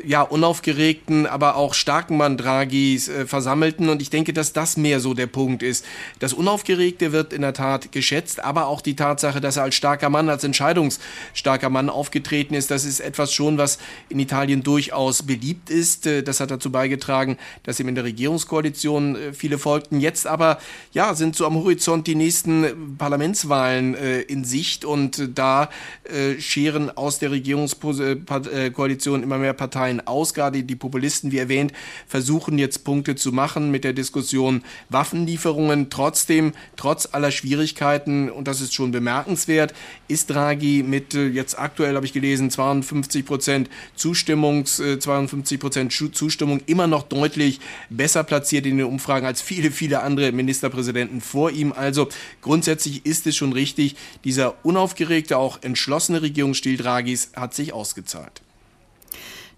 ja, 0.05 0.23
unaufgeregten, 0.23 1.27
aber 1.27 1.55
auch 1.55 1.73
starken 1.73 2.17
Mann 2.17 2.37
Draghis 2.37 3.09
äh, 3.09 3.27
versammelten. 3.27 3.89
Und 3.89 4.03
ich 4.03 4.11
denke, 4.11 4.33
dass 4.33 4.53
das 4.53 4.77
mehr 4.77 4.99
so 4.99 5.15
der 5.15 5.29
Punkt 5.29 5.63
ist. 5.63 5.85
Das 6.19 6.33
Unaufgeregte 6.33 7.13
wird 7.13 7.33
in 7.33 7.43
der 7.43 7.53
Tat 7.53 7.93
geschätzt, 7.93 8.43
aber 8.43 8.67
auch 8.67 8.81
die 8.81 8.97
Tatsache, 8.97 9.41
dass 9.41 9.57
er 9.57 9.63
als 9.63 9.77
starker 9.77 10.11
Mann, 10.11 10.29
als 10.29 10.43
entscheidungsstarker 10.43 11.71
Mann 11.71 11.91
aufgetreten 11.91 12.55
ist, 12.55 12.73
das 12.73 12.85
ist 12.85 13.01
etwas 13.01 13.33
schon, 13.33 13.57
was 13.57 13.79
in 14.09 14.19
Italien 14.19 14.34
durchaus 14.63 15.23
beliebt 15.23 15.71
ist. 15.71 16.07
Äh, 16.07 16.23
das 16.23 16.41
hat 16.41 16.51
dazu 16.51 16.71
beigetragen, 16.71 17.39
dass 17.63 17.79
ihm 17.81 17.89
in 17.89 17.95
der 17.95 18.05
Regierungskoalition 18.05 19.17
äh, 19.17 19.33
viele 19.33 19.59
folgten. 19.59 20.01
Jetzt 20.01 20.27
aber, 20.27 20.59
ja, 20.93 21.15
sind 21.15 21.37
so 21.37 21.47
am 21.47 21.55
Horizont 21.55 22.07
die 22.07 22.15
nächsten 22.15 22.97
Parlamentswahlen 22.99 23.95
äh, 23.95 24.21
in 24.23 24.45
Sicht 24.45 24.85
und 24.85 25.31
da 25.35 25.69
scheren 26.39 26.91
aus 26.97 27.19
der 27.19 27.31
Regierungskoalition 27.31 29.23
immer 29.23 29.39
mehr 29.39 29.53
Parteien 29.53 30.07
aus. 30.07 30.35
Gerade 30.35 30.63
die 30.63 30.77
Populisten, 30.77 31.33
wie 31.33 31.39
erwähnt, 31.39 31.73
versuchen 32.07 32.59
jetzt 32.59 32.85
Punkte 32.85 33.15
zu 33.15 33.33
machen 33.33 33.71
mit 33.71 33.85
der 33.85 33.93
Diskussion 33.93 34.63
Waffenlieferungen. 34.91 35.89
Trotzdem, 35.91 36.53
trotz 36.77 37.09
aller 37.13 37.31
Schwierigkeiten, 37.31 38.31
und 38.31 38.49
das 38.49 38.61
ist 38.61 38.75
schon 38.75 38.91
bemerkenswert, 38.91 39.73
ist 40.09 40.31
Draghi 40.31 40.83
mit 40.83 41.15
jetzt 41.15 41.59
aktuell, 41.59 41.95
habe 41.97 42.07
ich 42.07 42.13
gelesen, 42.13 42.51
52 42.51 43.25
Prozent 43.25 43.71
Zustimmungs, 44.25 44.77
52 44.77 45.57
äh, 45.57 45.61
Prozent 45.61 45.93
Zustimmung 45.93 46.63
immer 46.65 46.87
noch 46.87 47.03
deutlich 47.03 47.61
besser 47.91 48.25
platziert 48.25 48.65
in 48.65 48.79
den 48.79 48.87
Umfragen 48.87 49.27
als 49.27 49.43
viele, 49.43 49.71
viele 49.71 50.01
andere 50.01 50.33
Ministerpräsidenten 50.33 51.21
vor 51.21 51.51
ihm. 51.51 51.73
Also 51.73 52.09
grundsätzlich 52.41 53.05
ist 53.05 53.27
es 53.27 53.37
schon 53.37 53.53
richtig, 53.53 53.97
dieser 54.25 54.55
unaufgeregte, 54.65 55.37
auch 55.37 55.63
entschlossene 55.63 56.23
Regierungsstil 56.23 56.79
Draghis 56.79 57.33
hat 57.37 57.53
sich 57.53 57.75
ausgezahlt. 57.75 58.41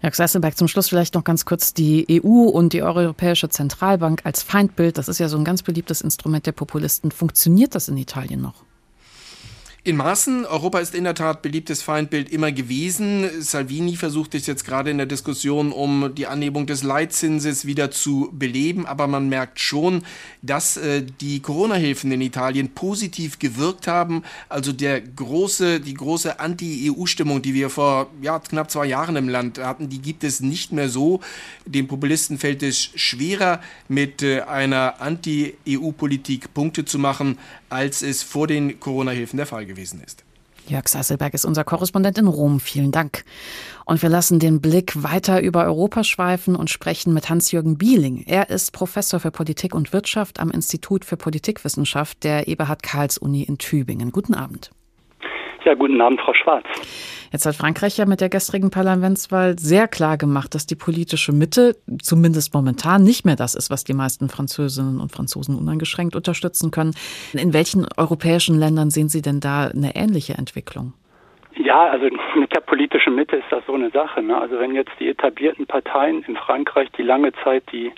Jörg 0.03 0.15
Sesselberg, 0.15 0.57
zum 0.57 0.67
Schluss 0.67 0.89
vielleicht 0.89 1.15
noch 1.15 1.23
ganz 1.23 1.45
kurz 1.45 1.73
die 1.73 2.21
EU 2.21 2.49
und 2.49 2.73
die 2.73 2.83
Europäische 2.83 3.47
Zentralbank 3.47 4.21
als 4.25 4.43
Feindbild. 4.43 4.97
Das 4.97 5.07
ist 5.07 5.19
ja 5.19 5.29
so 5.29 5.37
ein 5.37 5.45
ganz 5.45 5.63
beliebtes 5.63 6.01
Instrument 6.01 6.45
der 6.45 6.51
Populisten. 6.51 7.09
Funktioniert 7.09 7.73
das 7.73 7.87
in 7.87 7.95
Italien 7.95 8.41
noch? 8.41 8.66
In 9.87 9.95
Maßen, 9.95 10.45
Europa 10.45 10.79
ist 10.79 10.93
in 10.93 11.05
der 11.05 11.15
Tat 11.15 11.41
beliebtes 11.41 11.81
Feindbild 11.81 12.29
immer 12.29 12.51
gewesen. 12.51 13.41
Salvini 13.41 13.95
versucht 13.95 14.35
es 14.35 14.45
jetzt 14.45 14.65
gerade 14.65 14.91
in 14.91 14.97
der 14.97 15.05
Diskussion 15.05 15.71
um 15.71 16.13
die 16.13 16.27
Annehmung 16.27 16.65
des 16.65 16.83
Leitzinses 16.83 17.65
wieder 17.65 17.89
zu 17.89 18.29
beleben, 18.33 18.85
aber 18.85 19.07
man 19.07 19.29
merkt 19.29 19.61
schon, 19.61 20.03
dass 20.41 20.75
äh, 20.75 21.05
die 21.21 21.39
Corona-Hilfen 21.39 22.11
in 22.11 22.19
Italien 22.19 22.73
positiv 22.73 23.39
gewirkt 23.39 23.87
haben. 23.87 24.23
Also 24.49 24.73
der 24.73 24.99
große, 24.99 25.79
die 25.79 25.93
große 25.93 26.37
Anti-EU-Stimmung, 26.37 27.41
die 27.41 27.53
wir 27.53 27.69
vor 27.69 28.07
ja, 28.21 28.39
knapp 28.39 28.69
zwei 28.69 28.87
Jahren 28.87 29.15
im 29.15 29.29
Land 29.29 29.57
hatten, 29.57 29.87
die 29.87 30.01
gibt 30.01 30.25
es 30.25 30.41
nicht 30.41 30.73
mehr 30.73 30.89
so. 30.89 31.21
Den 31.65 31.87
Populisten 31.87 32.39
fällt 32.39 32.61
es 32.61 32.89
schwerer, 32.95 33.61
mit 33.87 34.21
äh, 34.21 34.41
einer 34.41 34.99
Anti-EU-Politik 34.99 36.53
Punkte 36.53 36.83
zu 36.83 36.99
machen, 36.99 37.37
als 37.69 38.01
es 38.01 38.23
vor 38.23 38.47
den 38.47 38.79
Corona-Hilfen 38.79 39.37
der 39.37 39.45
Fall 39.45 39.65
gewesen 39.65 40.01
ist. 40.05 40.23
Jörg 40.67 40.87
Sasselberg 40.87 41.33
ist 41.33 41.45
unser 41.45 41.63
Korrespondent 41.63 42.17
in 42.17 42.27
Rom. 42.27 42.59
Vielen 42.59 42.91
Dank. 42.91 43.23
Und 43.85 44.01
wir 44.01 44.09
lassen 44.09 44.39
den 44.39 44.59
Blick 44.59 45.01
weiter 45.01 45.41
über 45.41 45.63
Europa 45.63 46.03
schweifen 46.03 46.55
und 46.55 46.69
sprechen 46.69 47.13
mit 47.13 47.29
Hans-Jürgen 47.29 47.77
Bieling. 47.77 48.23
Er 48.25 48.49
ist 48.49 48.73
Professor 48.73 49.19
für 49.19 49.31
Politik 49.31 49.73
und 49.73 49.93
Wirtschaft 49.93 50.39
am 50.39 50.51
Institut 50.51 51.05
für 51.05 51.15
Politikwissenschaft 51.15 52.23
der 52.23 52.49
Eberhard 52.49 52.83
Karls 52.83 53.17
Uni 53.17 53.43
in 53.43 53.57
Tübingen. 53.57 54.11
Guten 54.11 54.33
Abend. 54.33 54.71
Ja, 55.67 55.73
guten 55.73 55.99
Abend, 55.99 56.21
Frau 56.21 56.33
Schwarz. 56.33 56.63
Jetzt 57.33 57.45
hat 57.45 57.53
Frankreich 57.53 57.97
ja 57.97 58.05
mit 58.05 58.21
der 58.21 58.29
gestrigen 58.29 58.71
Parlamentswahl 58.71 59.59
sehr 59.59 59.89
klar 59.89 60.15
gemacht, 60.15 60.55
dass 60.55 60.65
die 60.65 60.77
politische 60.77 61.33
Mitte 61.33 61.75
zumindest 62.01 62.53
momentan 62.53 63.03
nicht 63.03 63.25
mehr 63.25 63.35
das 63.35 63.53
ist, 63.53 63.69
was 63.69 63.83
die 63.83 63.93
meisten 63.93 64.29
Französinnen 64.29 65.01
und 65.01 65.11
Franzosen 65.11 65.57
uneingeschränkt 65.57 66.15
unterstützen 66.15 66.71
können. 66.71 66.93
In 67.33 67.51
welchen 67.51 67.85
europäischen 67.97 68.57
Ländern 68.57 68.91
sehen 68.91 69.09
Sie 69.09 69.21
denn 69.21 69.41
da 69.41 69.65
eine 69.65 69.93
ähnliche 69.97 70.35
Entwicklung? 70.35 70.93
Ja, 71.57 71.87
also 71.87 72.07
mit 72.39 72.55
der 72.55 72.61
politischen 72.61 73.15
Mitte 73.15 73.35
ist 73.35 73.51
das 73.51 73.65
so 73.65 73.73
eine 73.73 73.89
Sache. 73.89 74.23
Ne? 74.23 74.39
Also 74.39 74.57
wenn 74.59 74.73
jetzt 74.73 74.93
die 75.01 75.09
etablierten 75.09 75.67
Parteien 75.67 76.23
in 76.29 76.37
Frankreich, 76.37 76.87
die 76.97 77.03
lange 77.03 77.33
Zeit 77.43 77.63
die 77.73 77.91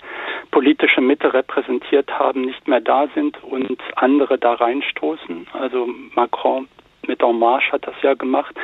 politische 0.50 1.02
Mitte 1.02 1.32
repräsentiert 1.32 2.10
haben, 2.18 2.40
nicht 2.40 2.66
mehr 2.66 2.80
da 2.80 3.06
sind 3.14 3.40
und 3.44 3.78
andere 3.94 4.38
da 4.38 4.54
reinstoßen, 4.54 5.46
also 5.52 5.88
Macron 6.16 6.66
mit 7.06 7.22
En 7.22 7.38
Marche 7.38 7.72
hat 7.72 7.86
das 7.86 7.94
ja 8.02 8.14
gemacht. 8.14 8.54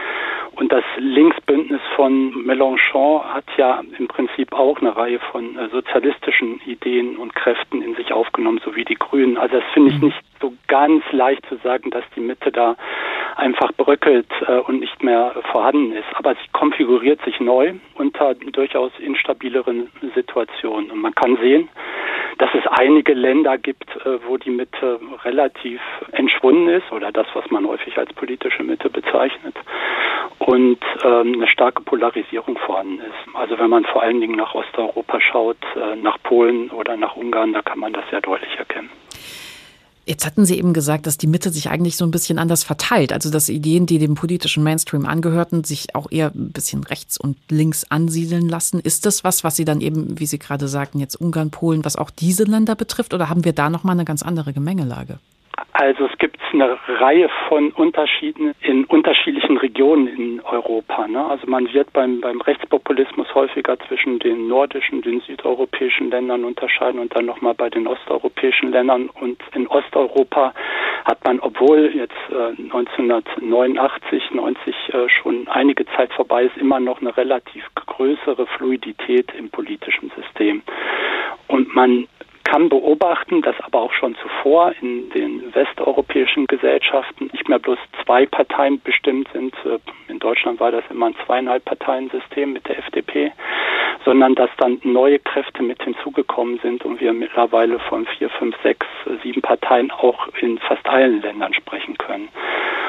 Und 0.52 0.72
das 0.72 0.84
Linksbündnis 0.96 1.82
von 1.96 2.32
Mélenchon 2.46 3.22
hat 3.22 3.44
ja 3.58 3.82
im 3.98 4.08
Prinzip 4.08 4.52
auch 4.52 4.80
eine 4.80 4.96
Reihe 4.96 5.18
von 5.18 5.58
äh, 5.58 5.68
sozialistischen 5.68 6.60
Ideen 6.64 7.16
und 7.16 7.34
Kräften 7.34 7.82
in 7.82 7.94
sich 7.94 8.12
aufgenommen, 8.12 8.60
so 8.64 8.74
wie 8.74 8.84
die 8.84 8.94
Grünen. 8.94 9.36
Also 9.36 9.56
das 9.56 9.64
finde 9.74 9.90
ich 9.90 10.00
mhm. 10.00 10.06
nicht 10.06 10.22
so 10.40 10.52
ganz 10.68 11.02
leicht 11.12 11.44
zu 11.46 11.56
sagen, 11.56 11.90
dass 11.90 12.04
die 12.14 12.20
Mitte 12.20 12.52
da 12.52 12.76
einfach 13.36 13.72
bröckelt 13.76 14.30
äh, 14.46 14.58
und 14.58 14.80
nicht 14.80 15.02
mehr 15.02 15.34
vorhanden 15.52 15.92
ist. 15.92 16.06
Aber 16.14 16.34
sie 16.34 16.48
konfiguriert 16.52 17.20
sich 17.24 17.40
neu 17.40 17.74
unter 17.94 18.34
durchaus 18.34 18.92
instabileren 18.98 19.90
Situationen. 20.14 20.90
Und 20.90 21.00
man 21.00 21.14
kann 21.14 21.36
sehen, 21.36 21.68
dass 22.38 22.50
es 22.54 22.66
einige 22.66 23.14
Länder 23.14 23.58
gibt, 23.58 23.88
äh, 24.04 24.18
wo 24.26 24.36
die 24.36 24.50
Mitte 24.50 25.00
relativ 25.24 25.80
entschwunden 26.12 26.68
ist 26.68 26.90
oder 26.92 27.12
das, 27.12 27.26
was 27.34 27.50
man 27.50 27.66
häufig 27.66 27.96
als 27.98 28.12
politische 28.12 28.62
Mitte 28.62 28.90
bezeichnet 28.90 29.56
und 30.38 30.78
ähm, 31.02 31.34
eine 31.34 31.48
starke 31.48 31.82
Polarisierung 31.82 32.58
vorhanden 32.58 33.00
ist. 33.00 33.34
Also 33.34 33.58
wenn 33.58 33.70
man 33.70 33.84
vor 33.84 34.02
allen 34.02 34.20
Dingen 34.20 34.36
nach 34.36 34.54
Osteuropa 34.54 35.20
schaut, 35.20 35.58
äh, 35.76 35.96
nach 35.96 36.18
Polen 36.22 36.70
oder 36.70 36.96
nach 36.96 37.16
Ungarn, 37.16 37.52
da 37.52 37.62
kann 37.62 37.78
man 37.78 37.92
das 37.92 38.04
sehr 38.10 38.20
deutlich 38.20 38.54
erkennen. 38.58 38.90
Jetzt 40.08 40.24
hatten 40.24 40.46
Sie 40.46 40.56
eben 40.56 40.72
gesagt, 40.72 41.08
dass 41.08 41.18
die 41.18 41.26
Mitte 41.26 41.50
sich 41.50 41.68
eigentlich 41.68 41.96
so 41.96 42.04
ein 42.04 42.12
bisschen 42.12 42.38
anders 42.38 42.62
verteilt. 42.62 43.12
Also 43.12 43.28
dass 43.28 43.48
Ideen, 43.48 43.86
die 43.86 43.98
dem 43.98 44.14
politischen 44.14 44.62
Mainstream 44.62 45.04
angehörten, 45.04 45.64
sich 45.64 45.96
auch 45.96 46.06
eher 46.12 46.30
ein 46.32 46.52
bisschen 46.52 46.84
rechts 46.84 47.18
und 47.18 47.36
links 47.50 47.84
ansiedeln 47.90 48.48
lassen. 48.48 48.78
Ist 48.78 49.04
das 49.04 49.24
was, 49.24 49.42
was 49.42 49.56
Sie 49.56 49.64
dann 49.64 49.80
eben, 49.80 50.20
wie 50.20 50.26
Sie 50.26 50.38
gerade 50.38 50.68
sagten, 50.68 51.00
jetzt 51.00 51.16
Ungarn, 51.16 51.50
Polen, 51.50 51.84
was 51.84 51.96
auch 51.96 52.10
diese 52.10 52.44
Länder 52.44 52.76
betrifft? 52.76 53.14
Oder 53.14 53.28
haben 53.28 53.44
wir 53.44 53.52
da 53.52 53.68
nochmal 53.68 53.96
eine 53.96 54.04
ganz 54.04 54.22
andere 54.22 54.52
Gemengelage? 54.52 55.18
Also 55.72 56.06
es 56.06 56.18
gibt 56.18 56.38
eine 56.52 56.78
Reihe 56.86 57.28
von 57.48 57.70
Unterschieden 57.72 58.54
in 58.60 58.84
unterschiedlichen 58.84 59.56
Regionen 59.56 60.06
in 60.06 60.40
Europa. 60.40 61.06
Ne? 61.06 61.24
Also 61.24 61.46
man 61.46 61.72
wird 61.72 61.92
beim, 61.92 62.20
beim 62.20 62.40
Rechtspopulismus 62.40 63.34
häufiger 63.34 63.78
zwischen 63.80 64.18
den 64.18 64.48
nordischen, 64.48 65.02
den 65.02 65.20
südeuropäischen 65.20 66.10
Ländern 66.10 66.44
unterscheiden 66.44 67.00
und 67.00 67.14
dann 67.14 67.26
nochmal 67.26 67.54
bei 67.54 67.70
den 67.70 67.86
osteuropäischen 67.86 68.70
Ländern. 68.70 69.08
Und 69.08 69.38
in 69.54 69.66
Osteuropa 69.66 70.54
hat 71.04 71.24
man, 71.24 71.40
obwohl 71.40 71.90
jetzt 71.94 72.14
äh, 72.30 72.62
1989, 72.62 74.30
90 74.32 74.74
äh, 74.94 75.08
schon 75.08 75.48
einige 75.48 75.86
Zeit 75.96 76.12
vorbei 76.12 76.44
ist, 76.44 76.56
immer 76.56 76.80
noch 76.80 77.00
eine 77.00 77.16
relativ 77.16 77.64
größere 77.74 78.46
Fluidität 78.46 79.32
im 79.38 79.50
politischen 79.50 80.10
System. 80.16 80.62
Und 81.48 81.74
man 81.74 82.08
kann 82.46 82.68
beobachten, 82.68 83.42
dass 83.42 83.56
aber 83.60 83.80
auch 83.80 83.92
schon 83.92 84.14
zuvor 84.22 84.72
in 84.80 85.10
den 85.10 85.52
westeuropäischen 85.52 86.46
Gesellschaften 86.46 87.28
nicht 87.32 87.48
mehr 87.48 87.58
bloß 87.58 87.78
zwei 88.04 88.24
Parteien 88.24 88.80
bestimmt 88.80 89.28
sind. 89.32 89.52
Äh, 89.64 89.78
in 90.08 90.20
Deutschland 90.20 90.60
war 90.60 90.70
das 90.70 90.84
immer 90.88 91.06
ein 91.06 91.16
zweieinhalb 91.26 91.64
Parteien-System 91.64 92.52
mit 92.52 92.68
der 92.68 92.78
FDP, 92.78 93.32
sondern 94.04 94.36
dass 94.36 94.50
dann 94.58 94.80
neue 94.84 95.18
Kräfte 95.18 95.62
mit 95.64 95.82
hinzugekommen 95.82 96.60
sind 96.62 96.84
und 96.84 97.00
wir 97.00 97.12
mittlerweile 97.12 97.80
von 97.80 98.06
vier, 98.06 98.30
fünf, 98.30 98.54
sechs, 98.62 98.86
sieben 99.24 99.42
Parteien 99.42 99.90
auch 99.90 100.28
in 100.40 100.58
fast 100.58 100.86
allen 100.88 101.20
Ländern 101.22 101.52
sprechen 101.52 101.98
können. 101.98 102.28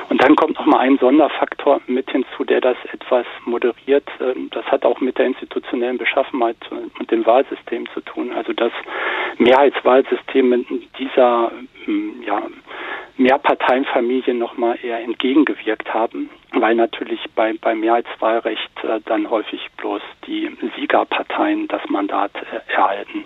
Und 0.09 0.23
dann 0.23 0.35
kommt 0.35 0.57
noch 0.57 0.65
mal 0.65 0.79
ein 0.79 0.97
Sonderfaktor 0.99 1.81
mit 1.87 2.09
hinzu, 2.09 2.45
der 2.45 2.61
das 2.61 2.77
etwas 2.93 3.25
moderiert. 3.45 4.07
Ähm, 4.21 4.49
das 4.51 4.65
hat 4.65 4.85
auch 4.85 5.01
mit 5.01 5.17
der 5.17 5.25
institutionellen 5.25 5.97
Beschaffenheit 5.97 6.57
und 6.71 7.11
dem 7.11 7.25
Wahlsystem 7.25 7.87
zu 7.93 8.01
tun. 8.01 8.31
Also 8.31 8.53
dass 8.53 8.71
Mehrheitswahlsysteme 9.47 10.65
dieser 10.99 11.51
ähm, 11.87 12.21
ja, 12.25 12.41
Mehrparteienfamilie 13.15 14.33
noch 14.33 14.57
mal 14.57 14.77
eher 14.83 14.99
entgegengewirkt 14.99 15.93
haben, 15.93 16.29
weil 16.51 16.75
natürlich 16.75 17.21
bei, 17.33 17.53
beim 17.53 17.79
Mehrheitswahlrecht 17.79 18.83
äh, 18.83 18.99
dann 19.05 19.29
häufig 19.29 19.61
bloß 19.77 20.01
die 20.27 20.49
Siegerparteien 20.75 21.69
das 21.69 21.81
Mandat 21.89 22.31
äh, 22.35 22.73
erhalten. 22.73 23.23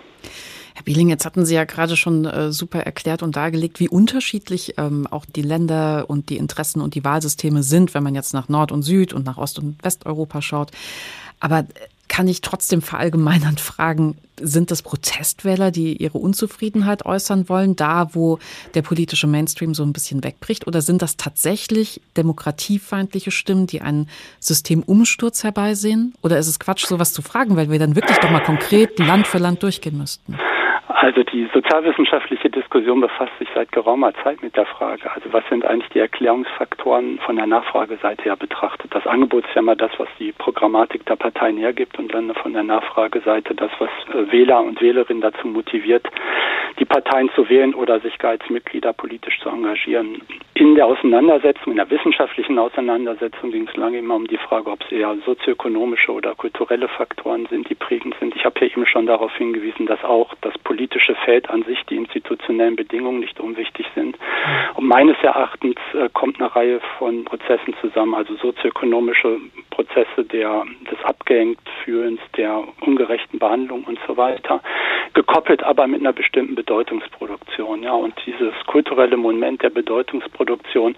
Herr 0.74 0.84
Bieling, 0.84 1.08
jetzt 1.08 1.26
hatten 1.26 1.44
Sie 1.44 1.56
ja 1.56 1.64
gerade 1.64 1.96
schon 1.96 2.24
äh, 2.24 2.52
super 2.52 2.78
erklärt 2.78 3.24
und 3.24 3.34
dargelegt, 3.34 3.80
wie 3.80 3.88
unterschiedlich 3.88 4.74
ähm, 4.78 5.08
auch 5.10 5.26
die 5.26 5.42
Länder 5.42 6.04
und 6.06 6.30
die 6.30 6.36
Interessen 6.36 6.80
und 6.80 6.94
die 6.94 7.04
Wahlsysteme 7.04 7.64
sind, 7.64 7.94
wenn 7.94 8.04
man 8.04 8.14
jetzt 8.14 8.32
nach 8.32 8.48
Nord 8.48 8.70
und 8.70 8.82
Süd 8.82 9.12
und 9.12 9.26
nach 9.26 9.38
Ost- 9.38 9.58
und 9.58 9.76
Westeuropa 9.82 10.40
schaut. 10.40 10.70
Aber 11.40 11.64
kann 12.12 12.28
ich 12.28 12.42
trotzdem 12.42 12.82
verallgemeinernd 12.82 13.58
fragen, 13.72 14.18
sind 14.38 14.70
das 14.70 14.82
Protestwähler, 14.82 15.70
die 15.70 15.96
ihre 15.96 16.18
Unzufriedenheit 16.18 17.06
äußern 17.06 17.48
wollen, 17.48 17.74
da 17.74 18.14
wo 18.14 18.38
der 18.74 18.82
politische 18.82 19.26
Mainstream 19.26 19.72
so 19.72 19.82
ein 19.82 19.94
bisschen 19.94 20.22
wegbricht? 20.22 20.66
Oder 20.66 20.82
sind 20.82 21.00
das 21.00 21.16
tatsächlich 21.16 22.02
demokratiefeindliche 22.18 23.30
Stimmen, 23.30 23.66
die 23.66 23.80
einen 23.80 24.10
Systemumsturz 24.40 25.42
herbeisehen? 25.42 26.12
Oder 26.22 26.38
ist 26.38 26.48
es 26.48 26.58
Quatsch, 26.58 26.84
sowas 26.84 27.14
zu 27.14 27.22
fragen, 27.22 27.56
weil 27.56 27.70
wir 27.70 27.78
dann 27.78 27.96
wirklich 27.96 28.18
doch 28.18 28.30
mal 28.30 28.42
konkret 28.42 28.98
Land 28.98 29.26
für 29.26 29.38
Land 29.38 29.62
durchgehen 29.62 29.96
müssten? 29.96 30.36
Also 30.94 31.22
die 31.22 31.48
sozialwissenschaftliche 31.52 32.50
Diskussion 32.50 33.00
befasst 33.00 33.32
sich 33.38 33.48
seit 33.54 33.72
geraumer 33.72 34.12
Zeit 34.22 34.42
mit 34.42 34.56
der 34.56 34.66
Frage, 34.66 35.10
also 35.10 35.32
was 35.32 35.42
sind 35.48 35.64
eigentlich 35.64 35.88
die 35.90 36.00
Erklärungsfaktoren 36.00 37.18
von 37.20 37.36
der 37.36 37.46
Nachfrageseite 37.46 38.22
her 38.24 38.36
betrachtet. 38.36 38.94
Das 38.94 39.06
Angebot 39.06 39.46
ist 39.46 39.54
ja 39.54 39.62
immer 39.62 39.76
das, 39.76 39.90
was 39.98 40.08
die 40.18 40.32
Programmatik 40.32 41.06
der 41.06 41.16
Parteien 41.16 41.56
hergibt 41.56 41.98
und 41.98 42.12
dann 42.12 42.34
von 42.34 42.52
der 42.52 42.62
Nachfrageseite 42.62 43.54
das, 43.54 43.70
was 43.78 43.90
äh, 44.14 44.30
Wähler 44.30 44.62
und 44.62 44.80
Wählerinnen 44.80 45.22
dazu 45.22 45.48
motiviert, 45.48 46.06
die 46.82 46.86
Parteien 46.86 47.30
zu 47.36 47.48
wählen 47.48 47.74
oder 47.74 48.00
sich 48.00 48.18
gar 48.18 48.32
als 48.32 48.50
Mitglieder 48.50 48.92
politisch 48.92 49.38
zu 49.38 49.48
engagieren. 49.48 50.20
In 50.54 50.74
der 50.74 50.86
Auseinandersetzung, 50.86 51.70
in 51.70 51.76
der 51.76 51.88
wissenschaftlichen 51.90 52.58
Auseinandersetzung 52.58 53.52
ging 53.52 53.68
es 53.68 53.76
lange 53.76 53.98
immer 53.98 54.16
um 54.16 54.26
die 54.26 54.36
Frage, 54.36 54.68
ob 54.68 54.82
es 54.82 54.90
eher 54.90 55.16
sozioökonomische 55.24 56.10
oder 56.10 56.34
kulturelle 56.34 56.88
Faktoren 56.88 57.46
sind, 57.46 57.70
die 57.70 57.76
prägend 57.76 58.16
sind. 58.18 58.34
Ich 58.34 58.44
habe 58.44 58.58
ja 58.58 58.66
eben 58.66 58.84
schon 58.84 59.06
darauf 59.06 59.32
hingewiesen, 59.36 59.86
dass 59.86 60.02
auch 60.02 60.34
das 60.40 60.58
politische 60.58 61.14
Feld 61.24 61.48
an 61.50 61.62
sich 61.62 61.80
die 61.84 61.94
institutionellen 61.94 62.74
Bedingungen 62.74 63.20
nicht 63.20 63.38
unwichtig 63.38 63.86
sind. 63.94 64.18
Und 64.74 64.88
meines 64.88 65.16
Erachtens 65.22 65.76
äh, 65.94 66.08
kommt 66.12 66.40
eine 66.40 66.52
Reihe 66.54 66.80
von 66.98 67.24
Prozessen 67.24 67.74
zusammen, 67.80 68.14
also 68.14 68.34
sozioökonomische 68.34 69.38
Prozesse 69.72 70.24
der, 70.24 70.64
des 70.90 71.02
Abgehängtfühlens, 71.02 72.20
der 72.36 72.62
ungerechten 72.80 73.38
Behandlung 73.38 73.84
und 73.84 73.98
so 74.06 74.16
weiter, 74.16 74.60
gekoppelt 75.14 75.62
aber 75.62 75.86
mit 75.86 76.00
einer 76.00 76.12
bestimmten 76.12 76.54
Bedeutungsproduktion. 76.54 77.82
Ja, 77.82 77.94
und 77.94 78.14
dieses 78.26 78.54
kulturelle 78.66 79.16
Moment 79.16 79.62
der 79.62 79.70
Bedeutungsproduktion 79.70 80.94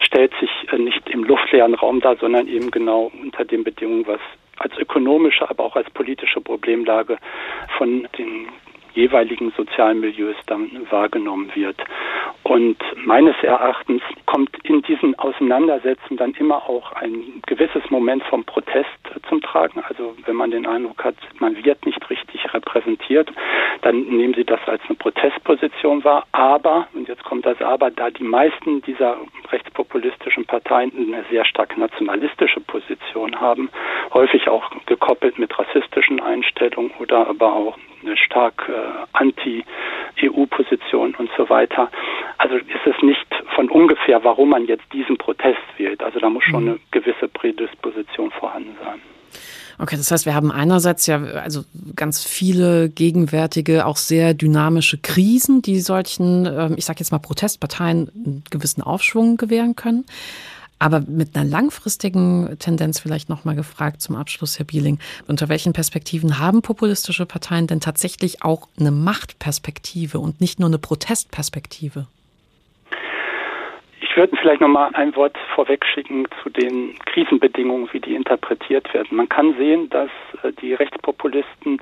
stellt 0.00 0.32
sich 0.40 0.50
äh, 0.70 0.78
nicht 0.78 1.08
im 1.08 1.24
luftleeren 1.24 1.74
Raum 1.74 2.00
dar, 2.00 2.16
sondern 2.16 2.46
eben 2.48 2.70
genau 2.70 3.10
unter 3.22 3.44
den 3.44 3.64
Bedingungen, 3.64 4.06
was 4.06 4.20
als 4.58 4.76
ökonomische, 4.76 5.48
aber 5.48 5.64
auch 5.64 5.76
als 5.76 5.88
politische 5.90 6.40
Problemlage 6.40 7.18
von 7.78 8.08
den 8.18 8.48
jeweiligen 8.98 9.52
sozialen 9.56 10.00
Milieus 10.00 10.36
dann 10.46 10.70
wahrgenommen 10.90 11.50
wird. 11.54 11.76
Und 12.42 12.78
meines 13.04 13.36
Erachtens 13.42 14.02
kommt 14.26 14.50
in 14.64 14.82
diesen 14.82 15.18
Auseinandersetzungen 15.18 16.16
dann 16.16 16.32
immer 16.34 16.68
auch 16.68 16.92
ein 16.92 17.42
gewisses 17.46 17.90
Moment 17.90 18.22
vom 18.24 18.44
Protest 18.44 18.88
zum 19.28 19.40
Tragen. 19.42 19.82
Also 19.86 20.14
wenn 20.24 20.34
man 20.34 20.50
den 20.50 20.66
Eindruck 20.66 21.04
hat, 21.04 21.16
man 21.38 21.62
wird 21.62 21.84
nicht 21.84 22.08
richtig 22.10 22.52
repräsentiert, 22.52 23.30
dann 23.82 24.02
nehmen 24.02 24.34
Sie 24.34 24.44
das 24.44 24.60
als 24.66 24.82
eine 24.88 24.96
Protestposition 24.96 26.02
wahr. 26.04 26.26
Aber, 26.32 26.88
und 26.94 27.06
jetzt 27.06 27.24
kommt 27.24 27.46
das 27.46 27.60
Aber, 27.60 27.90
da 27.90 28.10
die 28.10 28.24
meisten 28.24 28.82
dieser 28.82 29.16
rechtspopulistischen 29.52 30.44
Parteien 30.46 30.90
eine 30.96 31.24
sehr 31.30 31.44
stark 31.44 31.76
nationalistische 31.76 32.60
Position 32.60 33.40
haben, 33.40 33.70
häufig 34.12 34.48
auch 34.48 34.70
gekoppelt 34.86 35.38
mit 35.38 35.56
rassistischen 35.58 36.20
Einstellungen 36.20 36.92
oder 36.98 37.28
aber 37.28 37.52
auch 37.52 37.76
eine 38.02 38.16
stark 38.16 38.68
äh, 38.68 39.06
Anti-EU-Position 39.12 41.14
und 41.16 41.30
so 41.36 41.48
weiter. 41.48 41.90
Also 42.38 42.56
ist 42.56 42.86
es 42.86 43.02
nicht 43.02 43.26
von 43.54 43.70
ungefähr, 43.70 44.22
warum 44.24 44.50
man 44.50 44.66
jetzt 44.66 44.84
diesen 44.92 45.18
Protest 45.18 45.58
wählt. 45.76 46.02
Also 46.02 46.20
da 46.20 46.30
muss 46.30 46.44
schon 46.44 46.64
mhm. 46.64 46.70
eine 46.70 46.80
gewisse 46.90 47.28
Prädisposition 47.28 48.30
vorhanden 48.30 48.76
sein. 48.84 49.00
Okay, 49.80 49.96
das 49.96 50.10
heißt, 50.10 50.26
wir 50.26 50.34
haben 50.34 50.50
einerseits 50.50 51.06
ja 51.06 51.22
also 51.22 51.62
ganz 51.94 52.24
viele 52.24 52.88
gegenwärtige, 52.88 53.86
auch 53.86 53.96
sehr 53.96 54.34
dynamische 54.34 54.98
Krisen, 54.98 55.62
die 55.62 55.78
solchen, 55.78 56.46
ähm, 56.46 56.74
ich 56.76 56.84
sage 56.84 56.98
jetzt 56.98 57.12
mal 57.12 57.18
Protestparteien 57.18 58.10
einen 58.14 58.44
gewissen 58.50 58.82
Aufschwung 58.82 59.36
gewähren 59.36 59.76
können. 59.76 60.04
Aber 60.78 61.00
mit 61.00 61.34
einer 61.34 61.44
langfristigen 61.44 62.56
Tendenz 62.58 63.00
vielleicht 63.00 63.28
nochmal 63.28 63.56
gefragt 63.56 64.00
zum 64.00 64.16
Abschluss, 64.16 64.58
Herr 64.58 64.66
Bieling. 64.66 64.98
Unter 65.26 65.48
welchen 65.48 65.72
Perspektiven 65.72 66.38
haben 66.38 66.62
populistische 66.62 67.26
Parteien 67.26 67.66
denn 67.66 67.80
tatsächlich 67.80 68.42
auch 68.42 68.68
eine 68.78 68.90
Machtperspektive 68.92 70.18
und 70.18 70.40
nicht 70.40 70.60
nur 70.60 70.68
eine 70.68 70.78
Protestperspektive? 70.78 72.06
Ich 74.00 74.16
würde 74.16 74.36
vielleicht 74.40 74.60
noch 74.60 74.68
mal 74.68 74.90
ein 74.94 75.14
Wort 75.16 75.36
vorwegschicken 75.54 76.26
zu 76.42 76.50
den 76.50 76.96
Krisenbedingungen, 77.06 77.88
wie 77.92 78.00
die 78.00 78.14
interpretiert 78.14 78.92
werden. 78.94 79.16
Man 79.16 79.28
kann 79.28 79.54
sehen, 79.56 79.88
dass 79.90 80.10
äh, 80.42 80.52
die 80.60 80.74
Rechtspopulisten 80.74 81.80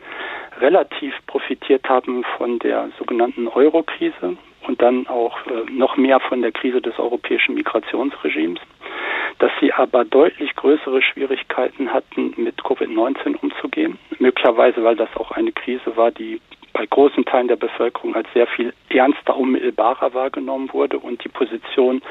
relativ 0.61 1.15
profitiert 1.27 1.89
haben 1.89 2.25
von 2.37 2.59
der 2.59 2.91
sogenannten 2.99 3.49
Euro-Krise 3.49 4.37
und 4.67 4.83
dann 4.83 5.07
auch 5.07 5.39
äh, 5.47 5.71
noch 5.71 5.97
mehr 5.97 6.21
von 6.21 6.43
der 6.43 6.53
Krise 6.53 6.81
des 6.81 6.99
europäischen 6.99 7.55
Migrationsregimes 7.55 8.61
dass 9.39 9.51
sie 9.61 9.73
aber 9.73 10.05
deutlich 10.05 10.55
größere 10.57 11.03
Schwierigkeiten 11.03 11.93
hatten, 11.93 12.33
mit 12.37 12.61
Covid-19 12.63 13.37
umzugehen. 13.37 13.99
Möglicherweise, 14.19 14.83
weil 14.83 14.97
das 14.97 15.15
auch 15.17 15.31
eine 15.33 15.53
Krise 15.53 15.97
war, 15.97 16.11
die 16.11 16.41
bei 16.73 16.87
großen 16.87 17.25
Teilen 17.25 17.49
der 17.49 17.57
Bevölkerung 17.57 18.15
als 18.15 18.29
sehr 18.35 18.47
viel 18.47 18.73
ernster, 18.89 19.37
unmittelbarer 19.37 20.15
wahrgenommen 20.15 20.73
wurde 20.73 20.99
und 20.99 21.25
die 21.25 21.29
Position 21.29 22.03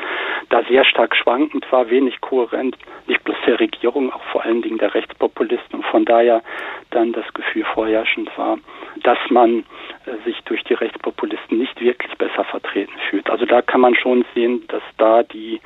da 0.49 0.63
sehr 0.63 0.85
stark 0.85 1.15
schwankend 1.15 1.71
war, 1.71 1.89
wenig 1.89 2.21
kohärent, 2.21 2.77
nicht 3.07 3.23
bloß 3.23 3.37
der 3.45 3.59
Regierung, 3.59 4.11
auch 4.11 4.23
vor 4.31 4.43
allen 4.43 4.61
Dingen 4.61 4.77
der 4.77 4.93
Rechtspopulisten 4.93 5.79
und 5.79 5.85
von 5.85 6.05
daher 6.05 6.41
dann 6.91 7.13
das 7.13 7.25
Gefühl 7.33 7.65
vorherrschend 7.73 8.29
war, 8.37 8.57
dass 9.03 9.17
man 9.29 9.59
äh, 10.05 10.23
sich 10.25 10.41
durch 10.45 10.63
die 10.63 10.73
Rechtspopulisten 10.73 11.57
nicht 11.57 11.79
wirklich 11.81 12.15
besser 12.17 12.43
vertreten 12.43 12.93
fühlt. 13.09 13.29
Also 13.29 13.45
da 13.45 13.61
kann 13.61 13.81
man 13.81 13.95
schon 13.95 14.25
sehen, 14.33 14.63
dass 14.67 14.83
da 14.97 15.23
die 15.23 15.59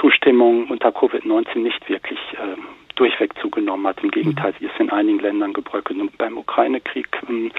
Zustimmung 0.00 0.68
unter 0.68 0.90
Covid-19 0.90 1.58
nicht 1.58 1.88
wirklich 1.88 2.18
äh, 2.34 2.56
durchweg 2.98 3.38
zugenommen 3.38 3.86
hat. 3.86 4.02
Im 4.02 4.10
Gegenteil, 4.10 4.54
sie 4.58 4.66
ist 4.66 4.78
in 4.78 4.90
einigen 4.90 5.20
Ländern 5.20 5.52
gebröckelt. 5.52 6.00
Und 6.00 6.16
beim 6.18 6.36
Ukraine-Krieg 6.36 7.08
ähm, 7.28 7.50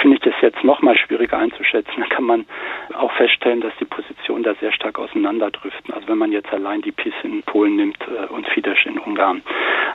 finde 0.00 0.16
ich 0.16 0.22
das 0.22 0.34
jetzt 0.40 0.64
noch 0.64 0.82
mal 0.82 0.96
schwieriger 0.96 1.38
einzuschätzen. 1.38 1.92
Da 2.06 2.14
kann 2.14 2.24
man 2.24 2.46
auch 2.94 3.12
feststellen, 3.12 3.60
dass 3.60 3.72
die 3.80 3.84
Positionen 3.84 4.42
da 4.42 4.54
sehr 4.54 4.72
stark 4.72 4.98
auseinanderdriften. 4.98 5.92
Also 5.92 6.08
wenn 6.08 6.18
man 6.18 6.32
jetzt 6.32 6.52
allein 6.52 6.82
die 6.82 6.92
PiS 6.92 7.14
in 7.24 7.42
Polen 7.42 7.76
nimmt 7.76 7.98
äh, 8.02 8.26
und 8.32 8.46
Fidesz 8.48 8.78
in 8.84 8.98
Ungarn. 8.98 9.42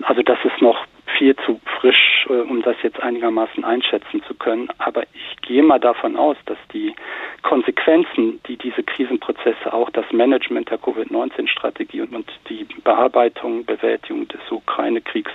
Also 0.03 0.21
das 0.21 0.37
ist 0.43 0.61
noch 0.61 0.85
viel 1.17 1.35
zu 1.45 1.59
frisch, 1.79 2.25
äh, 2.29 2.33
um 2.33 2.61
das 2.61 2.75
jetzt 2.83 3.01
einigermaßen 3.01 3.63
einschätzen 3.63 4.23
zu 4.23 4.33
können. 4.33 4.69
Aber 4.77 5.03
ich 5.13 5.41
gehe 5.41 5.63
mal 5.63 5.79
davon 5.79 6.15
aus, 6.15 6.37
dass 6.45 6.57
die 6.73 6.93
Konsequenzen, 7.41 8.39
die 8.47 8.57
diese 8.57 8.83
Krisenprozesse, 8.83 9.73
auch 9.73 9.89
das 9.89 10.05
Management 10.11 10.69
der 10.69 10.77
Covid-19-Strategie 10.77 12.01
und 12.01 12.25
die 12.49 12.65
Bearbeitung, 12.83 13.65
Bewältigung 13.65 14.27
des 14.27 14.41
Ukraine-Kriegs 14.49 15.31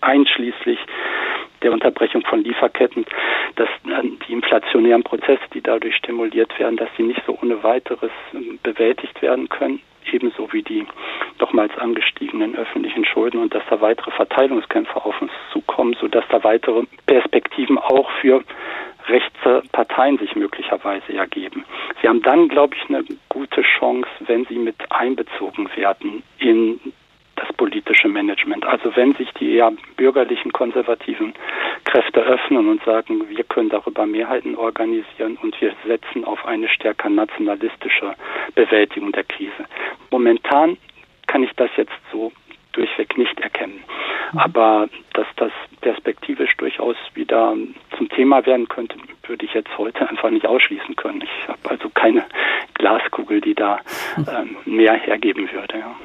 einschließlich 0.00 0.78
der 1.62 1.72
Unterbrechung 1.72 2.22
von 2.22 2.44
Lieferketten, 2.44 3.06
dass 3.56 3.68
äh, 3.68 4.02
die 4.28 4.32
inflationären 4.32 5.02
Prozesse, 5.02 5.42
die 5.54 5.62
dadurch 5.62 5.96
stimuliert 5.96 6.58
werden, 6.58 6.76
dass 6.76 6.88
sie 6.96 7.02
nicht 7.02 7.22
so 7.26 7.38
ohne 7.42 7.62
weiteres 7.62 8.12
ähm, 8.34 8.58
bewältigt 8.62 9.20
werden 9.22 9.48
können 9.48 9.80
ebenso 10.12 10.52
wie 10.52 10.62
die 10.62 10.86
nochmals 11.38 11.76
angestiegenen 11.78 12.56
öffentlichen 12.56 13.04
Schulden 13.04 13.40
und 13.40 13.54
dass 13.54 13.62
da 13.68 13.80
weitere 13.80 14.10
Verteilungskämpfe 14.10 15.04
auf 15.04 15.20
uns 15.20 15.32
zukommen, 15.52 15.96
sodass 16.00 16.24
da 16.28 16.42
weitere 16.44 16.84
Perspektiven 17.06 17.78
auch 17.78 18.10
für 18.20 18.42
rechte 19.08 19.62
Parteien 19.72 20.18
sich 20.18 20.34
möglicherweise 20.34 21.12
ergeben. 21.14 21.64
Sie 22.00 22.08
haben 22.08 22.22
dann, 22.22 22.48
glaube 22.48 22.74
ich, 22.74 22.88
eine 22.88 23.04
gute 23.28 23.62
Chance, 23.62 24.08
wenn 24.20 24.44
sie 24.46 24.58
mit 24.58 24.76
einbezogen 24.90 25.68
werden 25.76 26.22
in 26.38 26.80
das 27.36 27.52
politische 27.54 28.08
Management. 28.08 28.64
Also 28.66 28.94
wenn 28.96 29.14
sich 29.14 29.30
die 29.34 29.54
eher 29.54 29.72
bürgerlichen, 29.96 30.52
konservativen 30.52 31.34
Kräfte 31.84 32.20
öffnen 32.20 32.68
und 32.68 32.82
sagen, 32.84 33.28
wir 33.28 33.44
können 33.44 33.68
darüber 33.68 34.06
Mehrheiten 34.06 34.56
organisieren 34.56 35.38
und 35.42 35.58
wir 35.60 35.72
setzen 35.86 36.24
auf 36.24 36.44
eine 36.46 36.68
stärker 36.68 37.08
nationalistische 37.08 38.14
Bewältigung 38.54 39.12
der 39.12 39.24
Krise. 39.24 39.64
Momentan 40.10 40.76
kann 41.26 41.42
ich 41.42 41.52
das 41.56 41.70
jetzt 41.76 41.92
so 42.10 42.32
durchweg 42.72 43.16
nicht 43.18 43.38
erkennen. 43.40 43.82
Mhm. 44.32 44.38
Aber 44.38 44.88
dass 45.14 45.26
das 45.36 45.52
perspektivisch 45.80 46.56
durchaus 46.56 46.96
wieder 47.14 47.54
zum 47.96 48.08
Thema 48.10 48.44
werden 48.46 48.68
könnte, 48.68 48.96
würde 49.26 49.44
ich 49.44 49.54
jetzt 49.54 49.76
heute 49.78 50.08
einfach 50.08 50.30
nicht 50.30 50.46
ausschließen 50.46 50.96
können. 50.96 51.22
Ich 51.22 51.48
habe 51.48 51.58
also 51.70 51.88
keine 51.90 52.24
Glaskugel, 52.74 53.40
die 53.40 53.54
da 53.54 53.80
mhm. 54.16 54.26
ähm, 54.66 54.76
mehr 54.76 54.94
hergeben 54.94 55.50
würde. 55.50 55.78
Ja. 55.78 55.96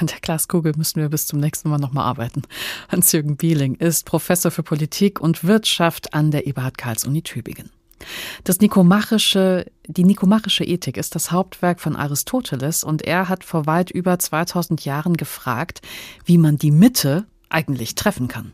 An 0.00 0.06
der 0.06 0.20
Glaskugel 0.20 0.72
müssen 0.76 1.00
wir 1.00 1.08
bis 1.08 1.26
zum 1.26 1.40
nächsten 1.40 1.68
Mal 1.68 1.78
nochmal 1.78 2.04
arbeiten. 2.04 2.42
Hans-Jürgen 2.88 3.36
Bieling 3.36 3.74
ist 3.76 4.04
Professor 4.04 4.50
für 4.50 4.62
Politik 4.62 5.20
und 5.20 5.44
Wirtschaft 5.44 6.14
an 6.14 6.30
der 6.30 6.46
Eberhard-Karls-Uni 6.46 7.22
Tübingen. 7.22 7.70
Das 8.44 8.60
Nikomachische, 8.60 9.66
die 9.86 10.04
Nikomachische 10.04 10.64
Ethik 10.64 10.96
ist 10.96 11.14
das 11.14 11.30
Hauptwerk 11.30 11.80
von 11.80 11.96
Aristoteles 11.96 12.84
und 12.84 13.02
er 13.02 13.28
hat 13.28 13.42
vor 13.42 13.66
weit 13.66 13.90
über 13.90 14.18
2000 14.18 14.84
Jahren 14.84 15.16
gefragt, 15.16 15.80
wie 16.24 16.36
man 16.36 16.56
die 16.56 16.70
Mitte 16.70 17.24
eigentlich 17.48 17.94
treffen 17.94 18.28
kann. 18.28 18.52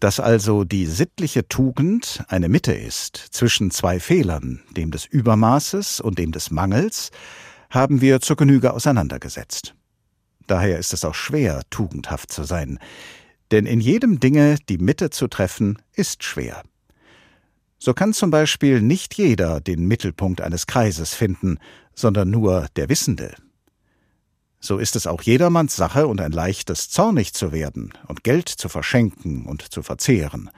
Dass 0.00 0.18
also 0.18 0.64
die 0.64 0.86
sittliche 0.86 1.46
Tugend 1.46 2.24
eine 2.26 2.48
Mitte 2.48 2.72
ist 2.72 3.16
zwischen 3.16 3.70
zwei 3.70 4.00
Fehlern, 4.00 4.60
dem 4.76 4.90
des 4.90 5.04
Übermaßes 5.04 6.00
und 6.00 6.18
dem 6.18 6.32
des 6.32 6.50
Mangels, 6.50 7.12
haben 7.70 8.00
wir 8.00 8.20
zur 8.20 8.36
Genüge 8.36 8.72
auseinandergesetzt. 8.72 9.74
Daher 10.46 10.78
ist 10.78 10.92
es 10.92 11.04
auch 11.04 11.14
schwer, 11.14 11.62
tugendhaft 11.70 12.32
zu 12.32 12.44
sein, 12.44 12.78
denn 13.50 13.66
in 13.66 13.80
jedem 13.80 14.18
Dinge 14.18 14.56
die 14.68 14.78
Mitte 14.78 15.10
zu 15.10 15.28
treffen, 15.28 15.78
ist 15.94 16.24
schwer. 16.24 16.62
So 17.78 17.94
kann 17.94 18.12
zum 18.12 18.30
Beispiel 18.30 18.80
nicht 18.80 19.14
jeder 19.14 19.60
den 19.60 19.86
Mittelpunkt 19.86 20.40
eines 20.40 20.66
Kreises 20.66 21.14
finden, 21.14 21.58
sondern 21.94 22.30
nur 22.30 22.68
der 22.76 22.88
Wissende. 22.88 23.34
So 24.60 24.78
ist 24.78 24.94
es 24.94 25.08
auch 25.08 25.22
jedermanns 25.22 25.74
Sache 25.74 26.06
und 26.06 26.20
ein 26.20 26.30
leichtes, 26.30 26.88
zornig 26.88 27.34
zu 27.34 27.50
werden 27.50 27.92
und 28.06 28.22
Geld 28.22 28.48
zu 28.48 28.68
verschenken 28.68 29.44
und 29.44 29.72
zu 29.72 29.82
verzehren. 29.82 30.50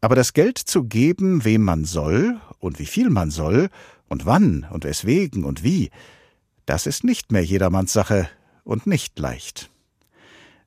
Aber 0.00 0.14
das 0.14 0.32
Geld 0.32 0.58
zu 0.58 0.84
geben, 0.84 1.44
wem 1.44 1.64
man 1.64 1.84
soll 1.84 2.40
und 2.60 2.78
wie 2.78 2.86
viel 2.86 3.10
man 3.10 3.32
soll 3.32 3.68
und 4.08 4.24
wann 4.24 4.66
und 4.70 4.84
weswegen 4.84 5.42
und 5.42 5.64
wie, 5.64 5.90
das 6.66 6.86
ist 6.86 7.02
nicht 7.02 7.32
mehr 7.32 7.44
jedermanns 7.44 7.92
Sache 7.92 8.28
und 8.68 8.86
nicht 8.86 9.18
leicht. 9.18 9.70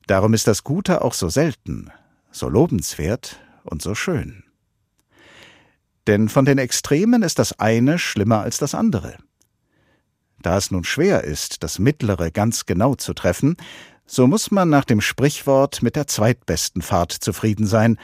Darum 0.08 0.34
ist 0.34 0.48
das 0.48 0.64
Gute 0.64 1.02
auch 1.02 1.14
so 1.14 1.28
selten, 1.28 1.90
so 2.32 2.48
lobenswert 2.48 3.38
und 3.62 3.80
so 3.80 3.94
schön. 3.94 4.42
Denn 6.08 6.28
von 6.28 6.44
den 6.44 6.58
Extremen 6.58 7.22
ist 7.22 7.38
das 7.38 7.60
eine 7.60 8.00
schlimmer 8.00 8.40
als 8.40 8.58
das 8.58 8.74
andere. 8.74 9.18
Da 10.40 10.56
es 10.56 10.72
nun 10.72 10.82
schwer 10.82 11.22
ist, 11.22 11.62
das 11.62 11.78
Mittlere 11.78 12.32
ganz 12.32 12.66
genau 12.66 12.96
zu 12.96 13.14
treffen, 13.14 13.56
so 14.04 14.26
muss 14.26 14.50
man 14.50 14.68
nach 14.68 14.84
dem 14.84 15.00
Sprichwort 15.00 15.80
mit 15.80 15.94
der 15.94 16.08
zweitbesten 16.08 16.82
Fahrt 16.82 17.12
zufrieden 17.12 17.68
sein 17.68 17.98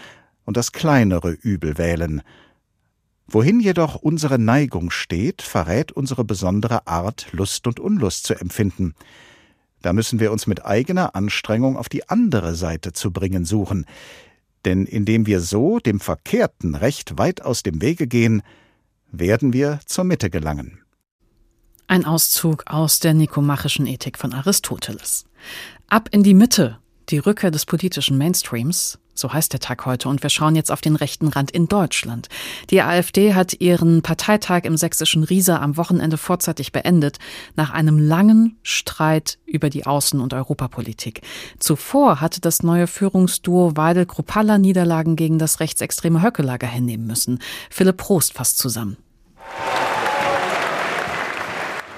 und 0.44 0.56
das 0.56 0.70
kleinere 0.70 1.32
Übel 1.32 1.76
wählen. 1.76 2.22
Wohin 3.26 3.58
jedoch 3.58 3.96
unsere 3.96 4.38
Neigung 4.38 4.92
steht, 4.92 5.42
verrät 5.42 5.90
unsere 5.90 6.24
besondere 6.24 6.86
Art, 6.86 7.26
Lust 7.32 7.66
und 7.66 7.80
Unlust 7.80 8.24
zu 8.24 8.34
empfinden. 8.34 8.94
Da 9.82 9.92
müssen 9.92 10.20
wir 10.20 10.32
uns 10.32 10.46
mit 10.46 10.64
eigener 10.64 11.14
Anstrengung 11.14 11.76
auf 11.76 11.88
die 11.88 12.08
andere 12.08 12.54
Seite 12.54 12.92
zu 12.92 13.12
bringen 13.12 13.44
suchen, 13.44 13.86
denn 14.64 14.86
indem 14.86 15.26
wir 15.26 15.40
so 15.40 15.78
dem 15.78 16.00
Verkehrten 16.00 16.74
recht 16.74 17.18
weit 17.18 17.42
aus 17.42 17.62
dem 17.62 17.80
Wege 17.80 18.06
gehen, 18.06 18.42
werden 19.10 19.52
wir 19.52 19.80
zur 19.86 20.04
Mitte 20.04 20.30
gelangen. 20.30 20.80
Ein 21.86 22.04
Auszug 22.04 22.64
aus 22.66 22.98
der 23.00 23.14
nikomachischen 23.14 23.86
Ethik 23.86 24.18
von 24.18 24.34
Aristoteles. 24.34 25.24
Ab 25.86 26.08
in 26.12 26.22
die 26.22 26.34
Mitte, 26.34 26.78
die 27.08 27.18
Rückkehr 27.18 27.50
des 27.50 27.64
politischen 27.64 28.18
Mainstreams, 28.18 28.98
so 29.18 29.32
heißt 29.32 29.52
der 29.52 29.60
Tag 29.60 29.86
heute, 29.86 30.08
und 30.08 30.22
wir 30.22 30.30
schauen 30.30 30.56
jetzt 30.56 30.70
auf 30.70 30.80
den 30.80 30.96
rechten 30.96 31.28
Rand 31.28 31.50
in 31.50 31.68
Deutschland. 31.68 32.28
Die 32.70 32.82
AfD 32.82 33.34
hat 33.34 33.60
ihren 33.60 34.02
Parteitag 34.02 34.64
im 34.64 34.76
sächsischen 34.76 35.24
Riesa 35.24 35.58
am 35.58 35.76
Wochenende 35.76 36.16
vorzeitig 36.16 36.72
beendet, 36.72 37.18
nach 37.56 37.70
einem 37.70 37.98
langen 37.98 38.56
Streit 38.62 39.38
über 39.46 39.70
die 39.70 39.86
Außen- 39.86 40.20
und 40.20 40.34
Europapolitik. 40.34 41.22
Zuvor 41.58 42.20
hatte 42.20 42.40
das 42.40 42.62
neue 42.62 42.86
Führungsduo 42.86 43.76
Weidel-Kruppalla 43.76 44.58
Niederlagen 44.58 45.16
gegen 45.16 45.38
das 45.38 45.60
rechtsextreme 45.60 46.22
Höckelager 46.22 46.68
hinnehmen 46.68 47.06
müssen. 47.06 47.40
Philipp 47.70 47.96
Prost 47.96 48.34
fasst 48.34 48.58
zusammen. 48.58 48.96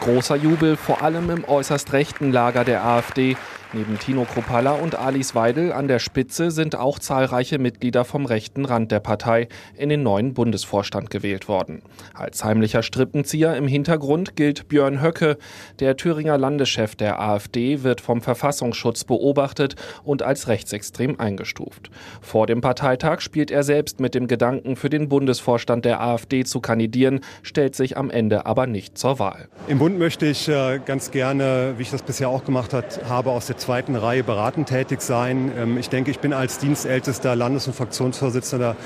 Großer 0.00 0.37
Jubel, 0.37 0.76
vor 0.76 1.02
allem 1.02 1.28
im 1.28 1.44
äußerst 1.44 1.92
rechten 1.92 2.33
Lager 2.33 2.64
der 2.64 2.85
AfD. 2.85 3.37
Neben 3.72 4.00
Tino 4.00 4.24
Kruppalla 4.24 4.72
und 4.72 4.96
Alice 4.96 5.37
Weidel 5.37 5.72
an 5.72 5.87
der 5.87 6.00
Spitze 6.00 6.50
sind 6.50 6.74
auch 6.74 6.98
zahlreiche 6.98 7.61
Mitglieder 7.61 8.04
vom 8.04 8.26
rechten 8.26 8.64
Rand 8.64 8.90
der 8.90 8.98
Partei 8.98 9.46
in 9.76 9.88
den 9.90 10.02
neuen 10.02 10.35
Bundesvorstand 10.35 11.09
gewählt 11.09 11.46
worden. 11.46 11.83
Als 12.12 12.42
heimlicher 12.42 12.83
Strippenzieher 12.83 13.56
im 13.56 13.68
Hintergrund 13.68 14.35
gilt 14.35 14.66
Björn 14.66 15.00
Höcke. 15.00 15.38
Der 15.78 15.96
Thüringer 15.96 16.37
Landeschef 16.37 16.96
der 16.96 17.20
AfD 17.20 17.85
wird 17.85 18.00
vom 18.00 18.22
Verfassungsschutz 18.22 19.04
beobachtet 19.04 19.76
und 20.02 20.24
als 20.24 20.48
rechtsextrem 20.48 21.20
eingestuft. 21.20 21.92
Vor 22.20 22.48
dem 22.48 22.62
Parteitag 22.62 23.20
spielt 23.20 23.52
er 23.52 23.62
selbst 23.62 24.00
mit 24.00 24.16
dem 24.16 24.26
Gedanken, 24.26 24.74
für 24.74 24.90
den 24.90 25.09
Bundesvorstand 25.09 25.85
der 25.85 26.00
AfD 26.00 26.42
zu 26.42 26.61
kandidieren, 26.61 27.20
stellt 27.44 27.76
sich 27.76 27.96
am 27.96 28.11
Ende 28.11 28.46
aber 28.46 28.66
nicht 28.66 28.98
zur 28.98 29.20
Wahl. 29.20 29.48
Im 29.68 29.78
Bund 29.78 29.96
möchte 29.96 30.26
ich 30.26 30.48
äh, 30.48 30.80
ganz 30.85 31.12
gerne, 31.12 31.74
wie 31.76 31.83
ich 31.83 31.90
das 31.92 32.02
bisher 32.02 32.28
auch 32.28 32.44
gemacht 32.44 32.72
habe, 32.72 33.30
aus 33.30 33.46
der 33.46 33.59
zweiten 33.60 33.94
Reihe 33.94 34.24
beratend 34.24 34.68
tätig 34.68 35.02
sein. 35.02 35.52
Ähm, 35.56 35.78
ich 35.78 35.88
denke, 35.88 36.10
ich 36.10 36.18
bin 36.18 36.32
als 36.32 36.58
dienstältester 36.58 37.36
Landes- 37.36 37.66
und 37.66 37.74
Fraktionsvorsitzender 37.74 38.76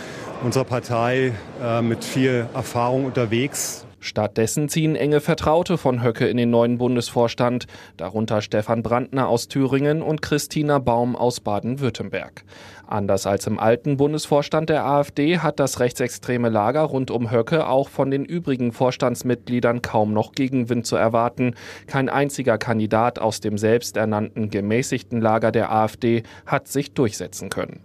unserer 0.42 0.64
Partei 0.64 1.32
äh, 1.62 1.80
mit 1.80 2.04
viel 2.04 2.46
Erfahrung 2.54 3.06
unterwegs. 3.06 3.87
Stattdessen 4.04 4.68
ziehen 4.68 4.96
enge 4.96 5.22
Vertraute 5.22 5.78
von 5.78 6.02
Höcke 6.02 6.26
in 6.26 6.37
den 6.37 6.50
neuen 6.50 6.76
Bundesvorstand, 6.76 7.66
darunter 7.96 8.42
Stefan 8.42 8.82
Brandner 8.82 9.28
aus 9.28 9.48
Thüringen 9.48 10.02
und 10.02 10.20
Christina 10.20 10.78
Baum 10.78 11.16
aus 11.16 11.40
Baden-Württemberg. 11.40 12.44
Anders 12.87 13.27
als 13.27 13.47
im 13.47 13.59
alten 13.59 13.97
Bundesvorstand 13.97 14.68
der 14.68 14.85
AfD 14.85 15.38
hat 15.38 15.59
das 15.59 15.81
rechtsextreme 15.81 16.49
Lager 16.49 16.83
rund 16.83 17.11
um 17.11 17.31
Höcke 17.31 17.66
auch 17.66 17.88
von 17.88 18.11
den 18.11 18.25
übrigen 18.25 18.73
Vorstandsmitgliedern 18.73 19.83
kaum 19.83 20.12
noch 20.12 20.33
Gegenwind 20.33 20.87
zu 20.87 20.97
erwarten. 20.97 21.55
Kein 21.87 22.09
einziger 22.09 22.59
Kandidat 22.59 23.18
aus 23.18 23.40
dem 23.40 23.59
selbsternannten 23.59 24.51
gemäßigten 24.51 25.20
Lager 25.20 25.51
der 25.51 25.73
AfD 25.73 26.23
hat 26.47 26.68
sich 26.68 26.92
durchsetzen 26.92 27.51
können. 27.51 27.81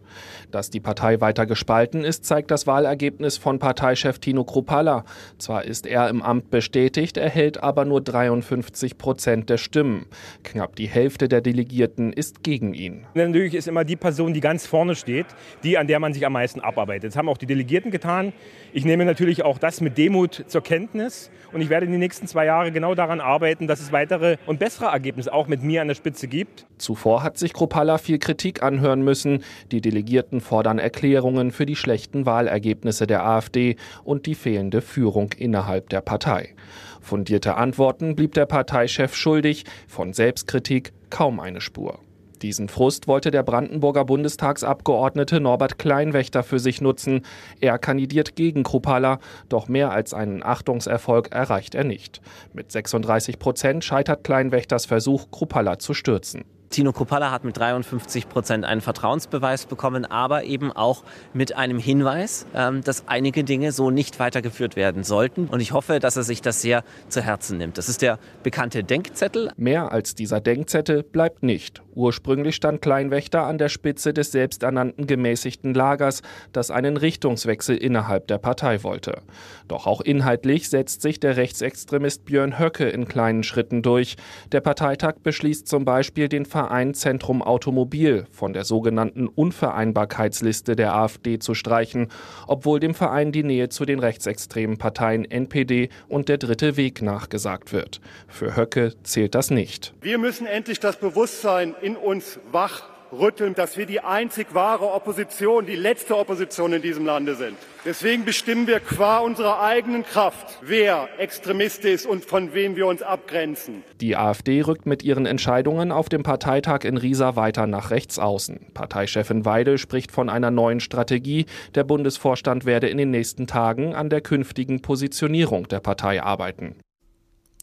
Dass 0.51 0.69
die 0.69 0.79
Partei 0.79 1.21
weiter 1.21 1.45
gespalten 1.45 2.03
ist, 2.03 2.25
zeigt 2.25 2.51
das 2.51 2.67
Wahlergebnis 2.67 3.37
von 3.37 3.59
Parteichef 3.59 4.19
Tino 4.19 4.43
Kruppalla. 4.43 5.05
Zwar 5.37 5.65
ist 5.65 5.85
er 5.85 6.09
im 6.09 6.21
Amt 6.21 6.49
bestätigt, 6.49 7.17
erhält 7.17 7.61
aber 7.63 7.85
nur 7.85 8.01
53 8.01 8.97
Prozent 8.97 9.49
der 9.49 9.57
Stimmen. 9.57 10.05
Knapp 10.43 10.75
die 10.75 10.87
Hälfte 10.87 11.27
der 11.27 11.41
Delegierten 11.41 12.11
ist 12.11 12.43
gegen 12.43 12.73
ihn. 12.73 13.05
Natürlich 13.13 13.53
ist 13.53 13.67
immer 13.67 13.85
die 13.85 13.95
Person, 13.95 14.33
die 14.33 14.39
ganz 14.39 14.65
vorne 14.65 14.88
steht, 14.95 15.25
die, 15.63 15.77
an 15.77 15.87
der 15.87 15.99
man 15.99 16.13
sich 16.13 16.25
am 16.25 16.33
meisten 16.33 16.59
abarbeitet. 16.59 17.11
Das 17.11 17.17
haben 17.17 17.29
auch 17.29 17.37
die 17.37 17.45
Delegierten 17.45 17.91
getan. 17.91 18.33
Ich 18.73 18.85
nehme 18.85 19.05
natürlich 19.05 19.43
auch 19.43 19.57
das 19.57 19.81
mit 19.81 19.97
Demut 19.97 20.45
zur 20.47 20.61
Kenntnis 20.61 21.31
und 21.51 21.61
ich 21.61 21.69
werde 21.69 21.85
in 21.85 21.91
den 21.91 21.99
nächsten 21.99 22.27
zwei 22.27 22.45
Jahren 22.45 22.73
genau 22.73 22.95
daran 22.95 23.21
arbeiten, 23.21 23.67
dass 23.67 23.79
es 23.79 23.91
weitere 23.91 24.37
und 24.45 24.59
bessere 24.59 24.87
Ergebnisse 24.87 25.33
auch 25.33 25.47
mit 25.47 25.63
mir 25.63 25.81
an 25.81 25.87
der 25.87 25.95
Spitze 25.95 26.27
gibt. 26.27 26.65
Zuvor 26.77 27.23
hat 27.23 27.37
sich 27.37 27.53
Kruppalla 27.53 27.97
viel 27.97 28.19
Kritik 28.19 28.63
anhören 28.63 29.01
müssen. 29.01 29.43
Die 29.71 29.81
Delegierten 29.81 30.41
fordern 30.41 30.79
Erklärungen 30.79 31.51
für 31.51 31.65
die 31.65 31.75
schlechten 31.75 32.25
Wahlergebnisse 32.25 33.07
der 33.07 33.25
AfD 33.25 33.75
und 34.03 34.25
die 34.25 34.35
fehlende 34.35 34.81
Führung 34.81 35.33
innerhalb 35.37 35.89
der 35.89 36.01
Partei. 36.01 36.55
Fundierte 37.01 37.55
Antworten 37.55 38.15
blieb 38.15 38.33
der 38.33 38.45
Parteichef 38.45 39.15
schuldig, 39.15 39.65
von 39.87 40.13
Selbstkritik 40.13 40.91
kaum 41.09 41.39
eine 41.39 41.61
Spur. 41.61 41.99
Diesen 42.41 42.69
Frust 42.69 43.07
wollte 43.07 43.31
der 43.31 43.43
Brandenburger 43.43 44.05
Bundestagsabgeordnete 44.05 45.39
Norbert 45.39 45.77
Kleinwächter 45.77 46.43
für 46.43 46.59
sich 46.59 46.81
nutzen. 46.81 47.21
Er 47.59 47.77
kandidiert 47.77 48.35
gegen 48.35 48.63
Kruppalla, 48.63 49.19
doch 49.49 49.67
mehr 49.67 49.91
als 49.91 50.13
einen 50.13 50.43
Achtungserfolg 50.43 51.31
erreicht 51.31 51.75
er 51.75 51.83
nicht. 51.83 52.21
Mit 52.53 52.71
36 52.71 53.39
Prozent 53.39 53.83
scheitert 53.83 54.23
Kleinwächters 54.23 54.85
Versuch, 54.85 55.31
Kruppalla 55.31 55.79
zu 55.79 55.93
stürzen. 55.93 56.45
Tino 56.69 56.91
Kruppalla 56.91 57.31
hat 57.31 57.43
mit 57.43 57.57
53 57.57 58.29
Prozent 58.29 58.63
einen 58.63 58.81
Vertrauensbeweis 58.81 59.65
bekommen, 59.65 60.05
aber 60.05 60.43
eben 60.43 60.71
auch 60.71 61.03
mit 61.33 61.55
einem 61.55 61.79
Hinweis, 61.79 62.45
ähm, 62.53 62.83
dass 62.83 63.07
einige 63.07 63.43
Dinge 63.43 63.71
so 63.71 63.89
nicht 63.89 64.19
weitergeführt 64.19 64.75
werden 64.75 65.03
sollten. 65.03 65.47
Und 65.47 65.61
ich 65.61 65.71
hoffe, 65.71 65.99
dass 65.99 66.15
er 66.15 66.23
sich 66.23 66.41
das 66.41 66.61
sehr 66.61 66.83
zu 67.07 67.21
Herzen 67.21 67.57
nimmt. 67.57 67.77
Das 67.77 67.89
ist 67.89 68.01
der 68.01 68.19
bekannte 68.43 68.83
Denkzettel. 68.83 69.51
Mehr 69.57 69.91
als 69.91 70.13
dieser 70.13 70.41
Denkzettel 70.41 71.01
bleibt 71.03 71.41
nicht. 71.41 71.81
Ursprünglich 71.95 72.55
stand 72.55 72.81
Kleinwächter 72.81 73.43
an 73.43 73.57
der 73.57 73.67
Spitze 73.67 74.13
des 74.13 74.31
selbsternannten 74.31 75.05
gemäßigten 75.05 75.73
Lagers, 75.73 76.21
das 76.53 76.71
einen 76.71 76.95
Richtungswechsel 76.95 77.75
innerhalb 77.75 78.27
der 78.27 78.37
Partei 78.37 78.83
wollte. 78.83 79.21
Doch 79.67 79.85
auch 79.85 79.99
inhaltlich 79.99 80.69
setzt 80.69 81.01
sich 81.01 81.19
der 81.19 81.35
Rechtsextremist 81.35 82.25
Björn 82.25 82.57
Höcke 82.57 82.87
in 82.87 83.07
kleinen 83.07 83.43
Schritten 83.43 83.81
durch. 83.81 84.15
Der 84.51 84.61
Parteitag 84.61 85.15
beschließt 85.23 85.67
zum 85.67 85.83
Beispiel 85.83 86.29
den 86.29 86.45
Verein 86.59 86.93
Zentrum 86.93 87.41
Automobil 87.41 88.27
von 88.31 88.51
der 88.51 88.65
sogenannten 88.65 89.29
Unvereinbarkeitsliste 89.29 90.75
der 90.75 90.93
AfD 90.93 91.39
zu 91.39 91.53
streichen, 91.53 92.09
obwohl 92.47 92.81
dem 92.81 92.93
Verein 92.93 93.31
die 93.31 93.43
Nähe 93.43 93.69
zu 93.69 93.85
den 93.85 93.99
rechtsextremen 93.99 94.77
Parteien 94.77 95.23
NPD 95.23 95.87
und 96.09 96.27
der 96.27 96.37
Dritte 96.37 96.75
Weg 96.75 97.01
nachgesagt 97.01 97.71
wird. 97.71 98.01
Für 98.27 98.57
Höcke 98.57 98.93
zählt 99.03 99.35
das 99.35 99.51
nicht. 99.51 99.93
Wir 100.01 100.17
müssen 100.17 100.47
endlich 100.47 100.81
das 100.81 100.97
Bewusstsein 100.97 101.75
in 101.81 101.95
uns 101.95 102.41
wach 102.51 102.89
rütteln, 103.11 103.55
dass 103.55 103.77
wir 103.77 103.85
die 103.85 104.01
einzig 104.01 104.53
wahre 104.53 104.91
Opposition, 104.91 105.65
die 105.65 105.75
letzte 105.75 106.17
Opposition 106.17 106.73
in 106.73 106.81
diesem 106.81 107.05
Lande 107.05 107.35
sind. 107.35 107.57
Deswegen 107.85 108.25
bestimmen 108.25 108.67
wir 108.67 108.79
qua 108.79 109.19
unserer 109.19 109.61
eigenen 109.61 110.03
Kraft, 110.03 110.59
wer 110.61 111.07
Extremist 111.17 111.85
ist 111.85 112.05
und 112.05 112.25
von 112.25 112.53
wem 112.53 112.75
wir 112.75 112.87
uns 112.87 113.01
abgrenzen. 113.01 113.83
Die 114.01 114.17
AfD 114.17 114.61
rückt 114.61 114.85
mit 114.85 115.03
ihren 115.03 115.25
Entscheidungen 115.25 115.91
auf 115.91 116.09
dem 116.09 116.23
Parteitag 116.23 116.83
in 116.83 116.97
Riesa 116.97 117.35
weiter 117.35 117.67
nach 117.67 117.91
rechts 117.91 118.19
außen. 118.19 118.67
Parteichefin 118.73 119.45
Weidel 119.45 119.77
spricht 119.77 120.11
von 120.11 120.29
einer 120.29 120.51
neuen 120.51 120.79
Strategie. 120.79 121.45
Der 121.75 121.83
Bundesvorstand 121.83 122.65
werde 122.65 122.89
in 122.89 122.97
den 122.97 123.11
nächsten 123.11 123.47
Tagen 123.47 123.95
an 123.95 124.09
der 124.09 124.21
künftigen 124.21 124.81
Positionierung 124.81 125.67
der 125.67 125.79
Partei 125.79 126.21
arbeiten. 126.21 126.75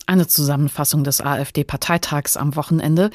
Eine 0.08 0.28
Zusammenfassung 0.28 1.02
des 1.02 1.20
AfD-Parteitags 1.20 2.36
am 2.36 2.54
Wochenende. 2.54 3.10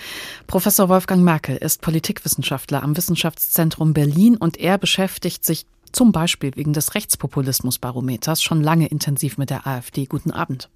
Professor 0.46 0.90
Wolfgang 0.90 1.24
Merkel 1.24 1.56
ist 1.56 1.82
Politikwissenschaftler 1.82 2.84
am 2.84 2.98
Wissenschaftszentrum 2.98 3.94
Berlin 3.94 4.36
und 4.36 4.60
er 4.60 4.78
beschäftigt 4.78 5.46
sich 5.46 5.66
zum 5.94 6.12
Beispiel 6.12 6.52
wegen 6.56 6.74
des 6.74 6.94
Rechtspopulismusbarometers 6.94 8.44
schon 8.44 8.62
lange 8.62 8.88
intensiv 8.88 9.38
mit 9.38 9.50
der 9.50 9.66
AfD. 9.66 10.06
Guten 10.06 10.32
Abend. 10.32 10.70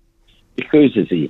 Ich 0.56 0.70
grüße 0.70 1.06
Sie 1.10 1.30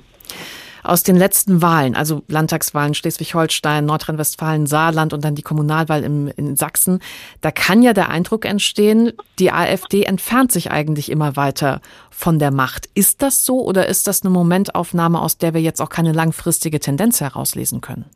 aus 0.86 1.02
den 1.02 1.16
letzten 1.16 1.62
Wahlen, 1.62 1.94
also 1.94 2.22
Landtagswahlen 2.28 2.94
Schleswig-Holstein, 2.94 3.84
Nordrhein-Westfalen, 3.86 4.66
Saarland 4.66 5.12
und 5.12 5.24
dann 5.24 5.34
die 5.34 5.42
Kommunalwahl 5.42 6.04
im, 6.04 6.28
in 6.36 6.56
Sachsen, 6.56 7.00
da 7.40 7.50
kann 7.50 7.82
ja 7.82 7.92
der 7.92 8.08
Eindruck 8.08 8.44
entstehen, 8.44 9.12
die 9.38 9.52
AfD 9.52 10.04
entfernt 10.04 10.52
sich 10.52 10.70
eigentlich 10.70 11.10
immer 11.10 11.36
weiter 11.36 11.80
von 12.10 12.38
der 12.38 12.50
Macht. 12.50 12.86
Ist 12.94 13.22
das 13.22 13.44
so 13.44 13.64
oder 13.64 13.86
ist 13.86 14.06
das 14.06 14.22
eine 14.22 14.32
Momentaufnahme, 14.32 15.20
aus 15.20 15.38
der 15.38 15.54
wir 15.54 15.60
jetzt 15.60 15.80
auch 15.80 15.90
keine 15.90 16.12
langfristige 16.12 16.80
Tendenz 16.80 17.20
herauslesen 17.20 17.80
können? 17.80 18.06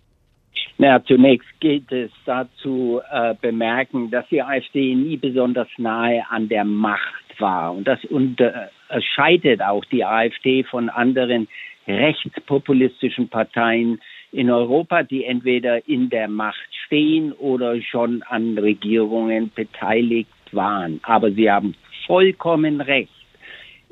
Na, 0.78 1.04
zunächst 1.04 1.48
geht 1.60 1.92
es 1.92 2.10
dazu 2.24 3.02
äh, 3.12 3.34
bemerken, 3.38 4.10
dass 4.10 4.26
die 4.28 4.42
AfD 4.42 4.94
nie 4.94 5.18
besonders 5.18 5.68
nahe 5.76 6.22
an 6.30 6.48
der 6.48 6.64
Macht 6.64 7.38
war. 7.38 7.74
Und 7.74 7.84
das 7.84 8.02
unterscheidet 8.06 9.60
auch 9.60 9.84
die 9.86 10.04
AfD 10.04 10.64
von 10.64 10.88
anderen 10.88 11.48
rechtspopulistischen 11.90 13.28
Parteien 13.28 14.00
in 14.32 14.50
Europa, 14.50 15.02
die 15.02 15.24
entweder 15.24 15.86
in 15.88 16.08
der 16.08 16.28
Macht 16.28 16.68
stehen 16.86 17.32
oder 17.32 17.80
schon 17.82 18.22
an 18.22 18.56
Regierungen 18.56 19.50
beteiligt 19.54 20.30
waren. 20.52 21.00
Aber 21.02 21.30
Sie 21.32 21.50
haben 21.50 21.74
vollkommen 22.06 22.80
recht. 22.80 23.10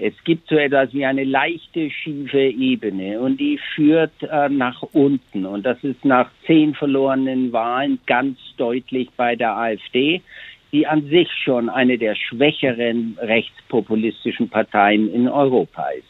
Es 0.01 0.15
gibt 0.23 0.49
so 0.49 0.55
etwas 0.55 0.93
wie 0.95 1.05
eine 1.05 1.25
leichte 1.25 1.91
schiefe 1.91 2.39
Ebene 2.39 3.19
und 3.19 3.41
die 3.41 3.59
führt 3.75 4.13
äh, 4.23 4.49
nach 4.49 4.81
unten. 4.93 5.45
Und 5.45 5.67
das 5.67 5.83
ist 5.83 6.05
nach 6.05 6.31
zehn 6.47 6.75
verlorenen 6.75 7.53
Wahlen 7.53 7.99
ganz 8.07 8.39
deutlich 8.57 9.09
bei 9.17 9.35
der 9.35 9.57
AfD, 9.57 10.23
die 10.71 10.87
an 10.87 11.09
sich 11.09 11.29
schon 11.43 11.69
eine 11.69 11.99
der 11.99 12.15
schwächeren 12.15 13.19
rechtspopulistischen 13.21 14.49
Parteien 14.49 15.13
in 15.13 15.29
Europa 15.29 15.89
ist. 15.89 16.05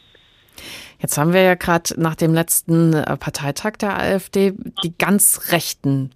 Jetzt 0.99 1.17
haben 1.17 1.33
wir 1.33 1.41
ja 1.41 1.55
gerade 1.55 1.99
nach 1.99 2.15
dem 2.15 2.33
letzten 2.33 2.93
äh, 2.93 3.17
Parteitag 3.17 3.73
der 3.77 3.97
AfD 3.97 4.53
die 4.83 4.97
ganz 4.97 5.51
Rechten 5.51 6.11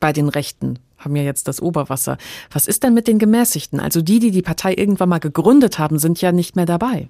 bei 0.00 0.12
den 0.12 0.28
Rechten 0.28 0.78
haben 0.98 1.16
ja 1.16 1.22
jetzt 1.22 1.46
das 1.46 1.60
Oberwasser. 1.60 2.18
Was 2.50 2.66
ist 2.66 2.82
denn 2.82 2.94
mit 2.94 3.06
den 3.06 3.18
Gemäßigten? 3.18 3.80
Also 3.80 4.02
die, 4.02 4.18
die 4.18 4.30
die 4.30 4.42
Partei 4.42 4.74
irgendwann 4.74 5.08
mal 5.08 5.20
gegründet 5.20 5.78
haben, 5.78 5.98
sind 5.98 6.20
ja 6.20 6.32
nicht 6.32 6.56
mehr 6.56 6.66
dabei. 6.66 7.08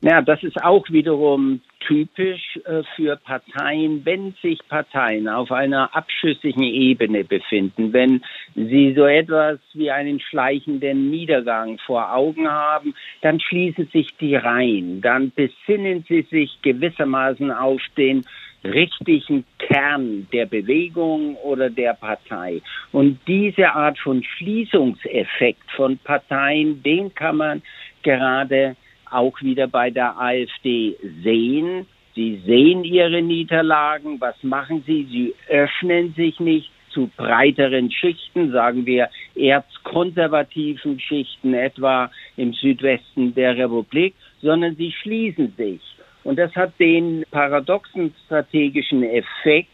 Ja, 0.00 0.22
das 0.22 0.44
ist 0.44 0.62
auch 0.62 0.88
wiederum 0.90 1.60
typisch 1.80 2.56
äh, 2.64 2.84
für 2.94 3.16
Parteien, 3.16 4.04
wenn 4.04 4.32
sich 4.40 4.60
Parteien 4.68 5.28
auf 5.28 5.50
einer 5.50 5.94
abschüssigen 5.94 6.62
Ebene 6.62 7.24
befinden, 7.24 7.92
wenn 7.92 8.22
sie 8.54 8.94
so 8.96 9.06
etwas 9.06 9.58
wie 9.74 9.90
einen 9.90 10.20
schleichenden 10.20 11.10
Niedergang 11.10 11.78
vor 11.84 12.14
Augen 12.14 12.48
haben, 12.48 12.94
dann 13.22 13.40
schließen 13.40 13.88
sich 13.92 14.16
die 14.20 14.36
rein, 14.36 15.00
dann 15.00 15.32
besinnen 15.34 16.04
sie 16.08 16.22
sich 16.30 16.62
gewissermaßen 16.62 17.50
auf 17.50 17.82
den 17.96 18.24
richtigen 18.62 19.44
Kern 19.58 20.28
der 20.32 20.46
Bewegung 20.46 21.34
oder 21.36 21.70
der 21.70 21.94
Partei. 21.94 22.60
Und 22.92 23.18
diese 23.26 23.72
Art 23.72 23.98
von 23.98 24.22
Schließungseffekt 24.22 25.70
von 25.72 25.98
Parteien, 25.98 26.82
den 26.84 27.12
kann 27.14 27.36
man 27.36 27.62
gerade 28.02 28.76
auch 29.12 29.40
wieder 29.42 29.66
bei 29.66 29.90
der 29.90 30.18
AfD 30.18 30.96
sehen. 31.22 31.86
Sie 32.14 32.42
sehen 32.46 32.84
ihre 32.84 33.22
Niederlagen. 33.22 34.20
Was 34.20 34.36
machen 34.42 34.82
sie? 34.86 35.06
Sie 35.10 35.34
öffnen 35.48 36.14
sich 36.14 36.40
nicht 36.40 36.70
zu 36.90 37.10
breiteren 37.16 37.90
Schichten, 37.90 38.50
sagen 38.50 38.86
wir 38.86 39.08
erzkonservativen 39.36 40.98
Schichten, 40.98 41.54
etwa 41.54 42.10
im 42.36 42.52
Südwesten 42.54 43.34
der 43.34 43.56
Republik, 43.56 44.14
sondern 44.42 44.74
sie 44.76 44.92
schließen 44.92 45.54
sich. 45.56 45.80
Und 46.24 46.38
das 46.38 46.54
hat 46.56 46.72
den 46.78 47.24
paradoxen 47.30 48.14
strategischen 48.26 49.02
Effekt, 49.02 49.70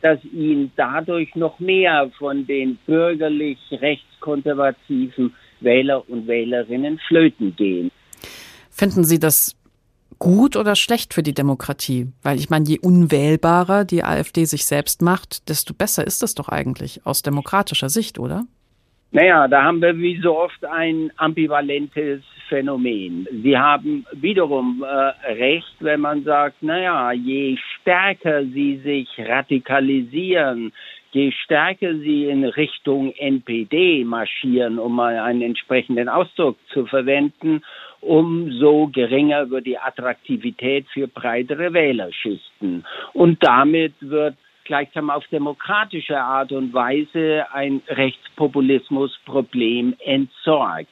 dass 0.00 0.24
ihnen 0.24 0.70
dadurch 0.76 1.34
noch 1.34 1.58
mehr 1.58 2.10
von 2.18 2.46
den 2.46 2.78
bürgerlich 2.86 3.58
rechtskonservativen 3.72 5.34
Wähler 5.60 6.08
und 6.08 6.28
Wählerinnen 6.28 6.98
flöten 7.08 7.56
gehen. 7.56 7.90
Finden 8.78 9.02
Sie 9.02 9.18
das 9.18 9.56
gut 10.20 10.54
oder 10.54 10.76
schlecht 10.76 11.12
für 11.12 11.24
die 11.24 11.34
Demokratie? 11.34 12.06
Weil 12.22 12.38
ich 12.38 12.48
meine, 12.48 12.64
je 12.64 12.78
unwählbarer 12.78 13.84
die 13.84 14.04
AfD 14.04 14.44
sich 14.44 14.66
selbst 14.66 15.02
macht, 15.02 15.48
desto 15.48 15.74
besser 15.74 16.06
ist 16.06 16.22
das 16.22 16.36
doch 16.36 16.48
eigentlich 16.48 17.04
aus 17.04 17.22
demokratischer 17.22 17.88
Sicht, 17.88 18.20
oder? 18.20 18.44
Naja, 19.10 19.48
da 19.48 19.64
haben 19.64 19.82
wir 19.82 19.96
wie 19.98 20.20
so 20.22 20.38
oft 20.38 20.64
ein 20.64 21.10
ambivalentes 21.16 22.22
Phänomen. 22.48 23.26
Sie 23.42 23.58
haben 23.58 24.06
wiederum 24.12 24.84
äh, 24.84 25.32
recht, 25.32 25.74
wenn 25.80 26.00
man 26.00 26.22
sagt, 26.22 26.62
naja, 26.62 27.10
je 27.10 27.56
stärker 27.80 28.44
sie 28.44 28.80
sich 28.84 29.08
radikalisieren, 29.18 30.72
je 31.10 31.32
stärker 31.32 31.94
sie 31.98 32.26
in 32.26 32.44
Richtung 32.44 33.12
NPD 33.12 34.04
marschieren, 34.04 34.78
um 34.78 34.94
mal 34.94 35.18
einen 35.18 35.42
entsprechenden 35.42 36.08
Ausdruck 36.08 36.56
zu 36.72 36.86
verwenden, 36.86 37.62
umso 38.00 38.88
geringer 38.88 39.50
wird 39.50 39.66
die 39.66 39.78
Attraktivität 39.78 40.86
für 40.92 41.08
breitere 41.08 41.72
Wählerschichten. 41.72 42.84
Und 43.12 43.42
damit 43.42 43.94
wird 44.00 44.36
gleichsam 44.64 45.10
auf 45.10 45.26
demokratische 45.28 46.20
Art 46.20 46.52
und 46.52 46.72
Weise 46.72 47.46
ein 47.52 47.82
Rechtspopulismusproblem 47.88 49.96
entsorgt. 50.04 50.88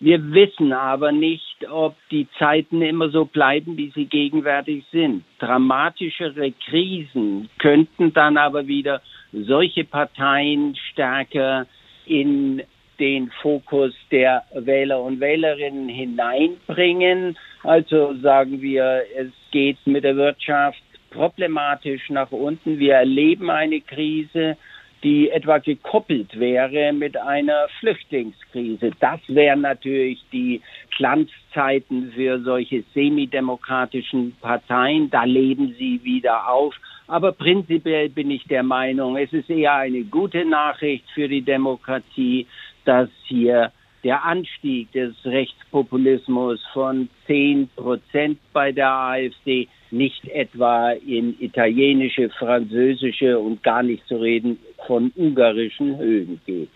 Wir 0.00 0.32
wissen 0.32 0.72
aber 0.72 1.12
nicht, 1.12 1.66
ob 1.70 1.96
die 2.10 2.28
Zeiten 2.38 2.82
immer 2.82 3.08
so 3.08 3.24
bleiben, 3.24 3.76
wie 3.76 3.92
sie 3.94 4.06
gegenwärtig 4.06 4.84
sind. 4.92 5.24
Dramatischere 5.38 6.52
Krisen 6.52 7.48
könnten 7.58 8.12
dann 8.12 8.36
aber 8.36 8.66
wieder 8.66 9.00
solche 9.32 9.84
Parteien 9.84 10.76
stärker 10.92 11.66
in 12.06 12.62
den 12.98 13.30
Fokus 13.42 13.92
der 14.10 14.44
Wähler 14.54 15.00
und 15.02 15.20
Wählerinnen 15.20 15.88
hineinbringen. 15.88 17.36
Also 17.62 18.14
sagen 18.20 18.60
wir, 18.60 19.02
es 19.16 19.28
geht 19.50 19.78
mit 19.86 20.04
der 20.04 20.16
Wirtschaft 20.16 20.82
problematisch 21.10 22.10
nach 22.10 22.32
unten. 22.32 22.78
Wir 22.78 22.94
erleben 22.94 23.50
eine 23.50 23.80
Krise, 23.80 24.56
die 25.04 25.30
etwa 25.30 25.58
gekoppelt 25.58 26.38
wäre 26.38 26.92
mit 26.92 27.16
einer 27.16 27.68
Flüchtlingskrise. 27.78 28.90
Das 29.00 29.20
wären 29.28 29.60
natürlich 29.60 30.24
die 30.32 30.62
Glanzzeiten 30.96 32.12
für 32.12 32.40
solche 32.40 32.84
semidemokratischen 32.94 34.34
Parteien. 34.40 35.10
Da 35.10 35.24
leben 35.24 35.74
sie 35.78 36.02
wieder 36.02 36.48
auf. 36.48 36.74
Aber 37.06 37.32
prinzipiell 37.32 38.08
bin 38.08 38.30
ich 38.30 38.44
der 38.44 38.62
Meinung, 38.62 39.18
es 39.18 39.30
ist 39.32 39.50
eher 39.50 39.74
eine 39.74 40.04
gute 40.04 40.46
Nachricht 40.46 41.04
für 41.12 41.28
die 41.28 41.42
Demokratie, 41.42 42.46
dass 42.84 43.08
hier 43.24 43.72
der 44.04 44.24
Anstieg 44.24 44.92
des 44.92 45.14
Rechtspopulismus 45.24 46.60
von 46.72 47.08
10 47.26 47.68
Prozent 47.74 48.38
bei 48.52 48.70
der 48.70 48.90
AfD 48.90 49.68
nicht 49.90 50.26
etwa 50.28 50.90
in 50.90 51.40
italienische, 51.40 52.28
französische 52.30 53.38
und 53.38 53.62
gar 53.62 53.82
nicht 53.82 54.06
zu 54.06 54.16
reden 54.16 54.58
von 54.86 55.10
ungarischen 55.16 55.96
Höhen 55.96 56.40
geht. 56.44 56.70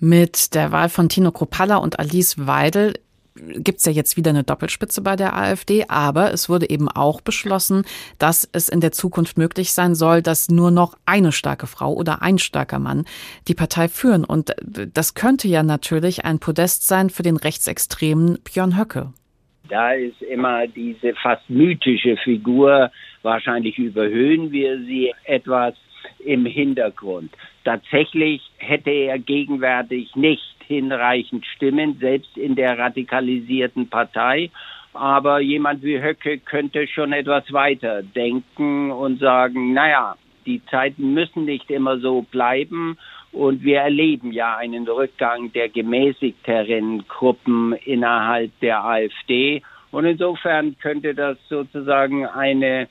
Mit 0.00 0.54
der 0.54 0.72
Wahl 0.72 0.88
von 0.88 1.08
Tino 1.08 1.30
Kropalla 1.30 1.76
und 1.76 1.98
Alice 1.98 2.46
Weidel 2.46 2.94
gibt 3.34 3.78
es 3.78 3.84
ja 3.84 3.92
jetzt 3.92 4.16
wieder 4.16 4.30
eine 4.30 4.44
Doppelspitze 4.44 5.02
bei 5.02 5.16
der 5.16 5.36
AfD, 5.36 5.84
aber 5.88 6.32
es 6.32 6.48
wurde 6.48 6.70
eben 6.70 6.88
auch 6.88 7.20
beschlossen, 7.20 7.84
dass 8.18 8.48
es 8.52 8.68
in 8.68 8.80
der 8.80 8.92
Zukunft 8.92 9.38
möglich 9.38 9.72
sein 9.72 9.94
soll, 9.94 10.22
dass 10.22 10.48
nur 10.48 10.70
noch 10.70 10.96
eine 11.04 11.32
starke 11.32 11.66
Frau 11.66 11.92
oder 11.92 12.22
ein 12.22 12.38
starker 12.38 12.78
Mann 12.78 13.04
die 13.48 13.54
Partei 13.54 13.88
führen. 13.88 14.24
Und 14.24 14.54
das 14.62 15.14
könnte 15.14 15.48
ja 15.48 15.62
natürlich 15.62 16.24
ein 16.24 16.38
Podest 16.38 16.86
sein 16.86 17.10
für 17.10 17.22
den 17.22 17.36
rechtsextremen 17.36 18.38
Björn 18.44 18.78
Höcke. 18.78 19.12
Da 19.68 19.92
ist 19.92 20.20
immer 20.22 20.66
diese 20.66 21.14
fast 21.14 21.48
mythische 21.48 22.16
Figur, 22.18 22.90
wahrscheinlich 23.22 23.78
überhöhen 23.78 24.52
wir 24.52 24.78
sie 24.78 25.12
etwas, 25.24 25.74
im 26.24 26.46
Hintergrund. 26.46 27.32
Tatsächlich 27.64 28.42
hätte 28.58 28.90
er 28.90 29.18
gegenwärtig 29.18 30.14
nicht 30.16 30.53
hinreichend 30.66 31.44
Stimmen, 31.46 31.98
selbst 31.98 32.36
in 32.36 32.54
der 32.54 32.78
radikalisierten 32.78 33.88
Partei. 33.88 34.50
Aber 34.92 35.40
jemand 35.40 35.82
wie 35.82 36.00
Höcke 36.00 36.38
könnte 36.38 36.86
schon 36.86 37.12
etwas 37.12 37.52
weiter 37.52 38.02
denken 38.02 38.92
und 38.92 39.18
sagen, 39.18 39.72
naja, 39.72 40.16
die 40.46 40.64
Zeiten 40.66 41.14
müssen 41.14 41.44
nicht 41.44 41.70
immer 41.70 41.98
so 41.98 42.22
bleiben. 42.22 42.96
Und 43.32 43.64
wir 43.64 43.80
erleben 43.80 44.30
ja 44.30 44.56
einen 44.56 44.86
Rückgang 44.86 45.52
der 45.52 45.68
gemäßigteren 45.68 47.08
Gruppen 47.08 47.72
innerhalb 47.84 48.52
der 48.60 48.84
AfD. 48.84 49.62
Und 49.90 50.04
insofern 50.04 50.76
könnte 50.78 51.14
das 51.14 51.36
sozusagen 51.48 52.26
eine 52.26 52.88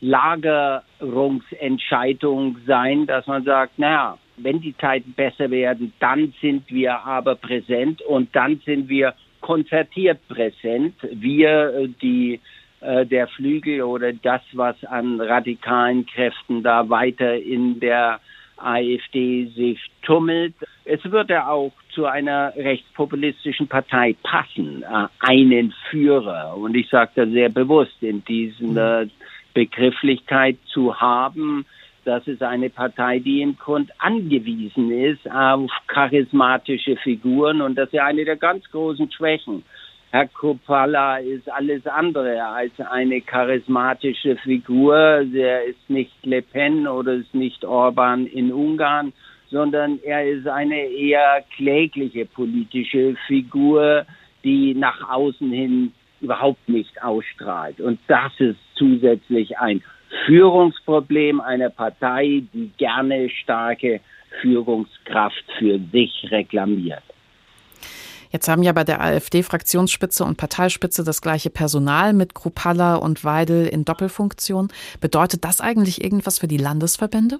Lagerungsentscheidung 0.00 2.56
sein, 2.66 3.06
dass 3.06 3.26
man 3.26 3.44
sagt, 3.44 3.78
naja, 3.78 4.18
wenn 4.36 4.60
die 4.60 4.76
Zeiten 4.76 5.12
besser 5.12 5.50
werden, 5.50 5.94
dann 6.00 6.34
sind 6.40 6.70
wir 6.70 7.04
aber 7.04 7.36
präsent 7.36 8.02
und 8.02 8.34
dann 8.36 8.60
sind 8.66 8.88
wir 8.88 9.14
konzertiert 9.40 10.18
präsent. 10.28 10.94
Wir, 11.12 11.74
äh, 11.74 11.88
die 12.02 12.40
äh, 12.80 13.06
der 13.06 13.28
Flügel 13.28 13.82
oder 13.82 14.12
das, 14.12 14.42
was 14.52 14.82
an 14.84 15.20
radikalen 15.20 16.06
Kräften 16.06 16.62
da 16.62 16.88
weiter 16.88 17.34
in 17.34 17.80
der 17.80 18.20
AfD 18.56 19.46
sich 19.54 19.78
tummelt. 20.02 20.54
Es 20.84 21.04
würde 21.04 21.46
auch 21.46 21.72
zu 21.90 22.06
einer 22.06 22.54
rechtspopulistischen 22.56 23.68
Partei 23.68 24.16
passen, 24.22 24.82
äh, 24.82 25.08
einen 25.20 25.74
Führer. 25.90 26.56
Und 26.56 26.74
ich 26.74 26.88
sage 26.88 27.10
da 27.14 27.26
sehr 27.26 27.48
bewusst 27.48 28.02
in 28.02 28.24
dieser 28.24 29.04
mhm. 29.04 29.10
Begrifflichkeit 29.56 30.58
zu 30.66 31.00
haben, 31.00 31.64
das 32.04 32.28
ist 32.28 32.42
eine 32.42 32.68
Partei, 32.68 33.20
die 33.20 33.40
im 33.40 33.56
Grund 33.56 33.90
angewiesen 33.98 34.90
ist 34.90 35.28
auf 35.30 35.70
charismatische 35.86 36.96
Figuren 36.96 37.62
und 37.62 37.74
das 37.76 37.86
ist 37.86 37.94
ja 37.94 38.04
eine 38.04 38.26
der 38.26 38.36
ganz 38.36 38.70
großen 38.70 39.10
Schwächen. 39.10 39.64
Herr 40.10 40.28
Kopala 40.28 41.16
ist 41.16 41.50
alles 41.50 41.86
andere 41.86 42.44
als 42.44 42.78
eine 42.78 43.22
charismatische 43.22 44.36
Figur. 44.36 44.94
Er 45.34 45.64
ist 45.64 45.88
nicht 45.88 46.14
Le 46.22 46.42
Pen 46.42 46.86
oder 46.86 47.14
ist 47.14 47.34
nicht 47.34 47.64
Orban 47.64 48.26
in 48.26 48.52
Ungarn, 48.52 49.14
sondern 49.50 49.98
er 50.04 50.28
ist 50.28 50.46
eine 50.46 50.80
eher 50.80 51.42
klägliche 51.56 52.26
politische 52.26 53.16
Figur, 53.26 54.04
die 54.44 54.74
nach 54.74 55.08
außen 55.08 55.50
hin 55.50 55.92
überhaupt 56.20 56.68
nicht 56.68 57.02
ausstrahlt. 57.02 57.80
Und 57.80 57.98
das 58.08 58.32
ist 58.38 58.58
zusätzlich 58.76 59.58
ein 59.58 59.82
Führungsproblem 60.26 61.40
einer 61.40 61.70
Partei, 61.70 62.42
die 62.52 62.70
gerne 62.76 63.28
starke 63.30 64.00
Führungskraft 64.40 65.44
für 65.58 65.80
sich 65.92 66.26
reklamiert. 66.30 67.02
Jetzt 68.30 68.48
haben 68.48 68.62
ja 68.62 68.72
bei 68.72 68.84
der 68.84 69.00
AfD 69.00 69.42
Fraktionsspitze 69.42 70.24
und 70.24 70.36
Parteispitze 70.36 71.04
das 71.04 71.22
gleiche 71.22 71.50
Personal 71.50 72.12
mit 72.12 72.34
Krupalla 72.34 72.96
und 72.96 73.24
Weidel 73.24 73.66
in 73.66 73.84
Doppelfunktion. 73.84 74.68
Bedeutet 75.00 75.44
das 75.44 75.60
eigentlich 75.60 76.02
irgendwas 76.02 76.38
für 76.38 76.48
die 76.48 76.58
Landesverbände? 76.58 77.38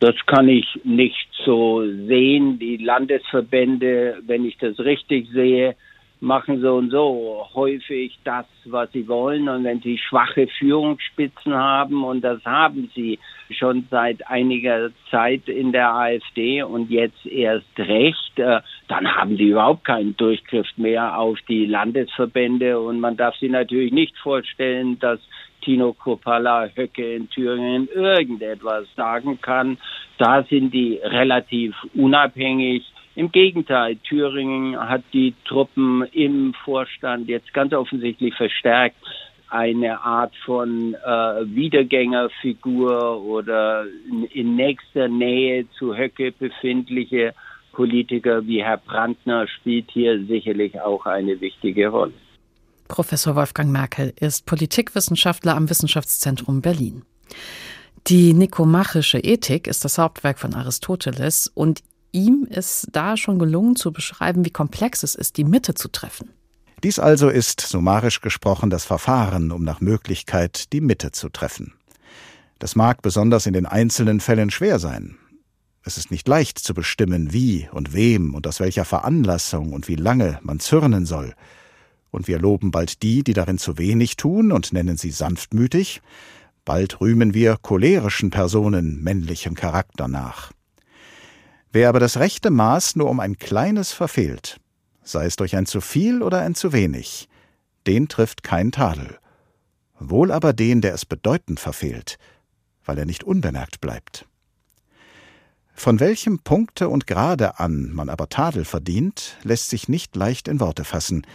Das 0.00 0.14
kann 0.26 0.48
ich 0.48 0.66
nicht 0.84 1.28
so 1.44 1.82
sehen. 1.82 2.58
Die 2.58 2.76
Landesverbände, 2.76 4.22
wenn 4.26 4.44
ich 4.44 4.56
das 4.58 4.78
richtig 4.78 5.28
sehe, 5.30 5.76
machen 6.22 6.60
so 6.60 6.76
und 6.76 6.90
so 6.90 7.48
häufig 7.52 8.16
das, 8.22 8.46
was 8.64 8.90
sie 8.92 9.08
wollen. 9.08 9.48
Und 9.48 9.64
wenn 9.64 9.80
sie 9.80 9.98
schwache 9.98 10.46
Führungsspitzen 10.46 11.52
haben, 11.52 12.04
und 12.04 12.22
das 12.22 12.42
haben 12.44 12.90
sie 12.94 13.18
schon 13.50 13.88
seit 13.90 14.26
einiger 14.28 14.90
Zeit 15.10 15.48
in 15.48 15.72
der 15.72 15.92
AfD 15.92 16.62
und 16.62 16.90
jetzt 16.90 17.26
erst 17.26 17.76
recht, 17.76 18.38
äh, 18.38 18.60
dann 18.86 19.16
haben 19.16 19.36
die 19.36 19.48
überhaupt 19.48 19.84
keinen 19.84 20.16
Durchgriff 20.16 20.68
mehr 20.76 21.18
auf 21.18 21.38
die 21.48 21.66
Landesverbände. 21.66 22.78
Und 22.78 23.00
man 23.00 23.16
darf 23.16 23.34
sich 23.36 23.50
natürlich 23.50 23.92
nicht 23.92 24.16
vorstellen, 24.18 25.00
dass 25.00 25.18
Tino 25.62 25.92
Kropala 25.92 26.68
Höcke 26.76 27.16
in 27.16 27.28
Thüringen 27.30 27.88
irgendetwas 27.88 28.86
sagen 28.94 29.40
kann. 29.40 29.76
Da 30.18 30.44
sind 30.44 30.72
die 30.72 31.00
relativ 31.02 31.74
unabhängig 31.94 32.84
im 33.14 33.30
Gegenteil, 33.30 33.96
Thüringen 33.96 34.78
hat 34.78 35.02
die 35.12 35.34
Truppen 35.44 36.02
im 36.12 36.54
Vorstand 36.64 37.28
jetzt 37.28 37.52
ganz 37.52 37.72
offensichtlich 37.72 38.34
verstärkt. 38.34 38.96
Eine 39.48 40.00
Art 40.00 40.32
von 40.46 40.94
äh, 40.94 41.06
Wiedergängerfigur 41.44 43.22
oder 43.22 43.84
in, 44.10 44.24
in 44.24 44.56
nächster 44.56 45.08
Nähe 45.08 45.66
zu 45.78 45.94
Höcke 45.94 46.32
befindliche 46.32 47.34
Politiker 47.72 48.46
wie 48.46 48.62
Herr 48.62 48.78
Brandner 48.78 49.46
spielt 49.46 49.90
hier 49.90 50.24
sicherlich 50.24 50.80
auch 50.80 51.04
eine 51.04 51.40
wichtige 51.40 51.88
Rolle. 51.88 52.12
Professor 52.88 53.36
Wolfgang 53.36 53.70
Merkel 53.70 54.12
ist 54.20 54.46
Politikwissenschaftler 54.46 55.56
am 55.56 55.68
Wissenschaftszentrum 55.68 56.60
Berlin. 56.62 57.02
Die 58.08 58.32
nikomachische 58.34 59.18
Ethik 59.18 59.66
ist 59.66 59.84
das 59.84 59.96
Hauptwerk 59.96 60.38
von 60.38 60.54
Aristoteles 60.54 61.50
und 61.54 61.82
ihm 62.12 62.46
ist 62.48 62.88
da 62.92 63.16
schon 63.16 63.38
gelungen 63.38 63.76
zu 63.76 63.92
beschreiben, 63.92 64.44
wie 64.44 64.50
komplex 64.50 65.02
es 65.02 65.14
ist, 65.14 65.36
die 65.36 65.44
Mitte 65.44 65.74
zu 65.74 65.88
treffen. 65.88 66.30
Dies 66.82 66.98
also 66.98 67.28
ist, 67.28 67.60
summarisch 67.60 68.20
gesprochen, 68.20 68.70
das 68.70 68.84
Verfahren, 68.84 69.52
um 69.52 69.62
nach 69.62 69.80
Möglichkeit 69.80 70.72
die 70.72 70.80
Mitte 70.80 71.12
zu 71.12 71.28
treffen. 71.28 71.74
Das 72.58 72.76
mag 72.76 73.02
besonders 73.02 73.46
in 73.46 73.52
den 73.52 73.66
einzelnen 73.66 74.20
Fällen 74.20 74.50
schwer 74.50 74.78
sein. 74.78 75.16
Es 75.84 75.96
ist 75.96 76.10
nicht 76.10 76.28
leicht 76.28 76.58
zu 76.58 76.74
bestimmen, 76.74 77.32
wie 77.32 77.68
und 77.72 77.92
wem 77.92 78.34
und 78.34 78.46
aus 78.46 78.60
welcher 78.60 78.84
Veranlassung 78.84 79.72
und 79.72 79.88
wie 79.88 79.96
lange 79.96 80.38
man 80.42 80.60
zürnen 80.60 81.06
soll. 81.06 81.34
Und 82.10 82.28
wir 82.28 82.38
loben 82.38 82.70
bald 82.70 83.02
die, 83.02 83.24
die 83.24 83.32
darin 83.32 83.58
zu 83.58 83.78
wenig 83.78 84.16
tun 84.16 84.52
und 84.52 84.72
nennen 84.72 84.96
sie 84.96 85.10
sanftmütig, 85.10 86.02
bald 86.64 87.00
rühmen 87.00 87.34
wir 87.34 87.56
cholerischen 87.56 88.30
Personen 88.30 89.02
männlichen 89.02 89.54
Charakter 89.54 90.06
nach. 90.08 90.52
Wer 91.72 91.88
aber 91.88 92.00
das 92.00 92.18
rechte 92.18 92.50
Maß 92.50 92.96
nur 92.96 93.08
um 93.08 93.18
ein 93.18 93.38
kleines 93.38 93.92
verfehlt, 93.92 94.60
sei 95.02 95.24
es 95.24 95.36
durch 95.36 95.56
ein 95.56 95.64
zu 95.64 95.80
viel 95.80 96.22
oder 96.22 96.42
ein 96.42 96.54
zu 96.54 96.74
wenig, 96.74 97.30
den 97.86 98.08
trifft 98.08 98.42
kein 98.42 98.72
Tadel. 98.72 99.18
Wohl 99.98 100.32
aber 100.32 100.52
den, 100.52 100.82
der 100.82 100.92
es 100.92 101.06
bedeutend 101.06 101.60
verfehlt, 101.60 102.18
weil 102.84 102.98
er 102.98 103.06
nicht 103.06 103.24
unbemerkt 103.24 103.80
bleibt. 103.80 104.26
Von 105.74 105.98
welchem 105.98 106.40
Punkte 106.40 106.90
und 106.90 107.06
Grade 107.06 107.58
an 107.58 107.90
man 107.94 108.10
aber 108.10 108.28
Tadel 108.28 108.66
verdient, 108.66 109.38
lässt 109.42 109.70
sich 109.70 109.88
nicht 109.88 110.14
leicht 110.14 110.48
in 110.48 110.60
Worte 110.60 110.84
fassen, 110.84 111.26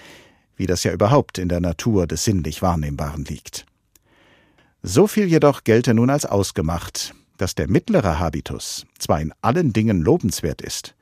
wie 0.55 0.67
das 0.67 0.83
ja 0.83 0.91
überhaupt 0.91 1.39
in 1.39 1.49
der 1.49 1.61
Natur 1.61 2.05
des 2.05 2.23
sinnlich 2.23 2.61
Wahrnehmbaren 2.61 3.25
liegt. 3.25 3.65
So 4.83 5.07
viel 5.07 5.25
jedoch 5.25 5.63
gelte 5.63 5.95
nun 5.95 6.11
als 6.11 6.27
ausgemacht, 6.27 7.15
dass 7.37 7.55
der 7.55 7.69
mittlere 7.69 8.19
Habitus 8.19 8.85
zwar 8.99 9.21
in 9.21 9.33
allen 9.41 9.73
Dingen 9.73 10.01
lobenswert 10.01 10.61
ist, 10.61 10.95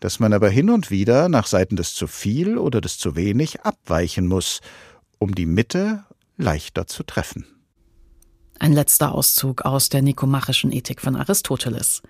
dass 0.00 0.20
man 0.20 0.32
aber 0.32 0.48
hin 0.48 0.70
und 0.70 0.90
wieder 0.90 1.28
nach 1.28 1.46
Seiten 1.46 1.76
des 1.76 1.94
zu 1.94 2.06
viel 2.06 2.58
oder 2.58 2.80
des 2.80 2.98
zu 2.98 3.16
wenig 3.16 3.62
abweichen 3.62 4.26
muss, 4.26 4.60
um 5.18 5.34
die 5.34 5.46
Mitte 5.46 6.04
leichter 6.36 6.86
zu 6.86 7.02
treffen. 7.02 7.46
Ein 8.60 8.72
letzter 8.72 9.14
Auszug 9.14 9.62
aus 9.62 9.88
der 9.88 10.02
nikomachischen 10.02 10.72
Ethik 10.72 11.00
von 11.00 11.16
Aristoteles. 11.16 12.02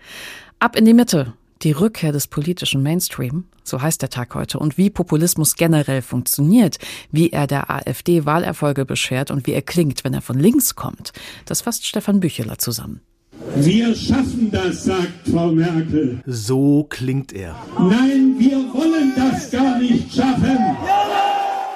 Ab 0.58 0.76
in 0.76 0.86
die 0.86 0.94
Mitte, 0.94 1.34
die 1.62 1.72
Rückkehr 1.72 2.12
des 2.12 2.26
politischen 2.26 2.82
Mainstream, 2.82 3.44
so 3.64 3.82
heißt 3.82 4.00
der 4.00 4.10
Tag 4.10 4.34
heute, 4.34 4.58
und 4.58 4.78
wie 4.78 4.90
Populismus 4.90 5.56
generell 5.56 6.02
funktioniert, 6.02 6.78
wie 7.10 7.30
er 7.30 7.46
der 7.46 7.70
AfD 7.70 8.24
Wahlerfolge 8.24 8.84
beschert 8.84 9.30
und 9.30 9.46
wie 9.46 9.52
er 9.52 9.62
klingt, 9.62 10.04
wenn 10.04 10.14
er 10.14 10.22
von 10.22 10.38
links 10.38 10.74
kommt, 10.74 11.12
das 11.44 11.62
fasst 11.62 11.86
Stefan 11.86 12.20
Bücheler 12.20 12.58
zusammen. 12.58 13.00
Wir 13.57 13.95
schaffen 13.95 14.51
das, 14.51 14.84
sagt 14.84 15.28
Frau 15.30 15.51
Merkel. 15.51 16.20
So 16.26 16.86
klingt 16.89 17.32
er. 17.32 17.57
Nein, 17.78 18.36
wir 18.39 18.57
wollen 18.72 19.12
das 19.16 19.51
gar 19.51 19.78
nicht 19.78 20.14
schaffen. 20.14 20.59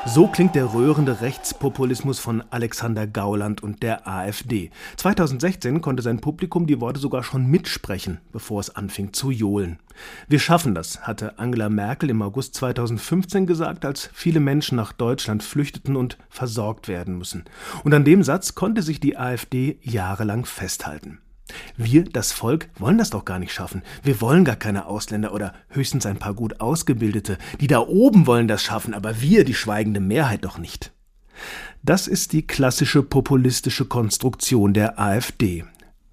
So 0.05 0.27
klingt 0.27 0.57
der 0.57 0.75
rührende 0.75 1.21
Rechtspopulismus 1.21 2.19
von 2.19 2.43
Alexander 2.51 3.07
Gauland 3.07 3.63
und 3.63 3.83
der 3.85 4.07
AfD. 4.07 4.71
2016 4.97 5.81
konnte 5.81 6.03
sein 6.03 6.21
Publikum 6.21 6.67
die 6.67 6.81
Worte 6.81 6.99
sogar 6.99 7.23
schon 7.23 7.47
mitsprechen, 7.47 8.21
bevor 8.33 8.59
es 8.59 8.75
anfing 8.75 9.13
zu 9.13 9.31
johlen. 9.31 9.79
Wir 10.29 10.41
schaffen 10.41 10.75
das, 10.75 11.07
hatte 11.07 11.39
Angela 11.39 11.69
Merkel 11.69 12.11
im 12.11 12.21
August 12.21 12.57
2015 12.57 13.47
gesagt, 13.47 13.85
als 13.85 14.11
viele 14.13 14.41
Menschen 14.41 14.77
nach 14.77 14.93
Deutschland 14.93 15.45
flüchteten 15.45 15.95
und 15.95 16.19
versorgt 16.29 16.89
werden 16.89 17.17
müssen. 17.17 17.45
Und 17.85 17.95
an 17.95 18.05
dem 18.05 18.25
Satz 18.25 18.55
konnte 18.57 18.83
sich 18.83 18.99
die 18.99 19.17
AfD 19.17 19.79
jahrelang 19.83 20.45
festhalten. 20.45 21.22
Wir, 21.77 22.05
das 22.05 22.33
Volk, 22.33 22.69
wollen 22.79 22.99
das 22.99 23.11
doch 23.11 23.25
gar 23.25 23.39
nicht 23.39 23.53
schaffen. 23.53 23.83
Wir 24.03 24.21
wollen 24.21 24.45
gar 24.45 24.57
keine 24.57 24.87
Ausländer 24.87 25.35
oder 25.35 25.55
höchstens 25.69 26.07
ein 26.07 26.19
paar 26.19 26.35
gut 26.35 26.61
ausgebildete. 26.61 27.39
Die 27.61 27.67
da 27.67 27.81
oben 27.81 28.27
wollen 28.27 28.49
das 28.49 28.63
schaffen, 28.63 28.95
aber 28.95 29.21
wir, 29.21 29.45
die 29.45 29.55
schweigende 29.55 30.01
Mehrheit, 30.01 30.45
doch 30.45 30.59
nicht. 30.59 30.93
Das 31.83 32.07
ist 32.07 32.33
die 32.33 32.47
klassische 32.47 33.03
populistische 33.03 33.85
Konstruktion 33.85 34.73
der 34.73 35.01
AfD. 35.01 35.65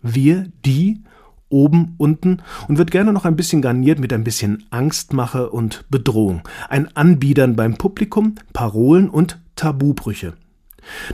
Wir, 0.01 0.51
die 0.65 1.03
oben, 1.49 1.95
unten 1.97 2.41
und 2.67 2.77
wird 2.77 2.91
gerne 2.91 3.11
noch 3.11 3.25
ein 3.25 3.35
bisschen 3.35 3.61
garniert 3.61 3.99
mit 3.99 4.13
ein 4.13 4.23
bisschen 4.23 4.65
Angstmache 4.69 5.49
und 5.49 5.85
Bedrohung, 5.89 6.41
ein 6.69 6.95
Anbiedern 6.95 7.55
beim 7.55 7.75
Publikum, 7.75 8.35
Parolen 8.53 9.09
und 9.09 9.39
Tabubrüche. 9.55 10.33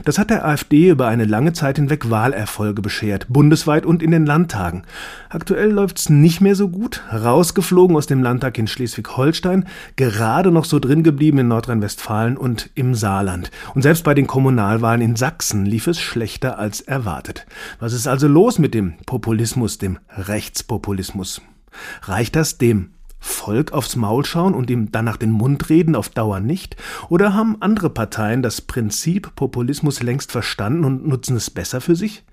Das 0.04 0.18
hat 0.18 0.30
der 0.30 0.44
AfD 0.44 0.90
über 0.90 1.08
eine 1.08 1.24
lange 1.24 1.52
Zeit 1.52 1.76
hinweg 1.76 2.10
Wahlerfolge 2.10 2.82
beschert, 2.82 3.26
bundesweit 3.28 3.86
und 3.86 4.02
in 4.02 4.10
den 4.10 4.26
Landtagen. 4.26 4.82
Aktuell 5.28 5.70
läuft's 5.70 6.08
nicht 6.08 6.40
mehr 6.40 6.54
so 6.54 6.68
gut, 6.68 7.02
rausgeflogen 7.12 7.96
aus 7.96 8.06
dem 8.06 8.22
Landtag 8.22 8.58
in 8.58 8.66
Schleswig-Holstein, 8.66 9.66
gerade 9.96 10.50
noch 10.50 10.64
so 10.64 10.78
drin 10.78 11.02
geblieben 11.02 11.38
in 11.38 11.48
Nordrhein-Westfalen 11.48 12.36
und 12.36 12.70
im 12.74 12.94
Saarland. 12.94 13.50
Und 13.74 13.82
selbst 13.82 14.04
bei 14.04 14.14
den 14.14 14.26
Kommunalwahlen 14.26 15.00
in 15.00 15.16
Sachsen 15.16 15.66
lief 15.66 15.86
es 15.86 16.00
schlechter 16.00 16.58
als 16.58 16.80
erwartet. 16.80 17.46
Was 17.80 17.92
ist 17.92 18.06
also 18.06 18.28
los 18.28 18.58
mit 18.58 18.74
dem 18.74 18.94
Populismus, 19.06 19.78
dem 19.78 19.98
Rechtspopulismus? 20.16 21.42
Reicht 22.02 22.36
das 22.36 22.58
dem 22.58 22.90
Volk 23.26 23.72
aufs 23.72 23.96
Maul 23.96 24.24
schauen 24.24 24.54
und 24.54 24.70
ihm 24.70 24.92
danach 24.92 25.16
den 25.16 25.32
Mund 25.32 25.68
reden 25.68 25.96
auf 25.96 26.08
Dauer 26.08 26.40
nicht? 26.40 26.76
Oder 27.08 27.34
haben 27.34 27.56
andere 27.60 27.90
Parteien 27.90 28.42
das 28.42 28.60
Prinzip 28.60 29.34
Populismus 29.34 30.02
längst 30.02 30.32
verstanden 30.32 30.84
und 30.84 31.06
nutzen 31.06 31.36
es 31.36 31.50
besser 31.50 31.80
für 31.80 31.96
sich? 31.96 32.24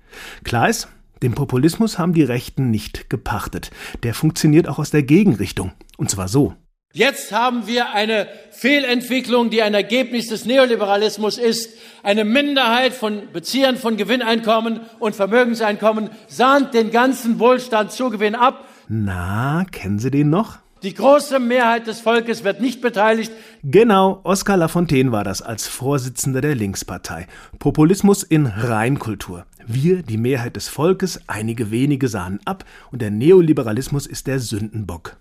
Klar 0.44 0.68
ist, 0.68 0.88
den 1.22 1.34
Populismus 1.34 1.98
haben 1.98 2.14
die 2.14 2.22
Rechten 2.22 2.70
nicht 2.70 3.10
gepachtet. 3.10 3.70
Der 4.02 4.14
funktioniert 4.14 4.68
auch 4.68 4.78
aus 4.78 4.90
der 4.90 5.02
Gegenrichtung. 5.02 5.72
Und 5.96 6.10
zwar 6.10 6.28
so. 6.28 6.54
Jetzt 6.92 7.32
haben 7.32 7.66
wir 7.66 7.92
eine 7.92 8.28
Fehlentwicklung, 8.52 9.50
die 9.50 9.62
ein 9.62 9.74
Ergebnis 9.74 10.28
des 10.28 10.44
Neoliberalismus 10.44 11.38
ist. 11.38 11.76
Eine 12.04 12.24
Minderheit 12.24 12.92
von 12.92 13.32
Beziehern 13.32 13.76
von 13.76 13.96
Gewinneinkommen 13.96 14.80
und 15.00 15.16
Vermögenseinkommen 15.16 16.10
sahnt 16.28 16.72
den 16.72 16.92
ganzen 16.92 17.40
Wohlstandszugewinn 17.40 18.36
ab. 18.36 18.68
Na, 18.86 19.64
kennen 19.72 19.98
Sie 19.98 20.12
den 20.12 20.30
noch? 20.30 20.58
Die 20.84 20.92
große 20.92 21.38
Mehrheit 21.38 21.86
des 21.86 22.00
Volkes 22.00 22.44
wird 22.44 22.60
nicht 22.60 22.82
beteiligt. 22.82 23.32
Genau, 23.62 24.20
Oskar 24.22 24.58
Lafontaine 24.58 25.12
war 25.12 25.24
das 25.24 25.40
als 25.40 25.66
Vorsitzender 25.66 26.42
der 26.42 26.54
Linkspartei. 26.54 27.26
Populismus 27.58 28.22
in 28.22 28.44
Reinkultur. 28.44 29.46
Wir, 29.66 30.02
die 30.02 30.18
Mehrheit 30.18 30.56
des 30.56 30.68
Volkes, 30.68 31.22
einige 31.26 31.70
wenige 31.70 32.08
sahen 32.08 32.38
ab 32.44 32.66
und 32.92 33.00
der 33.00 33.10
Neoliberalismus 33.10 34.06
ist 34.06 34.26
der 34.26 34.40
Sündenbock. 34.40 35.16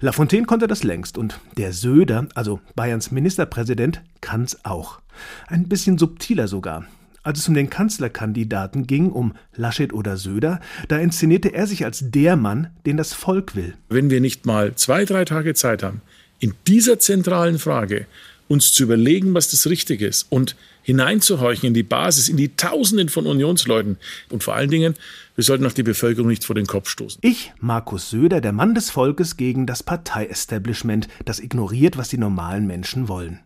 Lafontaine 0.00 0.46
konnte 0.46 0.66
das 0.66 0.82
längst 0.82 1.16
und 1.16 1.38
der 1.56 1.72
Söder, 1.72 2.26
also 2.34 2.58
Bayerns 2.74 3.12
Ministerpräsident, 3.12 4.02
kann's 4.20 4.64
auch. 4.64 4.98
Ein 5.46 5.68
bisschen 5.68 5.96
subtiler 5.96 6.48
sogar. 6.48 6.86
Als 7.24 7.38
es 7.38 7.48
um 7.48 7.54
den 7.54 7.70
Kanzlerkandidaten 7.70 8.86
ging, 8.86 9.10
um 9.10 9.34
Laschet 9.56 9.94
oder 9.94 10.18
Söder, 10.18 10.60
da 10.88 10.98
inszenierte 10.98 11.54
er 11.54 11.66
sich 11.66 11.86
als 11.86 12.10
der 12.10 12.36
Mann, 12.36 12.68
den 12.84 12.98
das 12.98 13.14
Volk 13.14 13.56
will. 13.56 13.74
Wenn 13.88 14.10
wir 14.10 14.20
nicht 14.20 14.44
mal 14.44 14.74
zwei, 14.74 15.06
drei 15.06 15.24
Tage 15.24 15.54
Zeit 15.54 15.82
haben, 15.82 16.02
in 16.38 16.52
dieser 16.66 16.98
zentralen 16.98 17.58
Frage 17.58 18.06
uns 18.46 18.72
zu 18.72 18.82
überlegen, 18.82 19.32
was 19.32 19.50
das 19.50 19.66
Richtige 19.66 20.06
ist 20.06 20.26
und 20.28 20.54
hineinzuhorchen 20.82 21.68
in 21.68 21.72
die 21.72 21.82
Basis, 21.82 22.28
in 22.28 22.36
die 22.36 22.56
Tausenden 22.56 23.08
von 23.08 23.26
Unionsleuten 23.26 23.96
und 24.28 24.44
vor 24.44 24.54
allen 24.54 24.70
Dingen, 24.70 24.94
wir 25.34 25.44
sollten 25.44 25.64
auch 25.64 25.72
die 25.72 25.82
Bevölkerung 25.82 26.28
nicht 26.28 26.44
vor 26.44 26.54
den 26.54 26.66
Kopf 26.66 26.90
stoßen. 26.90 27.20
Ich, 27.22 27.54
Markus 27.58 28.10
Söder, 28.10 28.42
der 28.42 28.52
Mann 28.52 28.74
des 28.74 28.90
Volkes 28.90 29.38
gegen 29.38 29.66
das 29.66 29.82
Parteiestablishment, 29.82 31.08
das 31.24 31.40
ignoriert, 31.40 31.96
was 31.96 32.10
die 32.10 32.18
normalen 32.18 32.66
Menschen 32.66 33.08
wollen. 33.08 33.40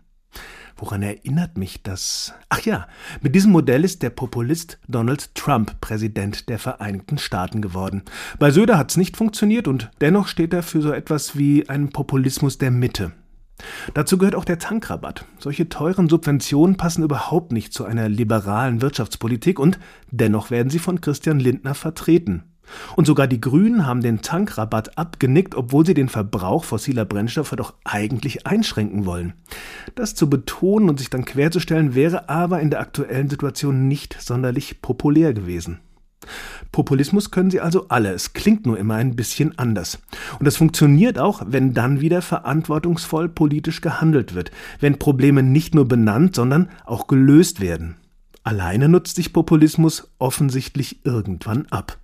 Woran 0.78 1.02
erinnert 1.02 1.58
mich 1.58 1.82
das? 1.82 2.34
Ach 2.48 2.60
ja, 2.60 2.86
mit 3.20 3.34
diesem 3.34 3.50
Modell 3.50 3.84
ist 3.84 4.04
der 4.04 4.10
Populist 4.10 4.78
Donald 4.86 5.34
Trump 5.34 5.80
Präsident 5.80 6.48
der 6.48 6.60
Vereinigten 6.60 7.18
Staaten 7.18 7.60
geworden. 7.60 8.02
Bei 8.38 8.52
Söder 8.52 8.78
hat's 8.78 8.96
nicht 8.96 9.16
funktioniert 9.16 9.66
und 9.66 9.90
dennoch 10.00 10.28
steht 10.28 10.54
er 10.54 10.62
für 10.62 10.80
so 10.80 10.92
etwas 10.92 11.36
wie 11.36 11.68
einen 11.68 11.90
Populismus 11.90 12.58
der 12.58 12.70
Mitte. 12.70 13.10
Dazu 13.92 14.18
gehört 14.18 14.36
auch 14.36 14.44
der 14.44 14.60
Tankrabatt. 14.60 15.24
Solche 15.40 15.68
teuren 15.68 16.08
Subventionen 16.08 16.76
passen 16.76 17.02
überhaupt 17.02 17.50
nicht 17.50 17.72
zu 17.72 17.84
einer 17.84 18.08
liberalen 18.08 18.80
Wirtschaftspolitik 18.80 19.58
und 19.58 19.80
dennoch 20.12 20.52
werden 20.52 20.70
sie 20.70 20.78
von 20.78 21.00
Christian 21.00 21.40
Lindner 21.40 21.74
vertreten. 21.74 22.44
Und 22.96 23.06
sogar 23.06 23.26
die 23.26 23.40
Grünen 23.40 23.86
haben 23.86 24.00
den 24.00 24.22
Tankrabatt 24.22 24.98
abgenickt, 24.98 25.54
obwohl 25.54 25.86
sie 25.86 25.94
den 25.94 26.08
Verbrauch 26.08 26.64
fossiler 26.64 27.04
Brennstoffe 27.04 27.54
doch 27.56 27.74
eigentlich 27.84 28.46
einschränken 28.46 29.06
wollen. 29.06 29.34
Das 29.94 30.14
zu 30.14 30.28
betonen 30.28 30.88
und 30.88 30.98
sich 30.98 31.10
dann 31.10 31.24
querzustellen, 31.24 31.94
wäre 31.94 32.28
aber 32.28 32.60
in 32.60 32.70
der 32.70 32.80
aktuellen 32.80 33.30
Situation 33.30 33.88
nicht 33.88 34.20
sonderlich 34.20 34.82
populär 34.82 35.32
gewesen. 35.34 35.80
Populismus 36.72 37.30
können 37.30 37.50
sie 37.50 37.60
also 37.60 37.86
alle, 37.88 38.12
es 38.12 38.32
klingt 38.32 38.66
nur 38.66 38.78
immer 38.78 38.96
ein 38.96 39.16
bisschen 39.16 39.58
anders. 39.58 39.98
Und 40.38 40.44
das 40.46 40.56
funktioniert 40.56 41.18
auch, 41.18 41.42
wenn 41.46 41.74
dann 41.74 42.00
wieder 42.00 42.22
verantwortungsvoll 42.22 43.28
politisch 43.28 43.80
gehandelt 43.80 44.34
wird, 44.34 44.50
wenn 44.80 44.98
Probleme 44.98 45.42
nicht 45.42 45.74
nur 45.74 45.86
benannt, 45.86 46.34
sondern 46.34 46.70
auch 46.84 47.06
gelöst 47.06 47.60
werden. 47.60 47.96
Alleine 48.42 48.88
nutzt 48.88 49.16
sich 49.16 49.32
Populismus 49.32 50.10
offensichtlich 50.18 51.04
irgendwann 51.04 51.66
ab. 51.66 51.98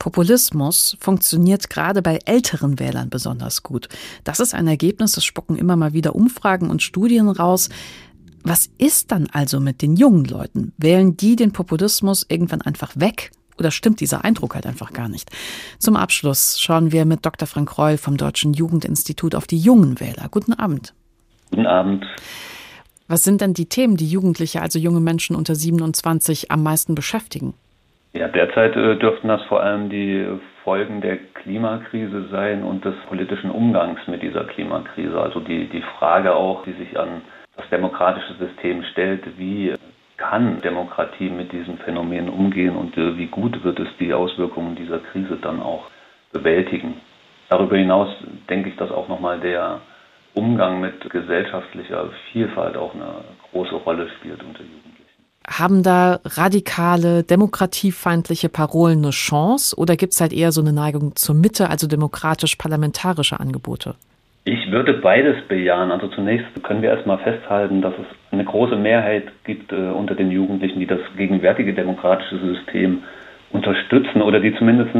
Populismus 0.00 0.96
funktioniert 0.98 1.68
gerade 1.68 2.00
bei 2.00 2.18
älteren 2.24 2.80
Wählern 2.80 3.10
besonders 3.10 3.62
gut. 3.62 3.88
Das 4.24 4.40
ist 4.40 4.54
ein 4.54 4.66
Ergebnis, 4.66 5.12
das 5.12 5.24
spucken 5.24 5.56
immer 5.56 5.76
mal 5.76 5.92
wieder 5.92 6.16
Umfragen 6.16 6.70
und 6.70 6.82
Studien 6.82 7.28
raus. 7.28 7.68
Was 8.42 8.70
ist 8.78 9.12
dann 9.12 9.28
also 9.30 9.60
mit 9.60 9.82
den 9.82 9.96
jungen 9.96 10.24
Leuten? 10.24 10.72
Wählen 10.78 11.18
die 11.18 11.36
den 11.36 11.52
Populismus 11.52 12.24
irgendwann 12.28 12.62
einfach 12.62 12.92
weg? 12.96 13.30
Oder 13.58 13.70
stimmt 13.70 14.00
dieser 14.00 14.24
Eindruck 14.24 14.54
halt 14.54 14.64
einfach 14.64 14.94
gar 14.94 15.10
nicht? 15.10 15.30
Zum 15.78 15.96
Abschluss 15.96 16.58
schauen 16.58 16.92
wir 16.92 17.04
mit 17.04 17.26
Dr. 17.26 17.46
Frank 17.46 17.76
Reul 17.76 17.98
vom 17.98 18.16
Deutschen 18.16 18.54
Jugendinstitut 18.54 19.34
auf 19.34 19.46
die 19.46 19.58
jungen 19.58 20.00
Wähler. 20.00 20.28
Guten 20.30 20.54
Abend. 20.54 20.94
Guten 21.50 21.66
Abend. 21.66 22.06
Was 23.06 23.22
sind 23.22 23.42
denn 23.42 23.52
die 23.52 23.66
Themen, 23.66 23.98
die 23.98 24.08
Jugendliche, 24.08 24.62
also 24.62 24.78
junge 24.78 25.00
Menschen 25.00 25.36
unter 25.36 25.54
27 25.54 26.50
am 26.50 26.62
meisten 26.62 26.94
beschäftigen? 26.94 27.52
Ja, 28.12 28.26
derzeit 28.28 28.74
äh, 28.76 28.96
dürften 28.96 29.28
das 29.28 29.42
vor 29.44 29.62
allem 29.62 29.88
die 29.88 30.26
Folgen 30.64 31.00
der 31.00 31.16
Klimakrise 31.16 32.28
sein 32.30 32.64
und 32.64 32.84
des 32.84 32.94
politischen 33.08 33.50
Umgangs 33.50 34.00
mit 34.08 34.22
dieser 34.22 34.44
Klimakrise. 34.44 35.20
Also 35.20 35.40
die, 35.40 35.66
die 35.68 35.82
Frage 35.98 36.34
auch, 36.34 36.64
die 36.64 36.72
sich 36.72 36.98
an 36.98 37.22
das 37.56 37.68
demokratische 37.70 38.34
System 38.34 38.82
stellt, 38.92 39.38
wie 39.38 39.74
kann 40.16 40.60
Demokratie 40.60 41.30
mit 41.30 41.50
diesen 41.52 41.78
Phänomenen 41.78 42.28
umgehen 42.28 42.76
und 42.76 42.96
äh, 42.98 43.16
wie 43.16 43.26
gut 43.26 43.62
wird 43.64 43.78
es 43.78 43.88
die 43.98 44.12
Auswirkungen 44.12 44.76
dieser 44.76 44.98
Krise 44.98 45.38
dann 45.40 45.62
auch 45.62 45.86
bewältigen. 46.32 47.00
Darüber 47.48 47.76
hinaus 47.76 48.08
denke 48.48 48.68
ich, 48.68 48.76
dass 48.76 48.90
auch 48.90 49.08
nochmal 49.08 49.40
der 49.40 49.80
Umgang 50.34 50.80
mit 50.80 51.08
gesellschaftlicher 51.08 52.10
Vielfalt 52.30 52.76
auch 52.76 52.94
eine 52.94 53.24
große 53.50 53.74
Rolle 53.76 54.08
spielt 54.18 54.42
unter 54.42 54.62
Jugendlichen. 54.62 54.89
Haben 55.48 55.82
da 55.82 56.20
radikale, 56.24 57.22
demokratiefeindliche 57.22 58.48
Parolen 58.48 58.98
eine 58.98 59.10
Chance 59.10 59.74
oder 59.76 59.96
gibt 59.96 60.12
es 60.12 60.20
halt 60.20 60.32
eher 60.32 60.52
so 60.52 60.60
eine 60.60 60.72
Neigung 60.72 61.16
zur 61.16 61.34
Mitte, 61.34 61.70
also 61.70 61.86
demokratisch-parlamentarische 61.86 63.40
Angebote? 63.40 63.94
Ich 64.44 64.70
würde 64.70 64.94
beides 64.94 65.36
bejahen. 65.48 65.90
Also 65.90 66.08
zunächst 66.08 66.46
können 66.62 66.82
wir 66.82 66.90
erstmal 66.90 67.18
festhalten, 67.18 67.82
dass 67.82 67.94
es 67.94 68.06
eine 68.32 68.44
große 68.44 68.76
Mehrheit 68.76 69.24
gibt 69.44 69.72
äh, 69.72 69.76
unter 69.76 70.14
den 70.14 70.30
Jugendlichen, 70.30 70.80
die 70.80 70.86
das 70.86 71.00
gegenwärtige 71.16 71.74
demokratische 71.74 72.38
System 72.38 73.02
unterstützen 73.50 74.22
oder 74.22 74.40
die 74.40 74.54
zumindest 74.56 74.92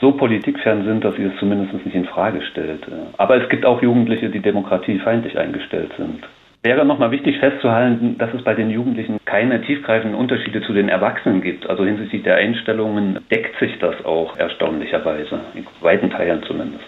so 0.00 0.12
politikfern 0.12 0.84
sind, 0.84 1.04
dass 1.04 1.16
sie 1.16 1.24
es 1.24 1.32
zumindest 1.38 1.72
nicht 1.84 1.96
in 1.96 2.04
Frage 2.04 2.42
stellt. 2.42 2.86
Aber 3.16 3.42
es 3.42 3.48
gibt 3.48 3.64
auch 3.64 3.80
Jugendliche, 3.80 4.28
die 4.28 4.40
demokratiefeindlich 4.40 5.38
eingestellt 5.38 5.92
sind 5.96 6.22
wäre 6.66 6.84
nochmal 6.84 7.12
wichtig 7.12 7.38
festzuhalten, 7.38 8.18
dass 8.18 8.34
es 8.34 8.42
bei 8.42 8.54
den 8.54 8.70
Jugendlichen 8.70 9.20
keine 9.24 9.62
tiefgreifenden 9.62 10.18
Unterschiede 10.18 10.62
zu 10.62 10.72
den 10.72 10.88
Erwachsenen 10.88 11.40
gibt. 11.40 11.70
Also 11.70 11.84
hinsichtlich 11.84 12.24
der 12.24 12.36
Einstellungen 12.36 13.20
deckt 13.30 13.56
sich 13.60 13.78
das 13.78 14.04
auch 14.04 14.36
erstaunlicherweise, 14.36 15.38
in 15.54 15.64
weiten 15.80 16.10
Teilen 16.10 16.42
zumindest. 16.42 16.84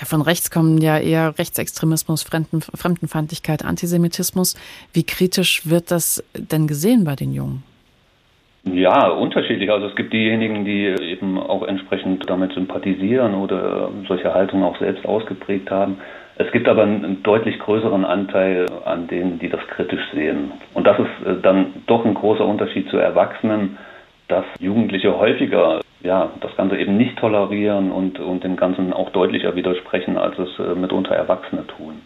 Ja, 0.00 0.06
von 0.06 0.22
rechts 0.22 0.50
kommen 0.50 0.78
ja 0.78 0.98
eher 0.98 1.38
Rechtsextremismus, 1.38 2.24
Fremden, 2.24 2.62
Fremdenfeindlichkeit, 2.62 3.64
Antisemitismus. 3.64 4.56
Wie 4.92 5.04
kritisch 5.04 5.62
wird 5.70 5.92
das 5.92 6.24
denn 6.34 6.66
gesehen 6.66 7.04
bei 7.04 7.14
den 7.14 7.32
Jungen? 7.32 7.62
Ja, 8.64 9.08
unterschiedlich. 9.08 9.70
Also 9.70 9.86
es 9.86 9.94
gibt 9.94 10.12
diejenigen, 10.12 10.64
die 10.64 10.86
eben 10.86 11.38
auch 11.38 11.62
entsprechend 11.62 12.28
damit 12.28 12.52
sympathisieren 12.54 13.34
oder 13.34 13.90
solche 14.08 14.34
Haltungen 14.34 14.64
auch 14.64 14.76
selbst 14.80 15.06
ausgeprägt 15.06 15.70
haben. 15.70 15.98
Es 16.38 16.52
gibt 16.52 16.68
aber 16.68 16.82
einen 16.82 17.22
deutlich 17.22 17.58
größeren 17.58 18.04
Anteil 18.04 18.66
an 18.84 19.08
denen, 19.08 19.38
die 19.38 19.48
das 19.48 19.60
kritisch 19.68 20.02
sehen. 20.12 20.52
Und 20.74 20.86
das 20.86 20.98
ist 20.98 21.26
äh, 21.26 21.40
dann 21.40 21.82
doch 21.86 22.04
ein 22.04 22.14
großer 22.14 22.44
Unterschied 22.44 22.88
zu 22.90 22.98
Erwachsenen, 22.98 23.78
dass 24.28 24.44
Jugendliche 24.58 25.16
häufiger 25.16 25.80
ja, 26.02 26.30
das 26.40 26.54
Ganze 26.56 26.76
eben 26.76 26.96
nicht 26.96 27.18
tolerieren 27.18 27.90
und, 27.90 28.18
und 28.18 28.44
dem 28.44 28.56
Ganzen 28.56 28.92
auch 28.92 29.10
deutlicher 29.10 29.56
widersprechen, 29.56 30.18
als 30.18 30.38
es 30.38 30.58
äh, 30.58 30.74
mitunter 30.74 31.14
Erwachsene 31.14 31.66
tun. 31.66 32.02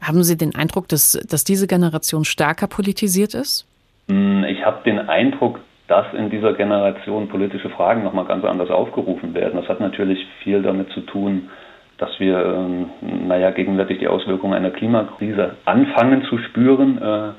Haben 0.00 0.22
Sie 0.22 0.36
den 0.36 0.54
Eindruck, 0.54 0.88
dass, 0.88 1.12
dass 1.12 1.44
diese 1.44 1.66
Generation 1.66 2.24
stärker 2.24 2.66
politisiert 2.66 3.34
ist? 3.34 3.66
Hm, 4.08 4.44
ich 4.44 4.64
habe 4.64 4.82
den 4.84 5.08
Eindruck, 5.08 5.60
dass 5.86 6.06
in 6.14 6.30
dieser 6.30 6.54
Generation 6.54 7.28
politische 7.28 7.68
Fragen 7.70 8.04
nochmal 8.04 8.24
ganz 8.24 8.44
anders 8.44 8.70
aufgerufen 8.70 9.34
werden. 9.34 9.60
Das 9.60 9.68
hat 9.68 9.80
natürlich 9.80 10.26
viel 10.42 10.62
damit 10.62 10.90
zu 10.90 11.00
tun, 11.02 11.50
dass 11.98 12.18
wir, 12.18 12.44
ähm, 12.44 12.90
naja, 13.28 13.50
gegenwärtig 13.50 13.98
die 13.98 14.08
Auswirkungen 14.08 14.54
einer 14.54 14.70
Klimakrise 14.70 15.56
anfangen 15.64 16.22
zu 16.24 16.38
spüren 16.38 17.00
äh, 17.00 17.30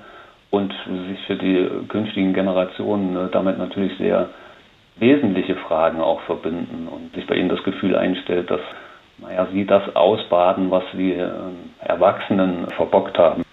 und 0.49 0.73
sich 1.09 1.19
für 1.27 1.35
die 1.35 1.67
künftigen 1.89 2.33
Generationen 2.33 3.15
äh, 3.15 3.29
damit 3.31 3.57
natürlich 3.57 3.97
sehr 3.97 4.29
wesentliche 4.97 5.55
Fragen 5.55 5.99
auch 6.01 6.21
verbinden 6.21 6.87
und 6.87 7.13
sich 7.15 7.27
bei 7.27 7.35
ihnen 7.35 7.49
das 7.49 7.63
Gefühl 7.63 7.95
einstellt, 7.95 8.49
dass, 8.49 8.61
naja, 9.17 9.47
sie 9.51 9.65
das 9.65 9.95
ausbaden, 9.95 10.71
was 10.71 10.83
die 10.93 11.13
äh, 11.13 11.29
Erwachsenen 11.81 12.67
verbockt 12.77 13.17
haben. 13.17 13.44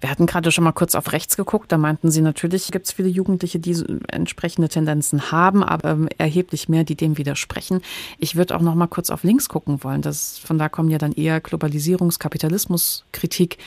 Wir 0.00 0.10
hatten 0.10 0.26
gerade 0.26 0.52
schon 0.52 0.64
mal 0.64 0.72
kurz 0.72 0.94
auf 0.94 1.12
rechts 1.12 1.36
geguckt. 1.36 1.72
Da 1.72 1.78
meinten 1.78 2.10
Sie, 2.10 2.20
natürlich 2.20 2.70
gibt 2.70 2.86
es 2.86 2.92
viele 2.92 3.08
Jugendliche, 3.08 3.58
die 3.58 3.76
entsprechende 4.08 4.68
Tendenzen 4.68 5.32
haben, 5.32 5.64
aber 5.64 5.90
ähm, 5.90 6.08
erheblich 6.18 6.68
mehr, 6.68 6.84
die 6.84 6.96
dem 6.96 7.18
widersprechen. 7.18 7.82
Ich 8.18 8.36
würde 8.36 8.56
auch 8.56 8.60
noch 8.60 8.74
mal 8.74 8.86
kurz 8.86 9.10
auf 9.10 9.24
links 9.24 9.48
gucken 9.48 9.82
wollen. 9.82 10.02
Das, 10.02 10.38
von 10.38 10.58
da 10.58 10.68
kommen 10.68 10.90
ja 10.90 10.98
dann 10.98 11.12
eher 11.12 11.40
Globalisierungs-, 11.40 12.20
Kapitalismus-Kritik. 12.20 13.58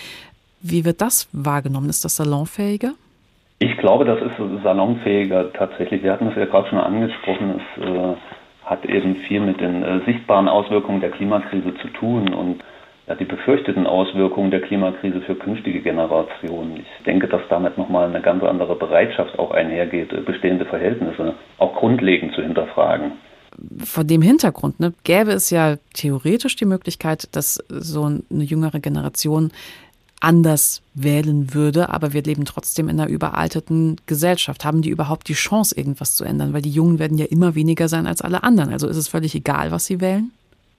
Wie 0.62 0.86
wird 0.86 1.02
das 1.02 1.28
wahrgenommen? 1.32 1.90
Ist 1.90 2.06
das 2.06 2.16
salonfähiger? 2.16 2.94
Ich 3.60 3.78
glaube, 3.78 4.06
das 4.06 4.20
ist 4.22 4.64
salonfähiger 4.64 5.54
tatsächlich. 5.54 6.02
Wir 6.02 6.14
hatten 6.14 6.28
es 6.28 6.36
ja 6.36 6.46
gerade 6.46 6.70
schon 6.70 6.80
angesprochen. 6.80 7.62
Es 7.78 7.84
äh, 7.84 8.16
hat 8.66 8.86
eben 8.86 9.18
viel 9.28 9.42
mit 9.42 9.60
den 9.60 9.84
äh, 9.84 10.00
sichtbaren 10.06 10.48
Auswirkungen 10.48 11.02
der 11.02 11.12
Klimakrise 11.12 11.76
zu 11.82 11.88
tun 11.90 12.34
und 12.34 12.64
ja, 13.08 13.16
die 13.16 13.26
befürchteten 13.26 13.88
Auswirkungen 13.88 14.52
der 14.52 14.62
Klimakrise 14.62 15.22
für 15.22 15.36
künftige 15.36 15.82
Generationen. 15.82 16.78
Ich 16.78 17.04
denke, 17.06 17.28
dass 17.28 17.42
damit 17.50 17.78
nochmal 17.78 18.08
eine 18.08 18.22
ganz 18.22 18.44
andere 18.44 18.76
Bereitschaft 18.76 19.38
auch 19.40 19.52
einhergeht, 19.52 20.10
bestehende 20.26 20.66
Verhältnisse 20.66 21.36
auch 21.58 21.76
grundlegend 21.76 22.34
zu 22.36 22.42
hinterfragen. 22.42 23.14
Vor 23.84 24.04
dem 24.04 24.22
Hintergrund 24.22 24.80
ne, 24.80 24.94
gäbe 25.04 25.32
es 25.32 25.50
ja 25.50 25.76
theoretisch 25.94 26.56
die 26.56 26.66
Möglichkeit, 26.66 27.36
dass 27.36 27.56
so 27.68 28.04
eine 28.04 28.44
jüngere 28.44 28.80
Generation 28.80 29.52
anders 30.22 30.84
wählen 30.94 31.54
würde, 31.54 31.90
aber 31.90 32.14
wir 32.14 32.22
leben 32.22 32.46
trotzdem 32.46 32.88
in 32.88 33.00
einer 33.00 33.10
überalterten 33.10 33.98
Gesellschaft. 34.06 34.64
Haben 34.64 34.84
die 34.84 34.90
überhaupt 34.90 35.28
die 35.28 35.34
Chance, 35.34 35.76
irgendwas 35.76 36.16
zu 36.16 36.24
ändern? 36.24 36.54
Weil 36.54 36.62
die 36.62 36.72
Jungen 36.72 37.00
werden 37.00 37.18
ja 37.18 37.26
immer 37.26 37.56
weniger 37.56 37.88
sein 37.88 38.08
als 38.08 38.22
alle 38.22 38.44
anderen. 38.44 38.72
Also 38.72 38.88
ist 38.88 38.98
es 38.98 39.08
völlig 39.08 39.36
egal, 39.36 39.72
was 39.72 39.88
sie 39.88 40.00
wählen? 40.00 40.32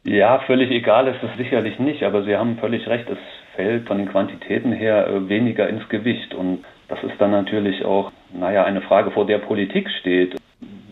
Ja, 0.05 0.40
völlig 0.40 0.70
egal 0.70 1.07
ist 1.07 1.22
es 1.22 1.36
sicherlich 1.36 1.78
nicht, 1.78 2.03
aber 2.03 2.24
Sie 2.24 2.36
haben 2.36 2.59
völlig 2.59 2.88
recht, 2.88 3.09
es 3.09 3.18
fällt 3.55 3.86
von 3.86 3.98
den 3.98 4.09
Quantitäten 4.09 4.72
her 4.72 5.07
äh, 5.07 5.28
weniger 5.28 5.68
ins 5.68 5.88
Gewicht 5.88 6.34
und 6.34 6.64
das 6.88 7.03
ist 7.05 7.20
dann 7.20 7.30
natürlich 7.30 7.84
auch, 7.84 8.11
naja, 8.34 8.64
eine 8.64 8.82
Frage, 8.82 9.12
vor 9.12 9.26
der 9.26 9.38
Politik 9.38 9.88
steht. 10.00 10.36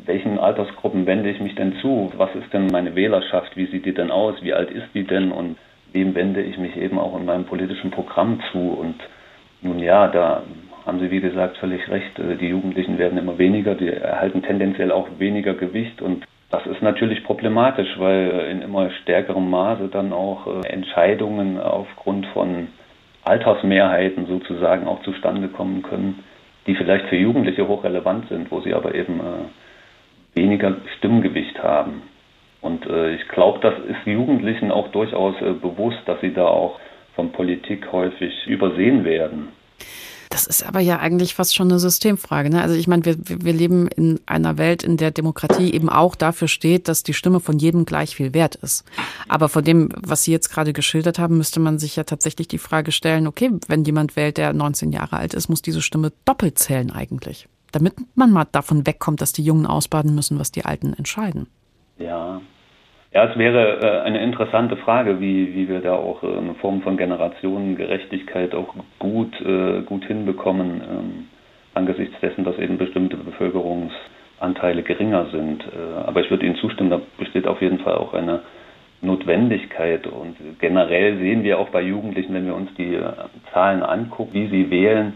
Welchen 0.07 0.39
Altersgruppen 0.39 1.07
wende 1.07 1.29
ich 1.29 1.41
mich 1.41 1.55
denn 1.57 1.75
zu? 1.83 2.13
Was 2.17 2.35
ist 2.35 2.53
denn 2.53 2.69
meine 2.69 2.95
Wählerschaft? 2.95 3.57
Wie 3.57 3.67
sieht 3.67 3.85
die 3.85 3.95
denn 3.95 4.11
aus? 4.11 4.37
Wie 4.43 4.55
alt 4.55 4.71
ist 4.71 4.87
die 4.95 5.05
denn? 5.05 5.31
Und 5.31 5.57
wem 5.93 6.15
wende 6.15 6.41
ich 6.41 6.57
mich 6.57 6.77
eben 6.77 6.99
auch 6.99 7.19
in 7.19 7.27
meinem 7.27 7.45
politischen 7.45 7.91
Programm 7.91 8.41
zu? 8.51 8.59
Und 8.59 8.97
nun 9.61 9.79
ja, 9.79 10.09
da 10.09 10.43
haben 10.87 11.01
Sie, 11.01 11.11
wie 11.11 11.21
gesagt, 11.21 11.59
völlig 11.59 11.89
recht. 11.91 12.19
Äh, 12.19 12.37
die 12.37 12.49
Jugendlichen 12.49 12.97
werden 12.97 13.19
immer 13.19 13.39
weniger, 13.39 13.75
die 13.75 13.89
erhalten 13.89 14.43
tendenziell 14.43 14.93
auch 14.93 15.09
weniger 15.19 15.55
Gewicht 15.55 16.01
und 16.01 16.25
das 16.51 16.67
ist 16.67 16.83
natürlich 16.83 17.23
problematisch, 17.23 17.89
weil 17.99 18.49
in 18.51 18.63
immer 18.63 18.91
stärkerem 19.03 19.49
Maße 19.51 19.89
dann 19.89 20.13
auch 20.13 20.47
äh, 20.47 20.67
Entscheidungen 20.69 21.61
aufgrund 21.61 22.27
von 22.27 22.69
Altersmehrheiten 23.23 24.27
sozusagen 24.27 24.89
auch 24.89 25.03
zustande 25.03 25.49
kommen 25.49 25.83
können, 25.83 26.25
die 26.67 26.75
vielleicht 26.75 27.07
für 27.07 27.17
Jugendliche 27.17 27.69
hochrelevant 27.69 28.29
sind, 28.29 28.51
wo 28.51 28.61
sie 28.61 28.75
aber 28.75 28.95
eben 28.95 29.21
äh, 29.21 30.39
weniger 30.39 30.77
Stimmgewicht 30.99 31.63
haben. 31.63 32.03
Und 32.61 32.85
äh, 32.87 33.15
ich 33.15 33.29
glaube, 33.29 33.61
das 33.61 33.75
ist 33.87 34.07
Jugendlichen 34.07 34.73
auch 34.73 34.89
durchaus 34.89 35.37
bewusst, 35.63 36.01
dass 36.07 36.21
sie 36.21 36.35
da 36.35 36.47
auch 36.47 36.81
von 37.15 37.31
Politik 37.33 37.93
häufig 37.93 38.47
übersehen 38.47 39.05
werden. 39.05 39.49
Das 40.31 40.47
ist 40.47 40.65
aber 40.65 40.79
ja 40.79 41.01
eigentlich 41.01 41.35
fast 41.35 41.57
schon 41.57 41.69
eine 41.69 41.81
Systemfrage. 41.81 42.51
Ne? 42.51 42.63
Also 42.63 42.77
ich 42.77 42.87
meine, 42.87 43.05
wir, 43.05 43.17
wir 43.19 43.53
leben 43.53 43.89
in 43.89 44.21
einer 44.27 44.59
Welt, 44.59 44.85
in 44.85 44.97
der 44.97 45.11
Demokratie 45.11 45.75
eben 45.75 45.89
auch 45.89 46.15
dafür 46.15 46.47
steht, 46.47 46.87
dass 46.87 47.03
die 47.03 47.15
Stimme 47.15 47.41
von 47.41 47.59
jedem 47.59 47.85
gleich 47.85 48.15
viel 48.15 48.33
wert 48.33 48.55
ist. 48.55 48.85
Aber 49.29 49.49
von 49.49 49.65
dem, 49.65 49.89
was 49.97 50.23
Sie 50.23 50.31
jetzt 50.31 50.49
gerade 50.49 50.73
geschildert 50.73 51.19
haben, 51.19 51.37
müsste 51.37 51.59
man 51.59 51.81
sich 51.81 51.97
ja 51.97 52.05
tatsächlich 52.05 52.47
die 52.47 52.59
Frage 52.59 52.93
stellen, 52.93 53.27
okay, 53.27 53.51
wenn 53.67 53.85
jemand 53.85 54.15
wählt, 54.15 54.37
der 54.37 54.53
19 54.53 54.93
Jahre 54.93 55.17
alt 55.17 55.35
ist, 55.35 55.49
muss 55.49 55.63
diese 55.63 55.83
Stimme 55.83 56.13
doppelt 56.25 56.61
zählen 56.61 56.93
eigentlich. 56.93 57.49
Damit 57.73 57.95
man 58.15 58.31
mal 58.31 58.47
davon 58.53 58.87
wegkommt, 58.87 59.21
dass 59.21 59.33
die 59.33 59.43
Jungen 59.45 59.67
ausbaden 59.67 60.15
müssen, 60.15 60.39
was 60.39 60.53
die 60.53 60.65
Alten 60.65 60.95
entscheiden. 60.95 61.49
Ja, 61.99 62.41
ja, 63.13 63.25
es 63.25 63.37
wäre 63.37 63.81
äh, 63.81 64.01
eine 64.03 64.23
interessante 64.23 64.77
Frage, 64.77 65.21
wie, 65.21 65.55
wie 65.55 65.69
wir 65.69 65.81
da 65.81 65.95
auch 65.95 66.23
äh, 66.23 66.27
eine 66.27 66.55
Form 66.55 66.81
von 66.83 66.97
Generationengerechtigkeit 66.97 68.55
auch 68.55 68.73
gut, 69.01 69.41
äh, 69.41 69.83
gut 69.83 70.05
hinbekommen, 70.05 70.81
ähm, 70.81 71.27
angesichts 71.75 72.15
dessen, 72.21 72.45
dass 72.45 72.57
eben 72.59 72.79
bestimmte 72.79 73.17
Bevölkerungsanteile 73.17 74.83
geringer 74.83 75.27
sind. 75.31 75.65
Aber 76.05 76.21
ich 76.21 76.29
würde 76.29 76.45
Ihnen 76.45 76.57
zustimmen, 76.57 76.91
da 76.91 77.01
besteht 77.17 77.47
auf 77.47 77.63
jeden 77.63 77.79
Fall 77.79 77.95
auch 77.95 78.13
eine 78.13 78.41
Notwendigkeit. 79.03 80.05
Und 80.09 80.37
generell 80.59 81.19
sehen 81.19 81.45
wir 81.45 81.61
auch 81.61 81.69
bei 81.69 81.81
Jugendlichen, 81.81 82.35
wenn 82.35 82.47
wir 82.47 82.57
uns 82.57 82.75
die 82.75 82.99
Zahlen 83.53 83.85
angucken, 83.85 84.35
wie 84.35 84.49
sie 84.49 84.69
wählen, 84.69 85.13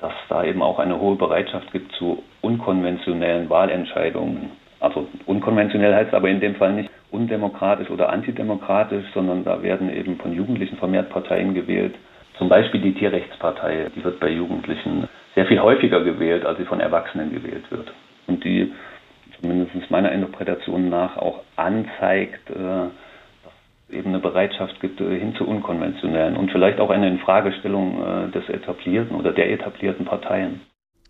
dass 0.00 0.14
da 0.30 0.44
eben 0.44 0.62
auch 0.62 0.78
eine 0.78 0.98
hohe 0.98 1.16
Bereitschaft 1.16 1.70
gibt 1.72 1.92
zu 1.92 2.22
unkonventionellen 2.40 3.50
Wahlentscheidungen. 3.50 4.52
Also 4.80 5.08
unkonventionell 5.26 5.94
heißt 5.94 6.14
aber 6.14 6.30
in 6.30 6.40
dem 6.40 6.54
Fall 6.54 6.72
nicht 6.72 6.90
undemokratisch 7.12 7.90
oder 7.90 8.08
antidemokratisch, 8.08 9.04
sondern 9.14 9.44
da 9.44 9.62
werden 9.62 9.94
eben 9.94 10.16
von 10.16 10.32
Jugendlichen 10.32 10.76
vermehrt 10.76 11.10
Parteien 11.10 11.54
gewählt. 11.54 11.94
Zum 12.38 12.48
Beispiel 12.48 12.80
die 12.80 12.94
Tierrechtspartei, 12.94 13.90
die 13.94 14.02
wird 14.02 14.18
bei 14.18 14.30
Jugendlichen 14.30 15.08
sehr 15.34 15.46
viel 15.46 15.60
häufiger 15.60 16.02
gewählt, 16.02 16.44
als 16.44 16.58
sie 16.58 16.64
von 16.64 16.80
Erwachsenen 16.80 17.32
gewählt 17.32 17.70
wird. 17.70 17.92
Und 18.26 18.42
die 18.44 18.72
zumindest 19.40 19.90
meiner 19.90 20.12
Interpretation 20.12 20.88
nach 20.88 21.16
auch 21.16 21.42
anzeigt, 21.56 22.48
äh, 22.50 22.54
dass 22.54 23.52
es 23.88 23.94
eben 23.94 24.08
eine 24.08 24.20
Bereitschaft 24.20 24.80
gibt 24.80 25.00
äh, 25.00 25.18
hin 25.18 25.34
zu 25.36 25.46
unkonventionellen 25.46 26.36
und 26.36 26.50
vielleicht 26.50 26.80
auch 26.80 26.90
eine 26.90 27.08
Infragestellung 27.08 28.02
äh, 28.02 28.30
des 28.30 28.48
etablierten 28.48 29.16
oder 29.16 29.32
der 29.32 29.50
etablierten 29.50 30.06
Parteien. 30.06 30.60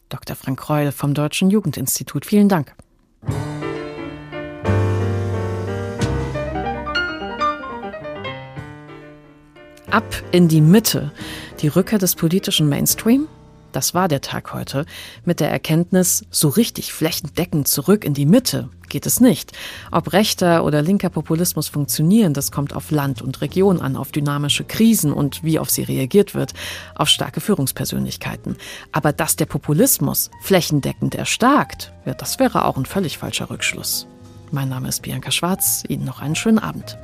Dr. 0.08 0.36
Frank 0.36 0.68
Reul 0.68 0.92
vom 0.92 1.14
Deutschen 1.14 1.50
Jugendinstitut, 1.50 2.26
vielen 2.26 2.48
Dank. 2.48 2.74
Ab 9.92 10.22
in 10.32 10.48
die 10.48 10.62
Mitte. 10.62 11.12
Die 11.60 11.68
Rückkehr 11.68 11.98
des 11.98 12.14
politischen 12.14 12.66
Mainstream? 12.66 13.28
Das 13.72 13.92
war 13.92 14.08
der 14.08 14.22
Tag 14.22 14.54
heute. 14.54 14.86
Mit 15.26 15.38
der 15.38 15.50
Erkenntnis, 15.50 16.24
so 16.30 16.48
richtig 16.48 16.94
flächendeckend 16.94 17.68
zurück 17.68 18.06
in 18.06 18.14
die 18.14 18.24
Mitte 18.24 18.70
geht 18.88 19.04
es 19.04 19.20
nicht. 19.20 19.52
Ob 19.90 20.14
rechter 20.14 20.64
oder 20.64 20.80
linker 20.80 21.10
Populismus 21.10 21.68
funktionieren, 21.68 22.32
das 22.32 22.50
kommt 22.50 22.74
auf 22.74 22.90
Land 22.90 23.20
und 23.20 23.42
Region 23.42 23.82
an, 23.82 23.96
auf 23.96 24.12
dynamische 24.12 24.64
Krisen 24.64 25.12
und 25.12 25.44
wie 25.44 25.58
auf 25.58 25.68
sie 25.68 25.82
reagiert 25.82 26.34
wird, 26.34 26.54
auf 26.94 27.08
starke 27.08 27.42
Führungspersönlichkeiten. 27.42 28.56
Aber 28.92 29.12
dass 29.12 29.36
der 29.36 29.46
Populismus 29.46 30.30
flächendeckend 30.40 31.14
erstarkt, 31.14 31.92
ja, 32.06 32.14
das 32.14 32.38
wäre 32.38 32.64
auch 32.64 32.78
ein 32.78 32.86
völlig 32.86 33.18
falscher 33.18 33.50
Rückschluss. 33.50 34.06
Mein 34.52 34.70
Name 34.70 34.88
ist 34.88 35.02
Bianca 35.02 35.30
Schwarz. 35.30 35.84
Ihnen 35.86 36.06
noch 36.06 36.22
einen 36.22 36.34
schönen 36.34 36.58
Abend. 36.58 36.96